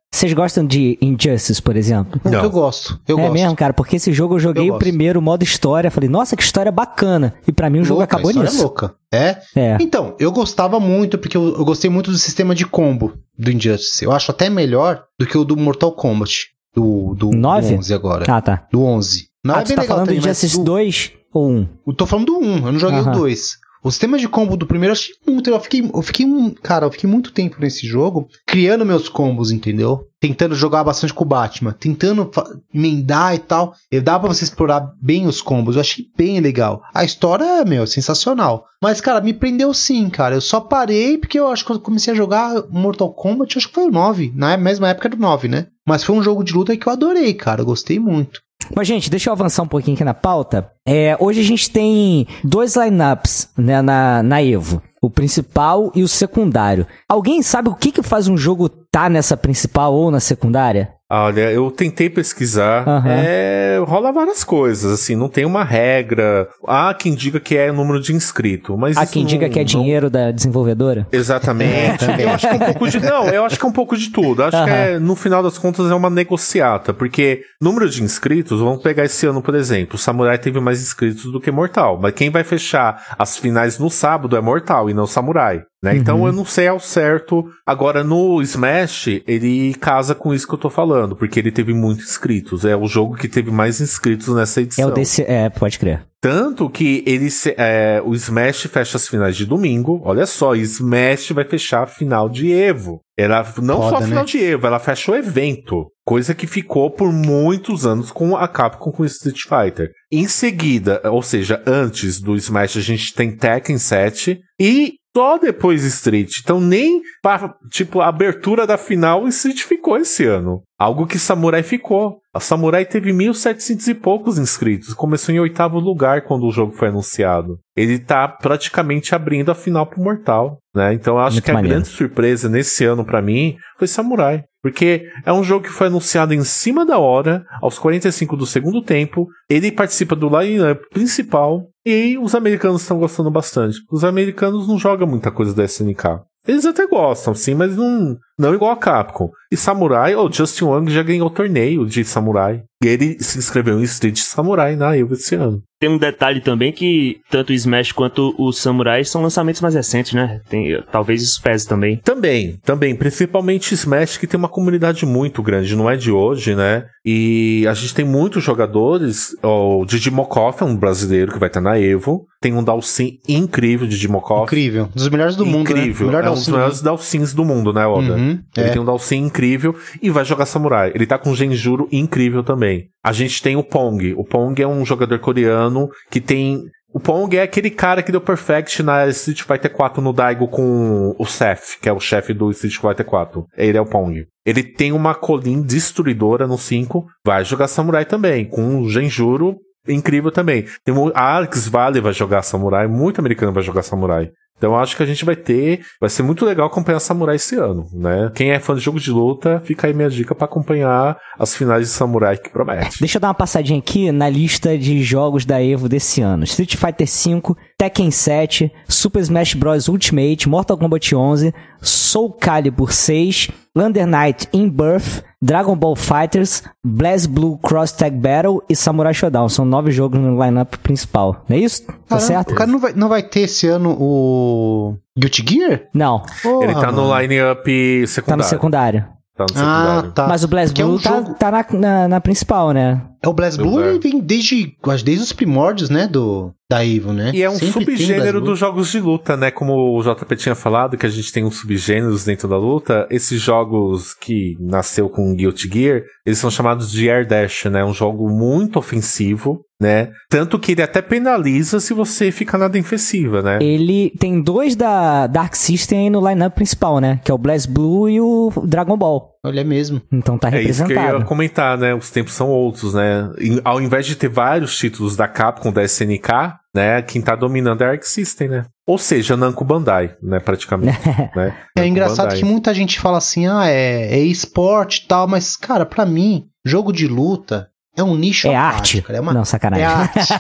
Vocês 0.10 0.34
gostam 0.34 0.66
de 0.66 0.98
Injustice, 1.02 1.62
por 1.62 1.76
exemplo? 1.76 2.20
Não. 2.24 2.44
Eu 2.44 2.50
gosto, 2.50 3.00
eu 3.08 3.20
é 3.20 3.22
gosto. 3.22 3.34
mesmo, 3.34 3.56
cara, 3.56 3.74
porque 3.74 3.98
esse 3.98 4.12
jogo 4.14 4.36
eu 4.36 4.40
joguei 4.40 4.70
Eu 4.70 4.76
o 4.76 4.80
primeiro 4.80 5.22
modo 5.22 5.44
história. 5.44 5.92
Falei, 5.92 6.10
nossa, 6.10 6.36
que 6.36 6.42
história 6.42 6.72
bacana. 6.72 7.36
E 7.46 7.52
pra 7.52 7.70
mim 7.70 7.82
o 7.82 7.84
jogo 7.84 8.00
Louca, 8.00 8.16
acabou 8.16 8.30
a 8.30 8.32
história 8.32 8.50
nisso. 8.50 8.62
É 8.62 8.64
louca. 8.64 8.96
É? 9.14 9.38
É. 9.56 9.78
Então, 9.82 10.16
eu 10.18 10.32
gostava 10.32 10.80
muito, 10.80 11.18
porque 11.18 11.36
eu, 11.38 11.56
eu 11.58 11.66
gostei 11.66 11.90
muito 11.90 12.10
do 12.10 12.18
sistema 12.18 12.56
de 12.56 12.66
combo 12.66 13.14
do 13.38 13.52
Injustice. 13.52 14.04
Eu 14.04 14.12
acho 14.12 14.32
até 14.32 14.50
melhor 14.50 15.04
do 15.20 15.26
que 15.28 15.38
o 15.38 15.44
do 15.44 15.56
Mortal 15.58 15.92
Kombat. 15.92 16.48
Do, 16.74 17.14
do, 17.16 17.32
Nove? 17.32 17.74
do 17.74 17.80
11 17.80 17.94
agora. 17.94 18.26
Ah, 18.28 18.42
tá. 18.42 18.68
Do 18.72 18.84
11. 18.84 19.28
Não 19.44 19.56
ah, 19.56 19.60
é 19.60 19.64
tu 19.64 19.68
bem 19.68 19.76
tá 19.76 19.82
legal 19.84 19.98
falando 19.98 20.08
do 20.08 20.16
também, 20.16 20.20
Injustice 20.32 20.58
do- 20.58 20.64
2 20.64 21.12
ou 21.34 21.50
1? 21.50 21.68
Eu 21.88 21.94
tô 21.94 22.06
falando 22.06 22.26
do 22.26 22.40
1, 22.40 22.66
eu 22.66 22.72
não 22.72 22.80
joguei 22.80 23.00
Aham. 23.00 23.12
o 23.12 23.16
2. 23.20 23.58
O 23.84 23.92
sistema 23.92 24.18
de 24.18 24.28
combo 24.28 24.58
do 24.58 24.68
primeiro 24.68 24.92
eu 24.92 24.98
achei 24.98 25.16
muito. 25.28 25.50
Eu 25.50 25.60
fiquei, 25.60 25.82
eu 25.94 26.02
fiquei. 26.02 26.26
Cara, 26.62 26.86
eu 26.86 26.92
fiquei 26.92 27.10
muito 27.10 27.32
tempo 27.32 27.58
nesse 27.60 27.86
jogo 27.86 28.28
criando 28.46 28.86
meus 28.86 29.08
combos, 29.08 29.52
entendeu? 29.52 30.08
Tentando 30.20 30.56
jogar 30.56 30.84
bastante 30.84 31.14
com 31.14 31.24
o 31.24 31.28
Batman, 31.28 31.72
tentando 31.72 32.30
emendar 32.74 33.36
e 33.36 33.40
tal. 33.40 33.74
E 33.92 34.00
dá 34.00 34.20
pra 34.20 34.28
você 34.28 34.44
explorar 34.44 34.92
bem 35.02 35.28
os 35.28 35.42
combos. 35.42 35.76
Eu 35.76 35.82
achei 35.82 36.06
bem 36.18 36.40
legal. 36.40 36.82
A 36.94 37.04
história, 37.04 37.64
meu, 37.64 37.84
é 37.84 37.88
sensacional. 37.88 38.66
Mas, 38.82 39.00
cara, 39.00 39.22
me 39.22 39.34
prendeu 39.34 39.74
sim, 39.74 40.10
cara. 40.10 40.36
Eu 40.36 40.42
só 40.42 40.60
parei 40.60 41.18
porque 41.18 41.40
eu 41.40 41.48
acho 41.48 41.66
que 41.66 41.72
eu 41.72 41.80
comecei 41.80 42.14
a 42.14 42.18
jogar 42.18 42.64
Mortal 42.70 43.14
Kombat, 43.14 43.58
acho 43.58 43.68
que 43.68 43.76
foi 43.76 43.86
o 43.86 43.92
9. 43.92 44.32
Na 44.36 44.58
mesma 44.58 44.90
época 44.90 45.10
do 45.10 45.18
9, 45.18 45.48
né? 45.48 45.68
Mas 45.88 46.04
foi 46.04 46.16
um 46.16 46.22
jogo 46.22 46.44
de 46.44 46.54
luta 46.54 46.76
que 46.76 46.86
eu 46.86 46.92
adorei, 46.92 47.34
cara. 47.34 47.64
Gostei 47.64 47.98
muito. 47.98 48.42
Mas, 48.76 48.88
gente, 48.88 49.10
deixa 49.10 49.30
eu 49.30 49.34
avançar 49.34 49.64
um 49.64 49.68
pouquinho 49.68 49.96
aqui 49.96 50.04
na 50.04 50.14
pauta. 50.14 50.70
É, 50.86 51.16
hoje 51.20 51.40
a 51.40 51.44
gente 51.44 51.70
tem 51.70 52.28
dois 52.44 52.76
lineups 52.76 53.50
né, 53.58 53.82
na, 53.82 54.22
na 54.22 54.44
Evo. 54.44 54.82
O 55.02 55.10
principal 55.10 55.92
e 55.96 56.04
o 56.04 56.08
secundário. 56.08 56.86
Alguém 57.08 57.42
sabe 57.42 57.70
o 57.70 57.76
que, 57.76 57.92
que 57.92 58.04
faz 58.04 58.28
um 58.28 58.36
jogo 58.36 58.68
tá 58.68 59.10
nessa 59.10 59.38
principal 59.38 59.94
ou 59.94 60.12
na 60.12 60.20
secundária? 60.20 60.97
Olha, 61.10 61.50
eu 61.52 61.72
tentei 61.72 62.10
pesquisar, 62.10 62.86
Aham. 62.86 63.04
é, 63.08 63.80
rola 63.88 64.12
várias 64.12 64.44
coisas, 64.44 64.92
assim, 64.92 65.16
não 65.16 65.30
tem 65.30 65.46
uma 65.46 65.64
regra. 65.64 66.50
Há 66.68 66.94
quem 66.94 67.16
diga 67.16 67.40
que 67.40 67.56
é 67.56 67.72
número 67.72 68.02
de 68.02 68.14
inscrito, 68.14 68.78
mas 68.78 68.98
Há 68.98 69.06
quem 69.06 69.22
não- 69.24 69.30
diga 69.30 69.48
que 69.48 69.58
é 69.58 69.62
não- 69.62 69.66
dinheiro 69.66 70.10
da 70.10 70.32
desenvolvedora? 70.32 71.08
Exatamente. 71.10 72.04
eu 72.20 72.30
acho 72.30 72.50
que 72.50 72.54
é 72.54 72.58
um 72.58 72.60
pouco 72.60 72.90
de. 72.90 73.00
Não, 73.00 73.28
eu 73.30 73.46
acho 73.46 73.58
que 73.58 73.66
é 73.66 73.70
um 73.70 73.72
pouco 73.72 73.96
de 73.96 74.10
tudo. 74.10 74.44
Acho 74.44 74.62
que 74.66 74.70
é, 74.70 75.00
no 75.00 75.16
final 75.16 75.42
das 75.42 75.58
contas 75.58 75.90
é 75.90 75.96
uma 75.96 76.10
negociata, 76.10 76.94
porque 76.94 77.42
número 77.62 77.90
de 77.90 78.04
inscritos, 78.04 78.60
vamos 78.60 78.82
pegar 78.84 79.06
esse 79.06 79.26
ano, 79.26 79.42
por 79.42 79.56
exemplo, 79.56 79.96
o 79.96 79.98
Samurai 79.98 80.38
teve 80.38 80.60
mais 80.60 80.82
inscritos 80.82 81.32
do 81.32 81.40
que 81.40 81.50
Mortal, 81.52 81.98
mas 82.02 82.14
quem 82.14 82.30
vai 82.30 82.44
fechar 82.44 83.16
as 83.18 83.38
finais 83.38 83.80
no 83.80 83.90
sábado 83.90 84.36
é 84.36 84.42
Mortal 84.42 84.90
e 84.90 84.94
não 84.94 85.08
Samurai. 85.08 85.62
Né? 85.94 85.98
Então 85.98 86.26
eu 86.26 86.34
não 86.34 86.46
sei 86.46 86.68
ao 86.68 86.80
certo. 86.80 87.46
Agora 87.66 88.04
no 88.04 88.42
Smash, 88.42 89.08
ele 89.28 89.74
casa 89.76 90.14
com 90.16 90.34
isso 90.34 90.48
que 90.48 90.54
eu 90.54 90.58
tô 90.60 90.70
falando, 90.70 91.16
porque 91.16 91.40
ele 91.40 91.52
teve 91.52 91.74
muitos 91.74 92.06
inscritos. 92.06 92.66
É 92.66 92.76
o 92.76 92.88
jogo 92.88 93.16
que 93.16 93.28
teve 93.28 93.52
mais 93.52 93.80
inscritos 93.82 94.28
nessa 94.36 94.60
É 94.60 94.64
edição. 94.64 94.90
o 94.90 94.94
desse. 94.94 95.22
É, 95.24 95.50
pode 95.50 95.78
crer. 95.80 96.06
Tanto 96.20 96.68
que 96.70 97.04
ele 97.06 97.30
se- 97.30 97.54
é, 97.58 98.02
o 98.04 98.16
Smash 98.16 98.64
fecha 98.64 98.98
as 98.98 99.08
finais 99.08 99.36
de 99.38 99.46
domingo. 99.46 100.02
Olha 100.04 100.26
só, 100.26 100.56
Smash 100.56 101.30
vai 101.30 101.46
fechar 101.46 101.84
a 101.84 101.88
final 101.88 102.28
de 102.28 102.52
Evo. 102.52 103.02
Ela 103.16 103.46
não 103.62 103.78
só 103.78 103.90
Foda, 103.92 103.98
a 104.04 104.08
final 104.08 104.24
né? 104.24 104.26
de 104.26 104.44
Evo, 104.44 104.66
ela 104.68 104.80
fecha 104.80 105.12
o 105.12 105.16
evento. 105.16 105.86
Coisa 106.04 106.34
que 106.34 106.48
ficou 106.48 106.90
por 106.90 107.12
muitos 107.14 107.86
anos 107.86 108.12
com 108.12 108.36
a 108.36 108.48
Capcom 108.48 108.92
com 108.92 109.06
Street 109.06 109.42
Fighter. 109.44 109.92
Em 110.12 110.28
seguida, 110.28 111.02
ou 111.06 111.22
seja, 111.22 111.62
antes 111.68 112.20
do 112.20 112.36
Smash, 112.36 112.78
a 112.78 112.82
gente 112.82 113.14
tem 113.14 113.36
Tekken 113.36 113.78
7 113.78 114.40
e 114.60 114.94
só 115.18 115.40
depois 115.40 115.84
Street. 115.84 116.30
Então 116.44 116.62
nem 116.62 117.02
pra, 117.24 117.56
tipo, 117.72 118.02
a 118.02 118.08
abertura 118.08 118.68
da 118.68 118.78
final 118.78 119.28
Street 119.30 119.64
ficou 119.64 119.98
esse 119.98 120.24
ano. 120.26 120.62
Algo 120.80 121.08
que 121.08 121.18
Samurai 121.18 121.64
ficou. 121.64 122.20
A 122.32 122.40
Samurai 122.40 122.86
teve 122.86 123.12
1.700 123.12 123.88
e 123.88 123.96
poucos 123.96 124.38
inscritos. 124.38 124.94
Começou 124.94 125.34
em 125.34 125.40
oitavo 125.40 125.80
lugar 125.80 126.22
quando 126.26 126.46
o 126.46 126.52
jogo 126.52 126.74
foi 126.74 126.90
anunciado. 126.90 127.58
Ele 127.76 127.98
tá 127.98 128.28
praticamente 128.28 129.16
abrindo 129.16 129.50
a 129.50 129.56
final 129.56 129.88
pro 129.88 130.00
Mortal, 130.00 130.60
né? 130.76 130.94
Então 130.94 131.16
eu 131.16 131.20
acho 131.20 131.38
Muito 131.38 131.46
que 131.46 131.50
a 131.50 131.54
maneiro. 131.56 131.78
grande 131.78 131.90
surpresa 131.90 132.48
nesse 132.48 132.86
ano 132.86 133.04
pra 133.04 133.20
mim 133.20 133.58
foi 133.80 133.88
Samurai. 133.88 134.44
Porque 134.68 135.10
é 135.26 135.32
um 135.32 135.46
jogo 135.46 135.64
que 135.64 135.72
foi 135.72 135.88
anunciado 135.88 136.34
em 136.34 136.44
cima 136.44 136.86
da 136.86 136.98
hora, 136.98 137.46
aos 137.62 137.80
45 137.80 138.36
do 138.36 138.46
segundo 138.46 138.82
tempo. 138.82 139.26
Ele 139.50 139.72
participa 139.72 140.14
do 140.14 140.28
line-up 140.28 140.90
principal 140.90 141.70
e 141.86 142.18
os 142.18 142.36
americanos 142.36 142.82
estão 142.82 143.00
gostando 143.00 143.32
bastante. 143.32 143.78
Os 143.90 144.04
americanos 144.04 144.68
não 144.68 144.78
jogam 144.78 145.08
muita 145.08 145.32
coisa 145.32 145.54
da 145.54 145.64
SNK. 145.64 146.20
Eles 146.46 146.66
até 146.66 146.86
gostam, 146.86 147.34
sim, 147.34 147.54
mas 147.54 147.78
não, 147.78 148.18
não 148.38 148.54
igual 148.54 148.72
a 148.72 148.78
Capcom. 148.78 149.30
E 149.52 149.58
Samurai, 149.58 150.16
o 150.16 150.32
Justin 150.32 150.66
Wang 150.66 150.92
já 150.92 151.02
ganhou 151.02 151.28
o 151.28 151.32
torneio 151.32 151.86
de 151.86 152.04
Samurai. 152.04 152.64
E 152.84 152.88
ele 152.88 153.18
se 153.20 153.40
inscreveu 153.40 153.80
em 153.80 153.84
Street 153.84 154.20
Samurai 154.20 154.76
na 154.76 154.96
Evo 154.96 155.14
esse 155.14 155.34
ano. 155.34 155.64
Tem 155.80 155.90
um 155.90 155.98
detalhe 155.98 156.42
também 156.42 156.72
que 156.72 157.18
tanto 157.30 157.52
o 157.52 157.54
Smash 157.54 157.92
quanto 157.92 158.36
o 158.38 158.52
Samurai 158.52 159.04
são 159.04 159.22
lançamentos 159.22 159.62
mais 159.62 159.76
recentes, 159.76 160.14
né? 160.14 160.42
Tem, 160.50 160.84
talvez 160.92 161.22
isso 161.22 161.42
pese 161.42 161.68
também. 161.68 161.98
Também, 161.98 162.58
também, 162.64 162.96
principalmente 162.96 163.74
Smash, 163.74 164.18
que 164.18 164.28
tem 164.28 164.40
uma 164.40 164.50
comunidade 164.50 165.06
muito 165.06 165.42
grande, 165.42 165.76
não 165.76 165.90
é 165.90 165.96
de 165.96 166.12
hoje, 166.12 166.56
né? 166.56 166.86
E 167.06 167.66
a 167.68 167.74
gente 167.74 167.94
tem 167.94 168.06
muitos 168.06 168.44
jogadores. 168.44 169.36
O 169.44 169.86
Didi 169.86 170.12
Mokoff 170.12 170.62
é 170.62 170.66
um 170.66 170.76
brasileiro 170.76 171.32
que 171.32 171.40
vai 171.40 171.50
estar 171.50 171.62
na 171.62 171.80
Evo. 171.80 172.26
Tem 172.42 172.54
um 172.54 172.64
Dalsin 172.64 173.20
incrível, 173.28 173.88
Didi 173.88 174.08
Mokoff. 174.08 174.44
Incrível. 174.44 174.86
Um 174.86 174.96
dos 174.96 175.10
melhores 175.10 175.36
do 175.36 175.46
mundo, 175.46 175.74
né? 175.74 175.82
Incrível. 175.82 176.08
O 176.08 176.10
melhor 176.10 176.26
é 176.26 176.30
um 176.30 176.34
dos 176.34 176.48
melhores 176.48 176.82
Dalsins 176.82 177.34
do 177.34 177.46
mundo, 177.46 177.72
né, 177.72 177.86
Oda? 177.86 178.16
Uhum, 178.16 178.27
Ele 178.56 178.68
é. 178.68 178.70
tem 178.70 178.82
um 178.82 178.86
Dalsin 178.86 179.18
incrível 179.18 179.76
e 180.02 180.10
vai 180.10 180.26
jogar 180.26 180.46
Samurai. 180.46 180.92
Ele 180.94 181.06
tá 181.06 181.18
com 181.18 181.30
um 181.30 181.36
Genjuro 181.36 181.88
incrível 181.92 182.44
também. 182.44 182.90
A 183.04 183.12
gente 183.14 183.42
tem 183.42 183.56
o 183.56 183.64
Pong. 183.64 184.14
O 184.16 184.24
Pong 184.24 184.62
é 184.62 184.68
um 184.68 184.86
jogador 184.86 185.20
coreano 185.20 185.90
que 186.10 186.20
tem. 186.20 186.64
O 186.94 187.00
Pong 187.00 187.38
é 187.38 187.42
aquele 187.42 187.70
cara 187.70 188.02
que 188.02 188.12
deu 188.12 188.22
perfect 188.22 188.82
na 188.82 189.08
Street 189.08 189.42
Fighter 189.42 189.72
4 189.72 190.02
no 190.02 190.14
Daigo 190.14 190.48
com 190.48 191.14
o 191.18 191.26
Seth, 191.26 191.80
que 191.82 191.90
é 191.90 191.94
o 191.94 192.00
chefe 192.00 192.34
do 192.34 192.50
Street 192.52 192.78
Fighter 192.78 193.06
4. 193.06 193.46
Ele 193.58 193.78
é 193.78 193.82
o 193.82 193.86
Pong. 193.86 194.26
Ele 194.46 194.64
tem 194.64 194.92
uma 194.94 195.14
Colin 195.14 195.62
destruidora 195.62 196.48
no 196.48 196.58
5. 196.58 197.06
Vai 197.26 197.44
jogar 197.44 197.68
Samurai 197.68 198.06
também, 198.06 198.46
com 198.46 198.62
um 198.62 198.90
Genjuro 198.90 199.58
incrível 199.88 200.32
também. 200.32 200.66
Tem 200.84 200.96
o 200.96 201.12
Alex 201.14 201.68
Vale 201.68 202.02
vai 202.02 202.14
jogar 202.14 202.42
Samurai, 202.42 202.88
muito 202.88 203.20
americano 203.20 203.52
vai 203.52 203.64
jogar 203.64 203.84
Samurai. 203.84 204.30
Então 204.58 204.76
acho 204.76 204.98
que 204.98 205.04
a 205.04 205.06
gente 205.06 205.24
vai 205.24 205.36
ter. 205.36 205.82
Vai 206.02 206.10
ser 206.10 206.24
muito 206.24 206.44
legal 206.44 206.68
acompanhar 206.68 207.00
Samurai 207.00 207.36
esse 207.36 207.56
ano, 207.56 207.88
né? 207.94 208.32
Quem 208.34 208.52
é 208.52 208.60
fã 208.60 208.74
de 208.74 208.82
jogo 208.82 209.00
de 209.00 209.12
luta, 209.12 209.62
fica 209.64 209.88
aí 209.88 209.94
minha 209.94 210.10
dica 210.10 210.34
pra 210.34 210.46
acompanhar 210.46 211.18
as 211.38 211.56
finais 211.56 211.88
de 211.88 211.94
Samurai 211.94 212.38
que 212.38 212.50
promete. 212.50 213.00
Deixa 213.00 213.18
eu 213.18 213.22
dar 213.22 213.28
uma 213.28 213.34
passadinha 213.34 213.78
aqui 213.80 214.12
na 214.12 214.28
lista 214.28 214.78
de 214.78 215.04
jogos 215.04 215.46
da 215.46 215.64
Evo 215.64 215.88
desse 215.88 216.22
ano: 216.22 216.44
Street 216.44 216.76
Fighter 216.76 217.08
V, 217.08 217.56
Tekken 217.78 218.10
7, 218.10 218.72
Super 218.88 219.20
Smash 219.22 219.54
Bros. 219.54 219.88
Ultimate, 219.88 220.50
Mortal 220.50 220.78
Kombat 220.78 221.16
11, 221.16 221.54
Soul 221.80 222.34
Calibur 222.34 222.92
6, 222.92 223.50
Under 223.76 224.08
Night 224.08 224.50
in 224.52 224.70
Birth, 224.70 225.22
Dragon 225.42 225.76
Ball 225.76 225.96
Fighters, 225.96 226.64
Blaze 226.84 227.28
Blue 227.28 227.58
Cross 227.60 227.92
Tag 227.92 228.16
Battle 228.18 228.62
e 228.68 228.76
Samurai 228.76 229.14
Shodown. 229.14 229.50
São 229.50 229.66
nove 229.66 229.92
jogos 229.92 230.20
no 230.20 230.44
lineup 230.44 230.76
principal. 230.82 231.44
Não 231.48 231.56
é 231.56 231.60
isso? 231.60 231.86
Tá 231.86 231.94
Caramba, 232.10 232.26
certo? 232.26 232.52
O 232.52 232.56
cara 232.56 232.72
não 232.72 232.80
vai, 232.80 232.94
não 232.94 233.08
vai 233.10 233.22
ter 233.22 233.42
esse 233.42 233.68
ano 233.68 233.96
o 234.00 234.96
Guilty 235.18 235.46
Gear? 235.48 235.82
Não, 235.94 236.24
Porra, 236.42 236.66
Ele 236.66 236.74
tá 236.74 236.92
no 236.92 237.20
line-up 237.20 238.02
tá 238.02 238.08
secundário. 238.08 238.44
no 238.44 238.50
secundário. 238.50 239.06
Tá 239.38 239.46
no 239.46 239.56
Ah, 239.56 239.76
secundário. 239.86 240.12
tá. 240.14 240.28
Mas 240.28 240.44
o 240.44 240.48
Blaze 240.48 240.74
Que 240.74 240.82
é 240.82 240.86
um 240.86 240.90
Blue 240.90 241.00
tá, 241.02 241.10
jogo- 241.18 241.34
tá 241.36 241.52
na, 241.52 241.66
na, 241.74 242.08
na 242.08 242.22
principal, 242.22 242.72
né? 242.72 243.00
É 243.24 243.28
o 243.28 243.34
BlazBlue 243.34 243.84
É. 243.84 243.90
ele 243.90 244.00
vem 244.00 244.20
desde, 244.20 244.76
acho, 244.88 245.06
desde 245.06 245.24
os 245.24 245.34
primórdios, 245.34 245.90
né, 245.90 246.08
do, 246.08 246.52
da 246.70 246.86
Evo, 246.86 247.14
né? 247.14 247.32
E 247.34 247.42
é 247.42 247.50
um 247.50 247.56
Sempre 247.56 247.98
subgênero 247.98 248.42
dos 248.42 248.60
jogos 248.60 248.92
de 248.92 249.00
luta, 249.00 249.38
né? 249.38 249.50
Como 249.52 249.98
o 249.98 250.02
JP 250.02 250.36
tinha 250.36 250.56
falado, 250.56 250.98
que 250.98 251.06
a 251.06 251.10
gente 251.10 251.32
tem 251.32 251.44
uns 251.46 251.58
subgêneros 251.58 252.26
dentro 252.26 252.48
da 252.48 252.58
luta. 252.58 253.08
Esses 253.10 253.42
jogos 253.42 254.14
que 254.14 254.56
nasceu 254.60 255.10
com 255.10 255.34
Guilty 255.36 255.70
Gear, 255.72 256.02
eles 256.26 256.40
são 256.40 256.52
chamados 256.52 256.92
de 256.92 257.10
Air 257.10 257.26
Dash, 257.28 257.66
né? 257.66 257.84
Um 257.86 257.94
jogo 257.94 258.30
muito 258.30 258.78
ofensivo, 258.78 259.62
né? 259.80 260.10
Tanto 260.30 260.60
que 260.60 260.74
ele 260.74 260.82
até 260.82 261.02
penaliza 261.02 261.80
se 261.80 261.94
você 261.94 262.32
ficar 262.32 262.58
na 262.58 262.68
defensiva, 262.68 263.42
né? 263.42 263.60
Ele 263.62 264.12
tem 264.20 264.42
dois 264.42 264.76
da 264.76 265.26
Dark 265.28 265.56
System 265.56 266.00
aí 266.00 266.10
no 266.10 266.28
lineup 266.28 266.54
principal, 266.54 267.00
né? 267.00 267.22
Que 267.24 267.32
é 267.32 267.34
o 267.34 267.38
Blaze 267.38 267.68
Blue 267.68 268.10
e 268.10 268.20
o 268.20 268.52
Dragon 268.66 268.98
Ball. 268.98 269.37
Olha 269.44 269.62
é 269.62 269.64
mesmo. 269.64 270.02
Então 270.12 270.38
tá 270.38 270.50
É 270.50 270.62
isso 270.62 270.86
que 270.86 270.92
eu 270.92 270.96
ia 270.96 271.02
representado. 271.02 271.26
comentar, 271.26 271.78
né? 271.78 271.94
Os 271.94 272.10
tempos 272.10 272.34
são 272.34 272.50
outros, 272.50 272.94
né? 272.94 273.32
E 273.40 273.62
ao 273.64 273.82
invés 273.82 274.06
de 274.06 274.16
ter 274.16 274.28
vários 274.28 274.78
títulos 274.78 275.16
da 275.16 275.28
Capcom, 275.28 275.72
da 275.72 275.84
SNK, 275.84 276.58
né? 276.76 277.02
Quem 277.02 277.22
tá 277.22 277.36
dominando 277.36 277.82
é 277.82 277.86
a 277.86 277.92
Arc 277.92 278.04
System, 278.04 278.50
né? 278.50 278.66
Ou 278.88 278.98
seja, 278.98 279.36
Namco 279.36 279.64
Bandai, 279.66 280.16
né? 280.22 280.40
Praticamente. 280.40 280.98
né? 281.36 281.56
É 281.78 281.86
engraçado 281.86 282.28
Bandai. 282.28 282.40
que 282.40 282.46
muita 282.46 282.74
gente 282.74 283.00
fala 283.00 283.18
assim, 283.18 283.48
ah, 283.48 283.68
é, 283.68 284.18
é 284.18 284.20
esporte 284.20 285.04
e 285.04 285.08
tal, 285.08 285.28
mas, 285.28 285.56
cara, 285.56 285.86
pra 285.86 286.06
mim, 286.06 286.48
jogo 286.66 286.92
de 286.92 287.08
luta 287.08 287.70
é 287.98 288.04
um 288.04 288.16
nicho 288.16 288.48
É 288.48 288.56
arte. 288.56 289.02
parte. 289.02 289.18
É 289.18 289.20
uma... 289.20 289.34
Não, 289.34 289.44
sacanagem. 289.44 289.84
É 289.86 289.88
arte. 289.88 290.34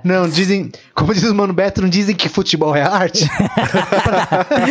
não, 0.02 0.28
dizem, 0.28 0.72
como 0.94 1.12
diz 1.14 1.22
o 1.24 1.34
Mano 1.34 1.52
Beto, 1.52 1.82
não 1.82 1.88
dizem 1.88 2.14
que 2.16 2.28
futebol 2.28 2.74
é 2.74 2.82
arte? 2.82 3.28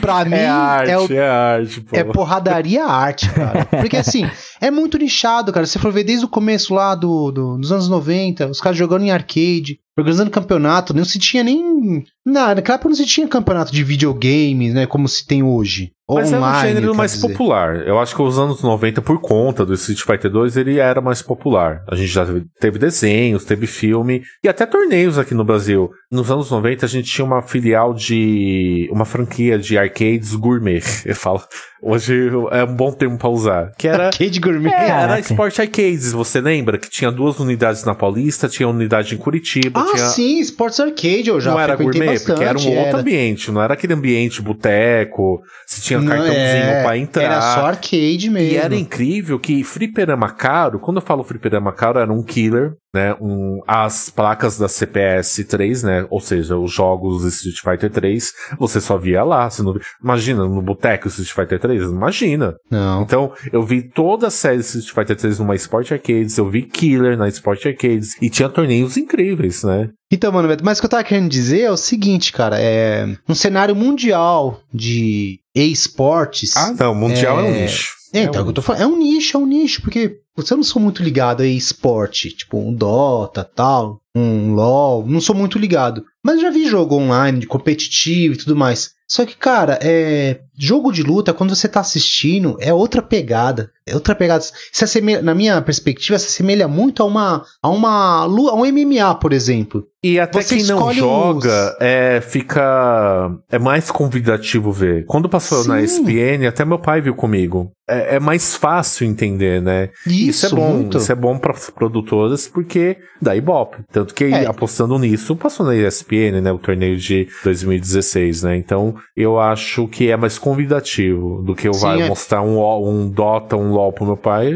pra 0.00 0.24
mim, 0.24 0.34
É 0.36 0.48
arte, 0.48 0.90
é 0.90 0.98
o 0.98 1.12
é 1.12 1.28
arte, 1.28 1.80
pô. 1.80 1.96
É 1.96 2.04
porradaria 2.04 2.84
arte, 2.84 3.28
cara. 3.30 3.64
Porque 3.66 3.96
assim, 3.96 4.28
é 4.60 4.70
muito 4.70 4.98
nichado, 4.98 5.52
cara. 5.52 5.66
Se 5.66 5.72
você 5.72 5.78
for 5.78 5.92
ver 5.92 6.04
desde 6.04 6.24
o 6.24 6.28
começo 6.28 6.74
lá 6.74 6.94
do, 6.94 7.30
do- 7.30 7.58
dos 7.58 7.72
anos 7.72 7.88
90, 7.88 8.46
os 8.48 8.60
caras 8.60 8.78
jogando 8.78 9.04
em 9.04 9.10
arcade, 9.10 9.78
organizando 9.96 10.30
campeonato, 10.30 10.94
não 10.94 11.04
se 11.04 11.18
tinha 11.18 11.42
nem. 11.42 12.04
Não, 12.24 12.54
naquela 12.54 12.74
época 12.76 12.88
não 12.90 12.96
se 12.96 13.06
tinha 13.06 13.26
campeonato 13.26 13.72
de 13.72 13.82
videogames, 13.82 14.74
né? 14.74 14.86
Como 14.86 15.08
se 15.08 15.26
tem 15.26 15.42
hoje. 15.42 15.92
Mas 16.08 16.32
é 16.32 16.36
um 16.36 16.40
Online, 16.40 16.68
gênero 16.68 16.92
quer 16.92 16.96
mais 16.96 17.12
dizer. 17.14 17.28
popular. 17.28 17.86
Eu 17.86 17.98
acho 17.98 18.14
que 18.14 18.22
os 18.22 18.38
anos 18.38 18.62
90, 18.62 19.02
por 19.02 19.20
conta 19.20 19.66
do 19.66 19.74
Street 19.74 20.00
Fighter 20.02 20.30
2, 20.30 20.56
ele 20.56 20.78
era 20.78 21.00
mais 21.00 21.20
popular. 21.20 21.82
A 21.90 21.96
gente 21.96 22.08
já 22.08 22.24
teve 22.60 22.78
desenhos, 22.78 23.44
teve 23.44 23.66
filme 23.66 24.22
e 24.44 24.48
até 24.48 24.64
torneios 24.66 25.18
aqui 25.18 25.34
no 25.34 25.44
Brasil. 25.44 25.90
Nos 26.10 26.30
anos 26.30 26.50
90, 26.50 26.86
a 26.86 26.88
gente 26.88 27.10
tinha 27.10 27.24
uma 27.24 27.42
filial 27.42 27.92
de. 27.92 28.88
uma 28.92 29.04
franquia 29.04 29.58
de 29.58 29.76
arcades 29.76 30.34
gourmet. 30.34 30.82
Eu 31.04 31.16
falo. 31.16 31.42
Hoje 31.82 32.30
é 32.52 32.64
um 32.64 32.74
bom 32.74 32.90
termo 32.90 33.18
pra 33.18 33.28
usar. 33.28 33.72
Que 33.76 33.86
era. 33.86 34.06
Arcade 34.06 34.40
Gourmet. 34.40 34.70
É, 34.72 34.88
era. 34.88 35.18
Sport 35.20 35.58
Arcades, 35.60 36.12
você 36.12 36.40
lembra? 36.40 36.78
Que 36.78 36.88
tinha 36.88 37.10
duas 37.12 37.38
unidades 37.38 37.84
na 37.84 37.94
Paulista, 37.94 38.48
tinha 38.48 38.68
unidade 38.68 39.14
em 39.14 39.18
Curitiba, 39.18 39.80
Ah, 39.80 39.92
tinha. 39.94 40.06
sim, 40.06 40.40
Sports 40.40 40.80
Arcade 40.80 41.28
eu 41.28 41.40
já 41.40 41.50
não 41.52 41.60
era 41.60 41.76
gourmet, 41.76 42.06
bastante. 42.06 42.26
porque 42.26 42.44
era 42.44 42.58
um 42.58 42.66
outro 42.68 42.88
era. 42.88 42.98
ambiente, 42.98 43.50
não 43.50 43.62
era 43.62 43.74
aquele 43.74 43.92
ambiente 43.92 44.40
boteco, 44.42 45.40
se 45.66 45.82
tinha 45.82 45.98
Não, 46.00 46.08
cartãozinho 46.08 46.36
é, 46.36 46.82
pra 46.82 46.96
entrar. 46.98 47.22
Era 47.22 47.40
só 47.54 47.66
arcade 47.66 48.30
mesmo. 48.30 48.52
E 48.54 48.56
era 48.56 48.74
incrível 48.74 49.38
que 49.38 49.62
fliperama 49.62 50.30
caro, 50.30 50.78
quando 50.80 50.96
eu 50.98 51.02
falo 51.02 51.22
fliperama 51.24 51.72
caro, 51.72 51.98
era 51.98 52.12
um 52.12 52.22
killer, 52.22 52.72
né? 52.96 53.14
Um, 53.20 53.60
as 53.66 54.08
placas 54.08 54.58
da 54.58 54.68
CPS 54.68 55.44
3, 55.44 55.82
né? 55.82 56.06
Ou 56.10 56.18
seja, 56.18 56.56
os 56.56 56.72
jogos 56.72 57.24
Street 57.24 57.60
Fighter 57.60 57.90
3, 57.90 58.32
você 58.58 58.80
só 58.80 58.96
via 58.96 59.22
lá. 59.22 59.48
Você 59.48 59.62
não 59.62 59.76
Imagina, 60.02 60.44
no 60.44 60.62
boteco 60.62 61.08
Street 61.08 61.30
Fighter 61.30 61.60
3? 61.60 61.82
Imagina. 61.84 62.54
Não. 62.70 63.02
Então, 63.02 63.32
eu 63.52 63.62
vi 63.62 63.82
toda 63.82 64.28
a 64.28 64.30
série 64.30 64.60
Street 64.60 64.90
Fighter 64.90 65.16
3 65.16 65.38
numa 65.38 65.54
Sport 65.54 65.92
Arcades, 65.92 66.38
eu 66.38 66.48
vi 66.48 66.62
Killer 66.62 67.16
na 67.18 67.28
Sport 67.28 67.66
Arcades, 67.66 68.16
e 68.22 68.30
tinha 68.30 68.48
torneios 68.48 68.96
incríveis, 68.96 69.62
né? 69.62 69.90
Então, 70.10 70.30
mano, 70.32 70.48
mas 70.62 70.78
o 70.78 70.80
que 70.80 70.86
eu 70.86 70.90
tava 70.90 71.04
querendo 71.04 71.28
dizer 71.28 71.62
é 71.62 71.70
o 71.70 71.76
seguinte, 71.76 72.32
cara, 72.32 72.58
é 72.60 73.06
um 73.28 73.34
cenário 73.34 73.74
mundial 73.74 74.60
de 74.72 75.40
esportes. 75.54 76.56
Ah, 76.56 76.74
não, 76.78 76.94
Mundial 76.94 77.40
é, 77.40 77.42
um 77.42 77.46
É, 77.46 77.62
nicho. 77.62 77.96
É, 78.16 78.22
então, 78.24 78.40
um 78.40 78.42
é, 78.42 78.44
que 78.44 78.50
eu 78.50 78.54
tô 78.54 78.62
falando, 78.62 78.82
é 78.82 78.86
um 78.86 78.96
nicho, 78.96 79.36
é 79.36 79.40
um 79.40 79.46
nicho, 79.46 79.82
porque 79.82 80.20
você 80.34 80.54
não 80.54 80.62
sou 80.62 80.80
muito 80.80 81.02
ligado 81.02 81.42
a 81.42 81.46
esporte, 81.46 82.30
tipo 82.30 82.58
um 82.58 82.72
Dota, 82.72 83.44
tal, 83.44 84.00
um 84.14 84.54
LoL, 84.54 85.06
não 85.06 85.20
sou 85.20 85.34
muito 85.34 85.58
ligado. 85.58 86.04
Mas 86.24 86.40
já 86.40 86.50
vi 86.50 86.66
jogo 86.66 86.96
online, 86.96 87.46
competitivo 87.46 88.34
e 88.34 88.38
tudo 88.38 88.56
mais. 88.56 88.92
Só 89.08 89.24
que, 89.24 89.36
cara, 89.36 89.78
é. 89.82 90.40
Jogo 90.58 90.90
de 90.92 91.02
luta, 91.02 91.34
quando 91.34 91.54
você 91.54 91.68
tá 91.68 91.80
assistindo, 91.80 92.56
é 92.60 92.72
outra 92.72 93.02
pegada. 93.02 93.70
É 93.88 93.94
outra 93.94 94.14
pegada. 94.14 94.42
Se 94.72 94.82
assemelha, 94.84 95.22
na 95.22 95.34
minha 95.34 95.60
perspectiva, 95.62 96.18
se 96.18 96.26
assemelha 96.26 96.66
muito 96.66 97.02
a 97.02 97.06
uma. 97.06 97.44
a 97.62 97.68
uma. 97.68 98.22
a 98.24 98.26
um 98.54 98.64
MMA, 98.66 99.14
por 99.16 99.32
exemplo. 99.32 99.84
E 100.02 100.18
até 100.20 100.40
Você 100.42 100.56
quem 100.56 100.64
não 100.66 100.92
joga, 100.92 101.74
os- 101.76 101.76
é, 101.80 102.20
fica. 102.20 103.30
É 103.50 103.58
mais 103.58 103.90
convidativo 103.90 104.72
ver. 104.72 105.04
Quando 105.06 105.28
passou 105.28 105.64
na 105.66 105.78
Sim. 105.78 105.84
ESPN, 106.02 106.46
até 106.48 106.64
meu 106.64 106.78
pai 106.78 107.00
viu 107.00 107.14
comigo. 107.14 107.70
É, 107.88 108.16
é 108.16 108.20
mais 108.20 108.56
fácil 108.56 109.06
entender, 109.06 109.62
né? 109.62 109.90
Isso, 110.06 110.46
é 110.46 110.48
bom. 110.48 110.72
muito. 110.74 110.98
Isso 110.98 111.12
é 111.12 111.14
bom 111.14 111.38
para 111.38 111.54
produtoras 111.74 112.48
porque 112.48 112.96
dá 113.22 113.36
ibope. 113.36 113.78
Tanto 113.92 114.12
que 114.14 114.24
É. 114.24 114.46
apostando 114.46 114.98
nisso, 114.98 115.36
passou 115.36 115.64
na 115.66 115.76
ESPN, 115.76 116.40
né? 116.40 116.50
O 116.52 116.58
torneio 116.58 116.96
de 116.96 117.28
2016, 117.44 118.42
né? 118.42 118.56
Então 118.56 118.94
eu 119.16 119.38
acho 119.38 119.86
que 119.88 120.10
é 120.10 120.16
mais 120.16 120.38
convidativo 120.46 121.42
do 121.42 121.56
que 121.56 121.66
eu 121.66 121.74
Sim, 121.74 121.80
vai 121.80 122.02
é. 122.02 122.08
mostrar 122.08 122.40
um, 122.40 122.60
um 122.88 123.08
Dota, 123.08 123.56
um 123.56 123.72
LOL 123.72 123.92
pro 123.92 124.06
meu 124.06 124.16
pai. 124.16 124.52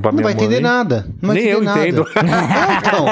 Pra 0.00 0.12
Não 0.12 0.22
vai 0.22 0.32
entender 0.32 0.60
mãe. 0.60 0.62
nada. 0.62 1.08
Não 1.20 1.34
Nem 1.34 1.46
eu 1.46 1.60
entender 1.64 1.64
nada. 1.64 1.88
entendo. 1.88 2.06
Então. 2.78 3.08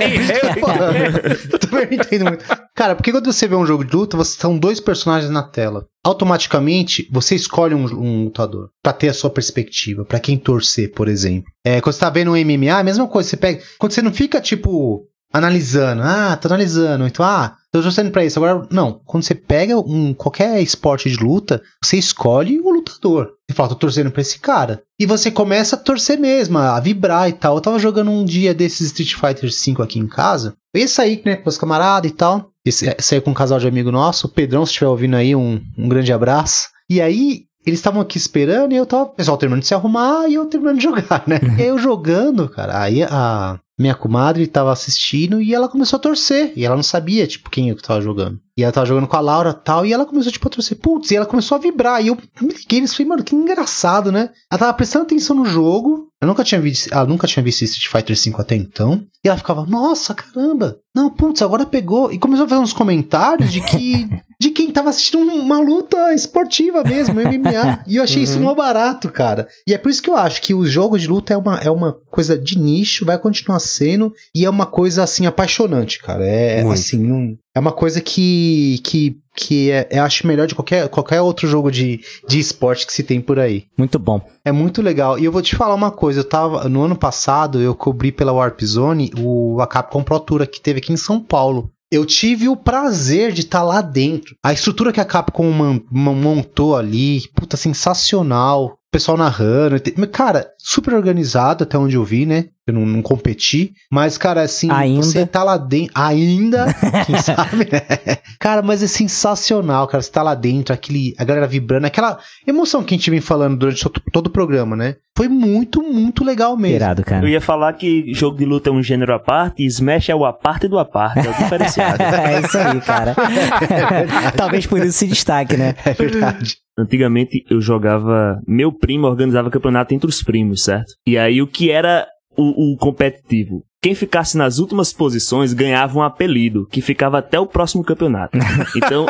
É, 0.00 1.54
eu 1.54 1.58
também 1.58 1.86
não 1.86 1.92
entendo 1.92 2.24
muito. 2.26 2.44
Cara, 2.76 2.94
porque 2.94 3.10
quando 3.10 3.32
você 3.32 3.48
vê 3.48 3.56
um 3.56 3.66
jogo 3.66 3.84
de 3.84 3.94
luta, 3.96 4.16
você 4.16 4.38
são 4.38 4.56
dois 4.56 4.78
personagens 4.78 5.28
na 5.30 5.42
tela. 5.42 5.86
Automaticamente, 6.04 7.08
você 7.10 7.34
escolhe 7.34 7.74
um, 7.74 7.84
um 7.84 8.24
lutador 8.24 8.68
pra 8.80 8.92
ter 8.92 9.08
a 9.08 9.14
sua 9.14 9.28
perspectiva, 9.28 10.04
pra 10.04 10.20
quem 10.20 10.38
torcer, 10.38 10.92
por 10.92 11.08
exemplo. 11.08 11.50
É, 11.64 11.80
quando 11.80 11.94
você 11.94 12.00
tá 12.00 12.10
vendo 12.10 12.30
um 12.30 12.36
MMA, 12.36 12.78
a 12.78 12.84
mesma 12.84 13.08
coisa. 13.08 13.28
Você 13.28 13.36
pega. 13.36 13.60
Quando 13.76 13.90
você 13.90 14.02
não 14.02 14.12
fica, 14.12 14.40
tipo, 14.40 15.02
analisando. 15.32 16.02
Ah, 16.04 16.38
tô 16.40 16.46
analisando. 16.46 17.06
Então, 17.08 17.26
ah, 17.26 17.56
tô 17.72 17.82
torcendo 17.82 18.10
pra 18.10 18.24
isso. 18.24 18.38
Agora, 18.38 18.66
não. 18.70 19.00
Quando 19.04 19.22
você 19.22 19.34
pega 19.34 19.78
um, 19.78 20.12
qualquer 20.14 20.60
esporte 20.60 21.10
de 21.10 21.16
luta, 21.16 21.62
você 21.82 21.96
escolhe 21.96 22.60
o 22.60 22.70
lutador. 22.70 23.32
Você 23.48 23.54
fala, 23.54 23.68
tô 23.70 23.74
torcendo 23.74 24.10
pra 24.10 24.22
esse 24.22 24.38
cara. 24.38 24.82
E 24.98 25.06
você 25.06 25.30
começa 25.30 25.76
a 25.76 25.78
torcer 25.78 26.18
mesmo, 26.18 26.58
a 26.58 26.78
vibrar 26.80 27.28
e 27.28 27.32
tal. 27.32 27.56
Eu 27.56 27.60
tava 27.60 27.78
jogando 27.78 28.10
um 28.10 28.24
dia 28.24 28.52
desses 28.54 28.86
Street 28.88 29.14
Fighter 29.14 29.50
V 29.50 29.82
aqui 29.82 29.98
em 29.98 30.06
casa. 30.06 30.54
Eu 30.74 30.80
ia 30.80 30.88
sair, 30.88 31.22
né, 31.24 31.36
com 31.36 31.48
os 31.48 31.58
camaradas 31.58 32.10
e 32.10 32.14
tal. 32.14 32.50
Esse, 32.64 32.94
sair 32.98 33.20
com 33.20 33.30
um 33.30 33.34
casal 33.34 33.58
de 33.58 33.66
amigo 33.66 33.90
nosso. 33.90 34.26
O 34.26 34.30
Pedrão, 34.30 34.64
se 34.66 34.72
estiver 34.72 34.88
ouvindo 34.88 35.16
aí, 35.16 35.34
um, 35.34 35.60
um 35.76 35.88
grande 35.88 36.12
abraço. 36.12 36.68
E 36.88 37.00
aí, 37.00 37.44
eles 37.64 37.78
estavam 37.78 38.00
aqui 38.00 38.16
esperando 38.16 38.72
e 38.72 38.76
eu 38.76 38.86
tava, 38.86 39.04
o 39.04 39.14
pessoal 39.14 39.36
terminando 39.36 39.62
de 39.62 39.68
se 39.68 39.74
arrumar 39.74 40.28
e 40.28 40.34
eu 40.34 40.46
terminando 40.46 40.76
de 40.76 40.82
jogar, 40.82 41.24
né? 41.26 41.38
E 41.58 41.62
aí 41.62 41.68
eu 41.68 41.78
jogando, 41.78 42.48
cara, 42.48 42.80
aí 42.80 43.02
a 43.02 43.58
minha 43.80 43.94
comadre 43.94 44.46
tava 44.46 44.70
assistindo 44.70 45.40
e 45.40 45.54
ela 45.54 45.68
começou 45.68 45.96
a 45.96 46.00
torcer. 46.00 46.52
E 46.54 46.66
ela 46.66 46.76
não 46.76 46.82
sabia, 46.82 47.26
tipo, 47.26 47.48
quem 47.48 47.70
eu 47.70 47.76
tava 47.76 48.00
jogando. 48.02 48.38
E 48.56 48.62
ela 48.62 48.72
tava 48.72 48.86
jogando 48.86 49.06
com 49.06 49.16
a 49.16 49.20
Laura 49.20 49.54
tal, 49.54 49.86
e 49.86 49.92
ela 49.92 50.04
começou, 50.04 50.30
tipo, 50.30 50.46
a 50.46 50.50
torcer. 50.50 50.78
Putz, 50.78 51.10
e 51.10 51.16
ela 51.16 51.24
começou 51.24 51.56
a 51.56 51.60
vibrar. 51.60 52.04
E 52.04 52.08
eu 52.08 52.18
me 52.42 52.52
liguei 52.52 52.80
e 52.80 52.88
falei, 52.88 53.08
mano, 53.08 53.24
que 53.24 53.34
engraçado, 53.34 54.12
né? 54.12 54.30
Ela 54.50 54.58
tava 54.58 54.74
prestando 54.74 55.06
atenção 55.06 55.34
no 55.34 55.46
jogo. 55.46 56.09
Eu 56.20 56.28
nunca 56.28 56.44
tinha 56.44 56.60
visto, 56.60 56.92
ela 56.92 57.06
nunca 57.06 57.26
tinha 57.26 57.42
visto 57.42 57.62
Street 57.64 57.90
Fighter 57.90 58.14
V 58.34 58.40
até 58.42 58.54
então. 58.54 59.02
E 59.24 59.28
ela 59.28 59.38
ficava, 59.38 59.64
nossa, 59.64 60.12
caramba. 60.14 60.76
Não, 60.94 61.08
putz, 61.08 61.40
agora 61.40 61.64
pegou. 61.64 62.12
E 62.12 62.18
começou 62.18 62.44
a 62.44 62.48
fazer 62.48 62.60
uns 62.60 62.72
comentários 62.74 63.50
de 63.52 63.60
que. 63.62 64.06
de 64.38 64.50
quem 64.50 64.70
tava 64.70 64.90
assistindo 64.90 65.18
um- 65.18 65.40
uma 65.40 65.60
luta 65.60 66.12
esportiva 66.14 66.82
mesmo, 66.84 67.20
MMA. 67.20 67.84
E 67.86 67.96
eu 67.96 68.02
achei 68.02 68.22
isso 68.22 68.38
mó 68.40 68.54
barato, 68.54 69.08
cara. 69.10 69.46
E 69.66 69.72
é 69.74 69.78
por 69.78 69.90
isso 69.90 70.02
que 70.02 70.10
eu 70.10 70.16
acho 70.16 70.42
que 70.42 70.52
os 70.54 70.70
jogos 70.70 71.00
de 71.02 71.08
luta 71.08 71.32
é 71.32 71.36
uma, 71.36 71.58
é 71.58 71.70
uma 71.70 71.92
coisa 72.10 72.36
de 72.38 72.58
nicho, 72.58 73.04
vai 73.06 73.18
continuar 73.18 73.60
sendo. 73.60 74.12
E 74.34 74.44
é 74.44 74.50
uma 74.50 74.66
coisa, 74.66 75.02
assim, 75.02 75.26
apaixonante, 75.26 76.00
cara. 76.02 76.24
É, 76.26 76.62
Muito. 76.62 76.78
assim, 76.78 77.10
um- 77.10 77.36
é 77.54 77.60
uma 77.60 77.72
coisa 77.72 78.00
que. 78.00 78.80
que 78.84 79.16
que 79.40 79.70
é, 79.70 79.88
eu 79.90 80.02
acho 80.02 80.26
melhor 80.26 80.46
de 80.46 80.54
qualquer, 80.54 80.88
qualquer 80.88 81.20
outro 81.20 81.48
jogo 81.48 81.70
de, 81.70 82.00
de 82.28 82.38
esporte 82.38 82.86
que 82.86 82.92
se 82.92 83.02
tem 83.02 83.20
por 83.20 83.38
aí. 83.38 83.64
Muito 83.76 83.98
bom. 83.98 84.20
É 84.44 84.52
muito 84.52 84.82
legal. 84.82 85.18
E 85.18 85.24
eu 85.24 85.32
vou 85.32 85.42
te 85.42 85.56
falar 85.56 85.74
uma 85.74 85.90
coisa, 85.90 86.20
eu 86.20 86.24
tava 86.24 86.68
no 86.68 86.82
ano 86.82 86.96
passado 86.96 87.60
eu 87.60 87.74
cobri 87.74 88.12
pela 88.12 88.32
Warp 88.32 88.60
Zone 88.62 89.10
o 89.18 89.60
a 89.60 89.66
Capcom 89.66 90.02
Pro 90.02 90.20
Tour 90.20 90.46
que 90.46 90.60
teve 90.60 90.78
aqui 90.78 90.92
em 90.92 90.96
São 90.96 91.20
Paulo. 91.20 91.70
Eu 91.92 92.06
tive 92.06 92.48
o 92.48 92.56
prazer 92.56 93.32
de 93.32 93.40
estar 93.40 93.64
lá 93.64 93.80
dentro. 93.80 94.36
A 94.44 94.52
estrutura 94.52 94.92
que 94.92 95.00
a 95.00 95.04
Capcom 95.04 95.50
man- 95.50 95.80
man- 95.90 96.14
montou 96.14 96.76
ali, 96.76 97.22
puta 97.34 97.56
sensacional. 97.56 98.76
O 98.90 98.98
pessoal 98.98 99.16
narrando, 99.16 99.80
cara, 100.10 100.48
super 100.58 100.94
organizado 100.94 101.62
até 101.62 101.78
onde 101.78 101.94
eu 101.94 102.02
vi, 102.02 102.26
né? 102.26 102.46
Eu 102.66 102.74
não, 102.74 102.84
não 102.84 103.02
competi, 103.02 103.72
mas 103.90 104.18
cara, 104.18 104.42
assim, 104.42 104.68
Ainda. 104.68 105.02
você 105.02 105.24
tá 105.24 105.44
lá 105.44 105.56
dentro, 105.56 105.92
ainda, 105.94 106.66
quem 107.06 107.16
sabe, 107.22 107.68
né? 107.70 108.16
Cara, 108.40 108.62
mas 108.62 108.82
é 108.82 108.88
sensacional, 108.88 109.86
cara, 109.86 110.02
você 110.02 110.10
tá 110.10 110.24
lá 110.24 110.34
dentro, 110.34 110.74
aquele, 110.74 111.14
a 111.16 111.22
galera 111.22 111.46
vibrando, 111.46 111.86
aquela 111.86 112.18
emoção 112.44 112.82
que 112.82 112.92
a 112.92 112.98
gente 112.98 113.10
vem 113.10 113.20
falando 113.20 113.56
durante 113.56 113.80
todo, 113.80 114.02
todo 114.12 114.26
o 114.26 114.30
programa, 114.30 114.74
né? 114.74 114.96
Foi 115.16 115.28
muito, 115.28 115.82
muito 115.82 116.24
legal 116.24 116.56
mesmo. 116.56 116.76
Irado, 116.76 117.02
Eu 117.02 117.04
cara. 117.04 117.28
ia 117.28 117.40
falar 117.40 117.72
que 117.74 118.12
jogo 118.12 118.38
de 118.38 118.44
luta 118.44 118.70
é 118.70 118.72
um 118.72 118.82
gênero 118.82 119.14
à 119.14 119.20
parte 119.20 119.62
e 119.62 119.66
Smash 119.66 120.08
é 120.08 120.14
o 120.14 120.24
à 120.24 120.32
parte 120.32 120.66
do 120.66 120.78
à 120.78 120.84
parte, 120.84 121.26
é 121.26 121.30
o 121.30 121.34
diferenciado. 121.34 122.02
é 122.02 122.40
isso 122.40 122.58
aí, 122.58 122.80
cara. 122.80 123.14
Talvez 124.36 124.66
por 124.66 124.78
isso 124.80 124.98
se 124.98 125.06
destaque, 125.06 125.56
né? 125.56 125.74
É 125.84 125.92
verdade. 125.92 126.56
Antigamente 126.78 127.44
eu 127.50 127.60
jogava. 127.60 128.40
Meu 128.46 128.72
primo 128.72 129.06
organizava 129.06 129.50
campeonato 129.50 129.94
entre 129.94 130.08
os 130.08 130.22
primos, 130.22 130.64
certo? 130.64 130.92
E 131.06 131.18
aí 131.18 131.42
o 131.42 131.46
que 131.46 131.70
era 131.70 132.06
o, 132.36 132.72
o 132.72 132.76
competitivo? 132.76 133.64
Quem 133.82 133.94
ficasse 133.94 134.36
nas 134.36 134.58
últimas 134.58 134.92
posições 134.92 135.54
ganhava 135.54 135.98
um 135.98 136.02
apelido, 136.02 136.66
que 136.70 136.82
ficava 136.82 137.16
até 137.18 137.40
o 137.40 137.46
próximo 137.46 137.82
campeonato. 137.82 138.36
Então, 138.76 139.06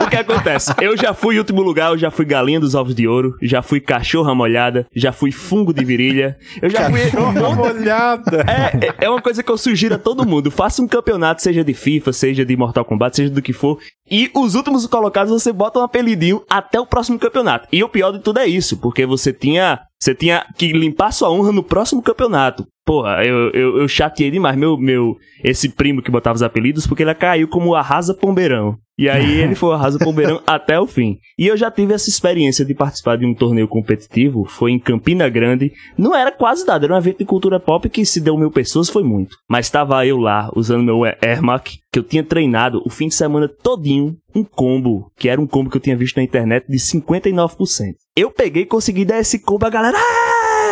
o 0.00 0.08
que 0.08 0.16
acontece? 0.16 0.72
Eu 0.80 0.96
já 0.96 1.12
fui 1.12 1.38
último 1.38 1.60
lugar, 1.62 1.90
eu 1.92 1.98
já 1.98 2.10
fui 2.10 2.24
galinha 2.24 2.58
dos 2.58 2.74
ovos 2.74 2.94
de 2.94 3.06
ouro, 3.06 3.36
já 3.42 3.60
fui 3.62 3.78
cachorra 3.80 4.34
molhada, 4.34 4.86
já 4.94 5.12
fui 5.12 5.30
fungo 5.30 5.72
de 5.72 5.84
virilha, 5.84 6.36
eu 6.62 6.70
já 6.70 6.90
fui. 6.90 7.00
Uma 7.20 7.62
olhada. 7.62 8.44
É, 8.48 8.86
é- 8.86 8.94
é 9.06 9.10
uma 9.10 9.20
coisa 9.20 9.42
que 9.42 9.50
eu 9.50 9.58
sugiro 9.58 9.94
a 9.94 9.98
todo 9.98 10.26
mundo. 10.26 10.50
Faça 10.50 10.80
um 10.82 10.88
campeonato, 10.88 11.42
seja 11.42 11.62
de 11.62 11.74
FIFA, 11.74 12.12
seja 12.12 12.44
de 12.44 12.56
Mortal 12.56 12.84
Kombat, 12.84 13.16
seja 13.16 13.30
do 13.30 13.42
que 13.42 13.52
for. 13.52 13.78
E 14.10 14.30
os 14.34 14.54
últimos 14.54 14.86
colocados 14.86 15.30
você 15.32 15.52
bota 15.52 15.78
um 15.78 15.82
apelidinho 15.82 16.42
até 16.48 16.80
o 16.80 16.86
próximo 16.86 17.18
campeonato. 17.18 17.68
E 17.72 17.82
o 17.84 17.88
pior 17.88 18.12
de 18.12 18.20
tudo 18.20 18.38
é 18.38 18.46
isso, 18.46 18.78
porque 18.78 19.04
você 19.04 19.32
tinha. 19.32 19.80
Você 20.00 20.14
tinha 20.14 20.46
que 20.56 20.72
limpar 20.72 21.12
sua 21.12 21.30
honra 21.30 21.52
no 21.52 21.62
próximo 21.62 22.02
campeonato. 22.02 22.66
Porra, 22.84 23.24
eu, 23.24 23.50
eu, 23.50 23.78
eu 23.78 23.88
chateei 23.88 24.30
demais 24.30 24.56
meu, 24.56 24.76
meu, 24.76 25.16
esse 25.42 25.68
primo 25.68 26.02
que 26.02 26.10
botava 26.10 26.36
os 26.36 26.42
apelidos, 26.42 26.86
porque 26.86 27.02
ele 27.02 27.14
caiu 27.14 27.48
como 27.48 27.74
Arrasa 27.74 28.14
Pombeirão. 28.14 28.78
E 28.98 29.08
aí 29.08 29.40
ele 29.40 29.54
foi 29.56 29.70
o 29.70 29.72
Arrasa 29.72 29.98
Pombeirão 29.98 30.40
até 30.46 30.78
o 30.78 30.86
fim. 30.86 31.18
E 31.38 31.46
eu 31.46 31.56
já 31.56 31.70
tive 31.70 31.94
essa 31.94 32.08
experiência 32.08 32.64
de 32.64 32.74
participar 32.74 33.16
de 33.16 33.26
um 33.26 33.34
torneio 33.34 33.68
competitivo, 33.68 34.44
foi 34.44 34.72
em 34.72 34.78
Campina 34.78 35.28
Grande. 35.28 35.72
Não 35.96 36.14
era 36.14 36.32
quase 36.32 36.66
nada, 36.66 36.86
era 36.86 36.94
um 36.94 36.98
evento 36.98 37.18
de 37.18 37.24
cultura 37.24 37.60
pop 37.60 37.88
que 37.88 38.04
se 38.04 38.20
deu 38.20 38.36
mil 38.38 38.50
pessoas 38.50 38.88
foi 38.88 39.02
muito. 39.02 39.36
Mas 39.48 39.66
estava 39.66 40.04
eu 40.06 40.18
lá, 40.18 40.50
usando 40.54 40.84
meu 40.84 41.02
Airmac, 41.22 41.78
que 41.92 41.98
eu 41.98 42.02
tinha 42.02 42.22
treinado 42.22 42.82
o 42.84 42.90
fim 42.90 43.08
de 43.08 43.14
semana 43.14 43.48
todinho, 43.48 44.16
um 44.34 44.44
combo, 44.44 45.10
que 45.16 45.28
era 45.28 45.40
um 45.40 45.46
combo 45.46 45.70
que 45.70 45.76
eu 45.76 45.80
tinha 45.80 45.96
visto 45.96 46.16
na 46.16 46.22
internet 46.22 46.66
de 46.68 46.78
59%. 46.78 47.94
Eu 48.16 48.30
peguei 48.30 48.62
e 48.62 48.66
consegui 48.66 49.04
dar 49.04 49.18
esse 49.18 49.38
combo, 49.38 49.66
a 49.66 49.70
galera... 49.70 49.98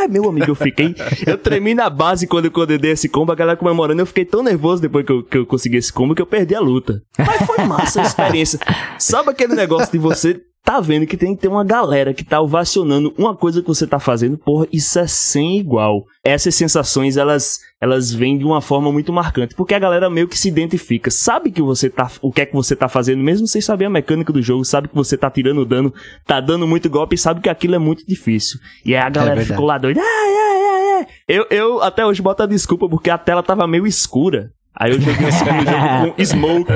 "Ah!" 0.05 0.09
Meu 0.09 0.29
amigo, 0.29 0.51
eu 0.51 0.55
fiquei. 0.55 0.95
Eu 1.27 1.39
tremi 1.39 1.75
na 1.75 1.89
base 1.91 2.27
quando, 2.27 2.51
quando 2.51 2.73
eu 2.73 2.79
dei 2.79 2.93
esse 2.93 3.09
combo, 3.09 3.33
a 3.33 3.35
galera 3.35 3.57
comemorando. 3.57 4.01
Eu 4.01 4.07
fiquei 4.07 4.25
tão 4.25 4.43
nervoso 4.43 4.83
depois 4.83 5.05
que 5.05 5.13
eu, 5.13 5.23
que 5.23 5.39
eu 5.39 5.47
consegui 5.47 5.77
esse 5.77 5.93
combo 5.93 6.15
que 6.15 6.23
eu 6.23 6.27
perdi 6.27 6.55
a 6.55 6.61
luta. 6.61 7.03
Mas 7.19 7.43
foi 7.47 7.65
massa 7.65 8.03
a 8.03 8.05
experiência. 8.05 8.59
Sabe 8.99 9.31
aquele 9.31 9.55
negócio 9.55 9.91
de 9.93 9.99
você 9.99 10.41
tá 10.65 10.81
vendo 10.81 11.07
que 11.07 11.17
tem 11.17 11.37
que 11.37 11.43
ter 11.43 11.49
uma 11.49 11.63
galera 11.63 12.15
que 12.15 12.25
tá 12.25 12.41
ovacionando 12.41 13.13
uma 13.19 13.37
coisa 13.37 13.61
que 13.61 13.69
você 13.69 13.87
tá 13.87 14.01
fazendo, 14.01 14.39
porra, 14.39 14.67
isso 14.73 14.99
é 14.99 15.07
sem 15.07 15.59
igual. 15.59 16.05
Essas 16.25 16.55
sensações, 16.55 17.19
elas 17.19 17.61
elas 17.79 18.11
vêm 18.11 18.39
de 18.39 18.47
uma 18.47 18.63
forma 18.63 18.91
muito 18.91 19.13
marcante, 19.13 19.55
porque 19.55 19.75
a 19.75 19.79
galera 19.79 20.09
meio 20.09 20.27
que 20.27 20.39
se 20.39 20.49
identifica, 20.49 21.11
sabe 21.11 21.51
que 21.51 21.61
você 21.61 21.91
tá, 21.91 22.11
o 22.23 22.33
que 22.33 22.41
é 22.41 22.47
que 22.47 22.55
você 22.55 22.75
tá 22.75 22.89
fazendo, 22.89 23.23
mesmo 23.23 23.47
sem 23.47 23.61
saber 23.61 23.85
a 23.85 23.91
mecânica 23.91 24.33
do 24.33 24.41
jogo, 24.41 24.65
sabe 24.65 24.89
que 24.89 24.95
você 24.95 25.19
tá 25.19 25.31
tirando 25.31 25.67
dano, 25.67 25.93
tá 26.27 26.41
dando 26.41 26.67
muito 26.67 26.89
golpe 26.89 27.15
e 27.15 27.19
sabe 27.19 27.43
que 27.43 27.49
aquilo 27.51 27.75
é 27.75 27.79
muito 27.79 28.07
difícil. 28.07 28.59
E 28.87 28.95
aí 28.95 29.03
a 29.03 29.11
galera 29.11 29.37
verdade. 29.37 29.53
ficou 29.53 29.67
lá 29.67 29.77
doida, 29.77 30.01
ah, 30.01 30.27
é, 30.27 30.31
é, 30.31 31.03
é. 31.03 31.07
Eu, 31.29 31.47
eu 31.51 31.83
até 31.83 32.07
hoje 32.07 32.23
boto 32.23 32.43
a 32.43 32.47
desculpa 32.47 32.89
porque 32.89 33.11
a 33.11 33.19
tela 33.19 33.43
tava 33.43 33.67
meio 33.67 33.87
escura. 33.87 34.51
Aí 34.77 34.91
eu 34.91 35.01
joguei 35.01 35.29
esse 35.29 35.39
segundo 35.39 35.65
jogo 35.65 36.13
com 36.17 36.25
Smoke. 36.25 36.73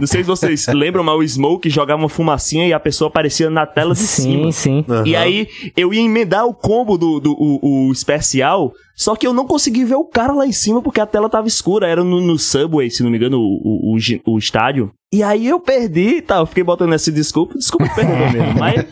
Não 0.00 0.06
sei 0.06 0.20
se 0.22 0.26
vocês 0.26 0.66
lembram, 0.68 1.02
mas 1.02 1.14
o 1.16 1.22
Smoke 1.26 1.70
jogava 1.70 2.02
uma 2.02 2.08
fumacinha 2.08 2.66
e 2.66 2.72
a 2.74 2.80
pessoa 2.80 3.08
aparecia 3.08 3.48
na 3.48 3.64
tela 3.64 3.94
de 3.94 4.00
Sim, 4.00 4.52
cima. 4.52 4.52
sim. 4.52 4.84
E 5.06 5.16
aí 5.16 5.48
eu 5.76 5.94
ia 5.94 6.00
emendar 6.02 6.44
o 6.46 6.52
combo 6.52 6.98
do, 6.98 7.18
do 7.20 7.32
o, 7.32 7.86
o 7.88 7.92
especial, 7.92 8.72
só 8.98 9.14
que 9.14 9.24
eu 9.24 9.32
não 9.32 9.46
consegui 9.46 9.84
ver 9.84 9.94
o 9.94 10.04
cara 10.04 10.32
lá 10.32 10.44
em 10.44 10.50
cima 10.50 10.82
porque 10.82 11.00
a 11.00 11.06
tela 11.06 11.30
tava 11.30 11.46
escura. 11.46 11.86
Era 11.86 12.02
no, 12.02 12.20
no 12.20 12.36
Subway, 12.36 12.90
se 12.90 13.04
não 13.04 13.10
me 13.10 13.16
engano, 13.16 13.38
o, 13.38 13.94
o, 13.94 13.96
o, 14.26 14.38
estádio. 14.38 14.90
E 15.14 15.22
aí 15.22 15.46
eu 15.46 15.60
perdi 15.60 16.20
tal. 16.20 16.40
Eu 16.40 16.46
fiquei 16.46 16.64
botando 16.64 16.92
essa 16.92 17.12
desculpa. 17.12 17.56
Desculpa 17.56 17.88
perder 17.94 18.32
mesmo. 18.32 18.58
Mas, 18.58 18.84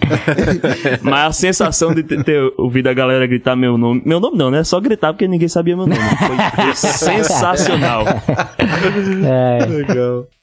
mas 1.03 1.27
a 1.27 1.33
sensação 1.33 1.93
de 1.93 2.05
ter, 2.05 2.23
ter 2.23 2.53
ouvido 2.57 2.87
a 2.87 2.95
galera 2.95 3.27
gritar 3.27 3.57
meu 3.57 3.77
nome. 3.77 4.01
Meu 4.07 4.21
nome 4.21 4.39
não, 4.39 4.49
né? 4.49 4.63
Só 4.63 4.79
gritar 4.79 5.13
porque 5.13 5.27
ninguém 5.27 5.49
sabia 5.49 5.77
meu 5.77 5.89
nome. 5.89 6.01
Foi 6.01 6.73
sensacional. 6.77 8.05
É. 9.27 9.59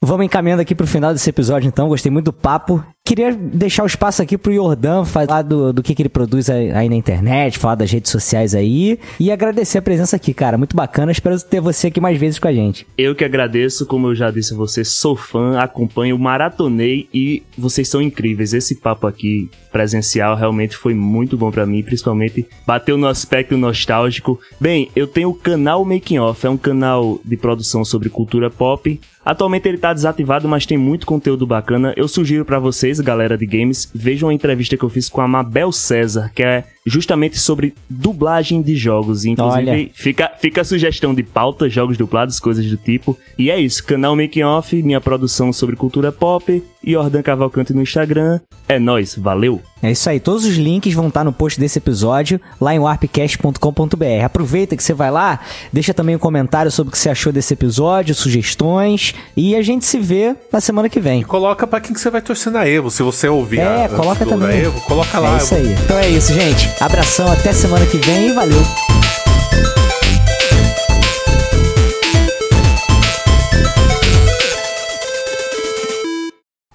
Vamos 0.02 0.26
encaminhando 0.26 0.60
aqui 0.60 0.74
pro 0.74 0.86
final 0.86 1.14
desse 1.14 1.30
episódio, 1.30 1.66
então. 1.68 1.88
Gostei 1.88 2.12
muito 2.12 2.26
do 2.26 2.34
papo. 2.34 2.84
Queria 3.06 3.34
deixar 3.34 3.82
o 3.82 3.86
espaço 3.86 4.22
aqui 4.22 4.38
pro 4.38 4.50
Jordan 4.50 5.04
falar 5.04 5.42
do, 5.42 5.74
do 5.74 5.82
que, 5.82 5.94
que 5.94 6.00
ele 6.00 6.08
produz 6.08 6.48
aí 6.48 6.88
na 6.88 6.96
internet, 6.96 7.58
falar 7.58 7.74
das 7.74 7.90
redes 7.90 8.10
sociais 8.10 8.54
aí. 8.54 8.98
E 9.20 9.30
agradecer 9.30 9.76
a 9.76 9.82
presença 9.82 10.16
aqui, 10.16 10.32
cara. 10.32 10.56
Muito 10.56 10.74
bacana. 10.74 11.12
Espero 11.12 11.38
ter 11.38 11.60
você 11.60 11.88
aqui 11.88 12.00
mais 12.00 12.18
vezes 12.18 12.38
com 12.38 12.48
a 12.48 12.52
gente. 12.52 12.86
Eu 12.96 13.14
que 13.14 13.22
agradeço, 13.22 13.84
como 13.84 14.06
eu 14.06 14.14
já 14.14 14.30
disse 14.30 14.54
a 14.54 14.56
você, 14.56 14.86
sou 14.86 15.14
fã, 15.14 15.58
acompanho, 15.58 16.18
maratonei 16.18 17.06
e 17.12 17.42
vocês 17.58 17.90
são 17.90 18.00
incríveis. 18.00 18.54
Esse 18.54 18.76
papo 18.76 19.06
aqui 19.06 19.50
presencial 19.70 20.34
realmente 20.34 20.74
foi 20.74 20.94
muito 20.94 21.36
bom 21.36 21.50
pra 21.50 21.66
mim, 21.66 21.82
principalmente 21.82 22.46
bateu 22.66 22.96
no 22.96 23.06
aspecto 23.06 23.54
nostálgico. 23.58 24.40
Bem, 24.58 24.88
eu 24.96 25.06
tenho 25.06 25.28
o 25.28 25.34
canal 25.34 25.84
Making 25.84 26.20
Off, 26.20 26.46
é 26.46 26.48
um 26.48 26.56
canal 26.56 27.20
de 27.22 27.36
produção 27.36 27.84
sobre 27.84 28.08
cultura 28.08 28.48
pop. 28.48 28.98
Atualmente 29.24 29.68
ele 29.68 29.78
tá 29.78 29.92
desativado, 29.92 30.48
mas 30.48 30.66
tem 30.66 30.76
muito 30.76 31.06
conteúdo 31.06 31.46
bacana. 31.46 31.94
Eu 31.96 32.06
sugiro 32.06 32.44
pra 32.44 32.58
vocês, 32.58 33.00
galera 33.00 33.38
de 33.38 33.46
games, 33.46 33.90
vejam 33.94 34.28
a 34.28 34.34
entrevista 34.34 34.76
que 34.76 34.84
eu 34.84 34.90
fiz 34.90 35.08
com 35.08 35.20
a 35.20 35.28
Mabel 35.28 35.72
César, 35.72 36.30
que 36.34 36.42
é 36.42 36.64
justamente 36.86 37.38
sobre 37.38 37.74
dublagem 37.88 38.60
de 38.60 38.76
jogos. 38.76 39.24
Inclusive, 39.24 39.70
Olha. 39.70 39.90
Fica, 39.94 40.30
fica 40.38 40.60
a 40.60 40.64
sugestão 40.64 41.14
de 41.14 41.22
pauta, 41.22 41.68
jogos 41.68 41.96
dublados, 41.96 42.38
coisas 42.38 42.66
do 42.66 42.76
tipo. 42.76 43.16
E 43.38 43.50
é 43.50 43.58
isso, 43.58 43.84
canal 43.84 44.14
Making 44.14 44.42
Off, 44.42 44.82
minha 44.82 45.00
produção 45.00 45.52
sobre 45.52 45.76
cultura 45.76 46.12
pop, 46.12 46.62
Jordan 46.84 47.22
Cavalcante 47.22 47.72
no 47.72 47.82
Instagram. 47.82 48.40
É 48.68 48.78
nóis, 48.78 49.14
valeu! 49.16 49.60
É 49.82 49.90
isso 49.90 50.08
aí, 50.08 50.18
todos 50.18 50.46
os 50.46 50.56
links 50.56 50.94
vão 50.94 51.08
estar 51.08 51.24
no 51.24 51.32
post 51.32 51.60
desse 51.60 51.78
episódio, 51.78 52.40
lá 52.58 52.74
em 52.74 52.78
warpcast.com.br. 52.78 54.24
Aproveita 54.24 54.76
que 54.76 54.82
você 54.82 54.94
vai 54.94 55.10
lá, 55.10 55.40
deixa 55.70 55.92
também 55.92 56.16
um 56.16 56.18
comentário 56.18 56.70
sobre 56.70 56.88
o 56.88 56.92
que 56.92 56.98
você 56.98 57.10
achou 57.10 57.30
desse 57.30 57.52
episódio, 57.52 58.14
sugestões, 58.14 59.13
e 59.36 59.54
a 59.56 59.62
gente 59.62 59.84
se 59.84 59.98
vê 59.98 60.34
na 60.52 60.60
semana 60.60 60.88
que 60.88 61.00
vem. 61.00 61.22
Coloca 61.22 61.66
pra 61.66 61.80
quem 61.80 61.92
que 61.92 62.00
você 62.00 62.10
vai 62.10 62.20
torcer 62.22 62.52
na 62.52 62.66
Evo. 62.66 62.90
Se 62.90 63.02
você 63.02 63.28
ouvir 63.28 63.60
É, 63.60 63.84
a, 63.86 63.88
coloca 63.88 64.24
também. 64.24 64.60
Evo, 64.60 64.80
coloca 64.82 65.18
lá. 65.18 65.34
É 65.34 65.36
isso 65.38 65.54
aí. 65.54 65.72
Então 65.84 65.98
é 65.98 66.08
isso, 66.08 66.32
gente. 66.32 66.68
Abração, 66.82 67.30
até 67.30 67.52
semana 67.52 67.84
que 67.86 67.98
vem 67.98 68.28
e 68.28 68.32
valeu. 68.32 68.62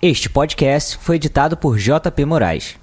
Este 0.02 0.30
podcast 0.30 0.98
foi 1.02 1.18
editado 1.18 1.58
por 1.58 1.78
JP 1.78 2.24
Moraes. 2.26 2.78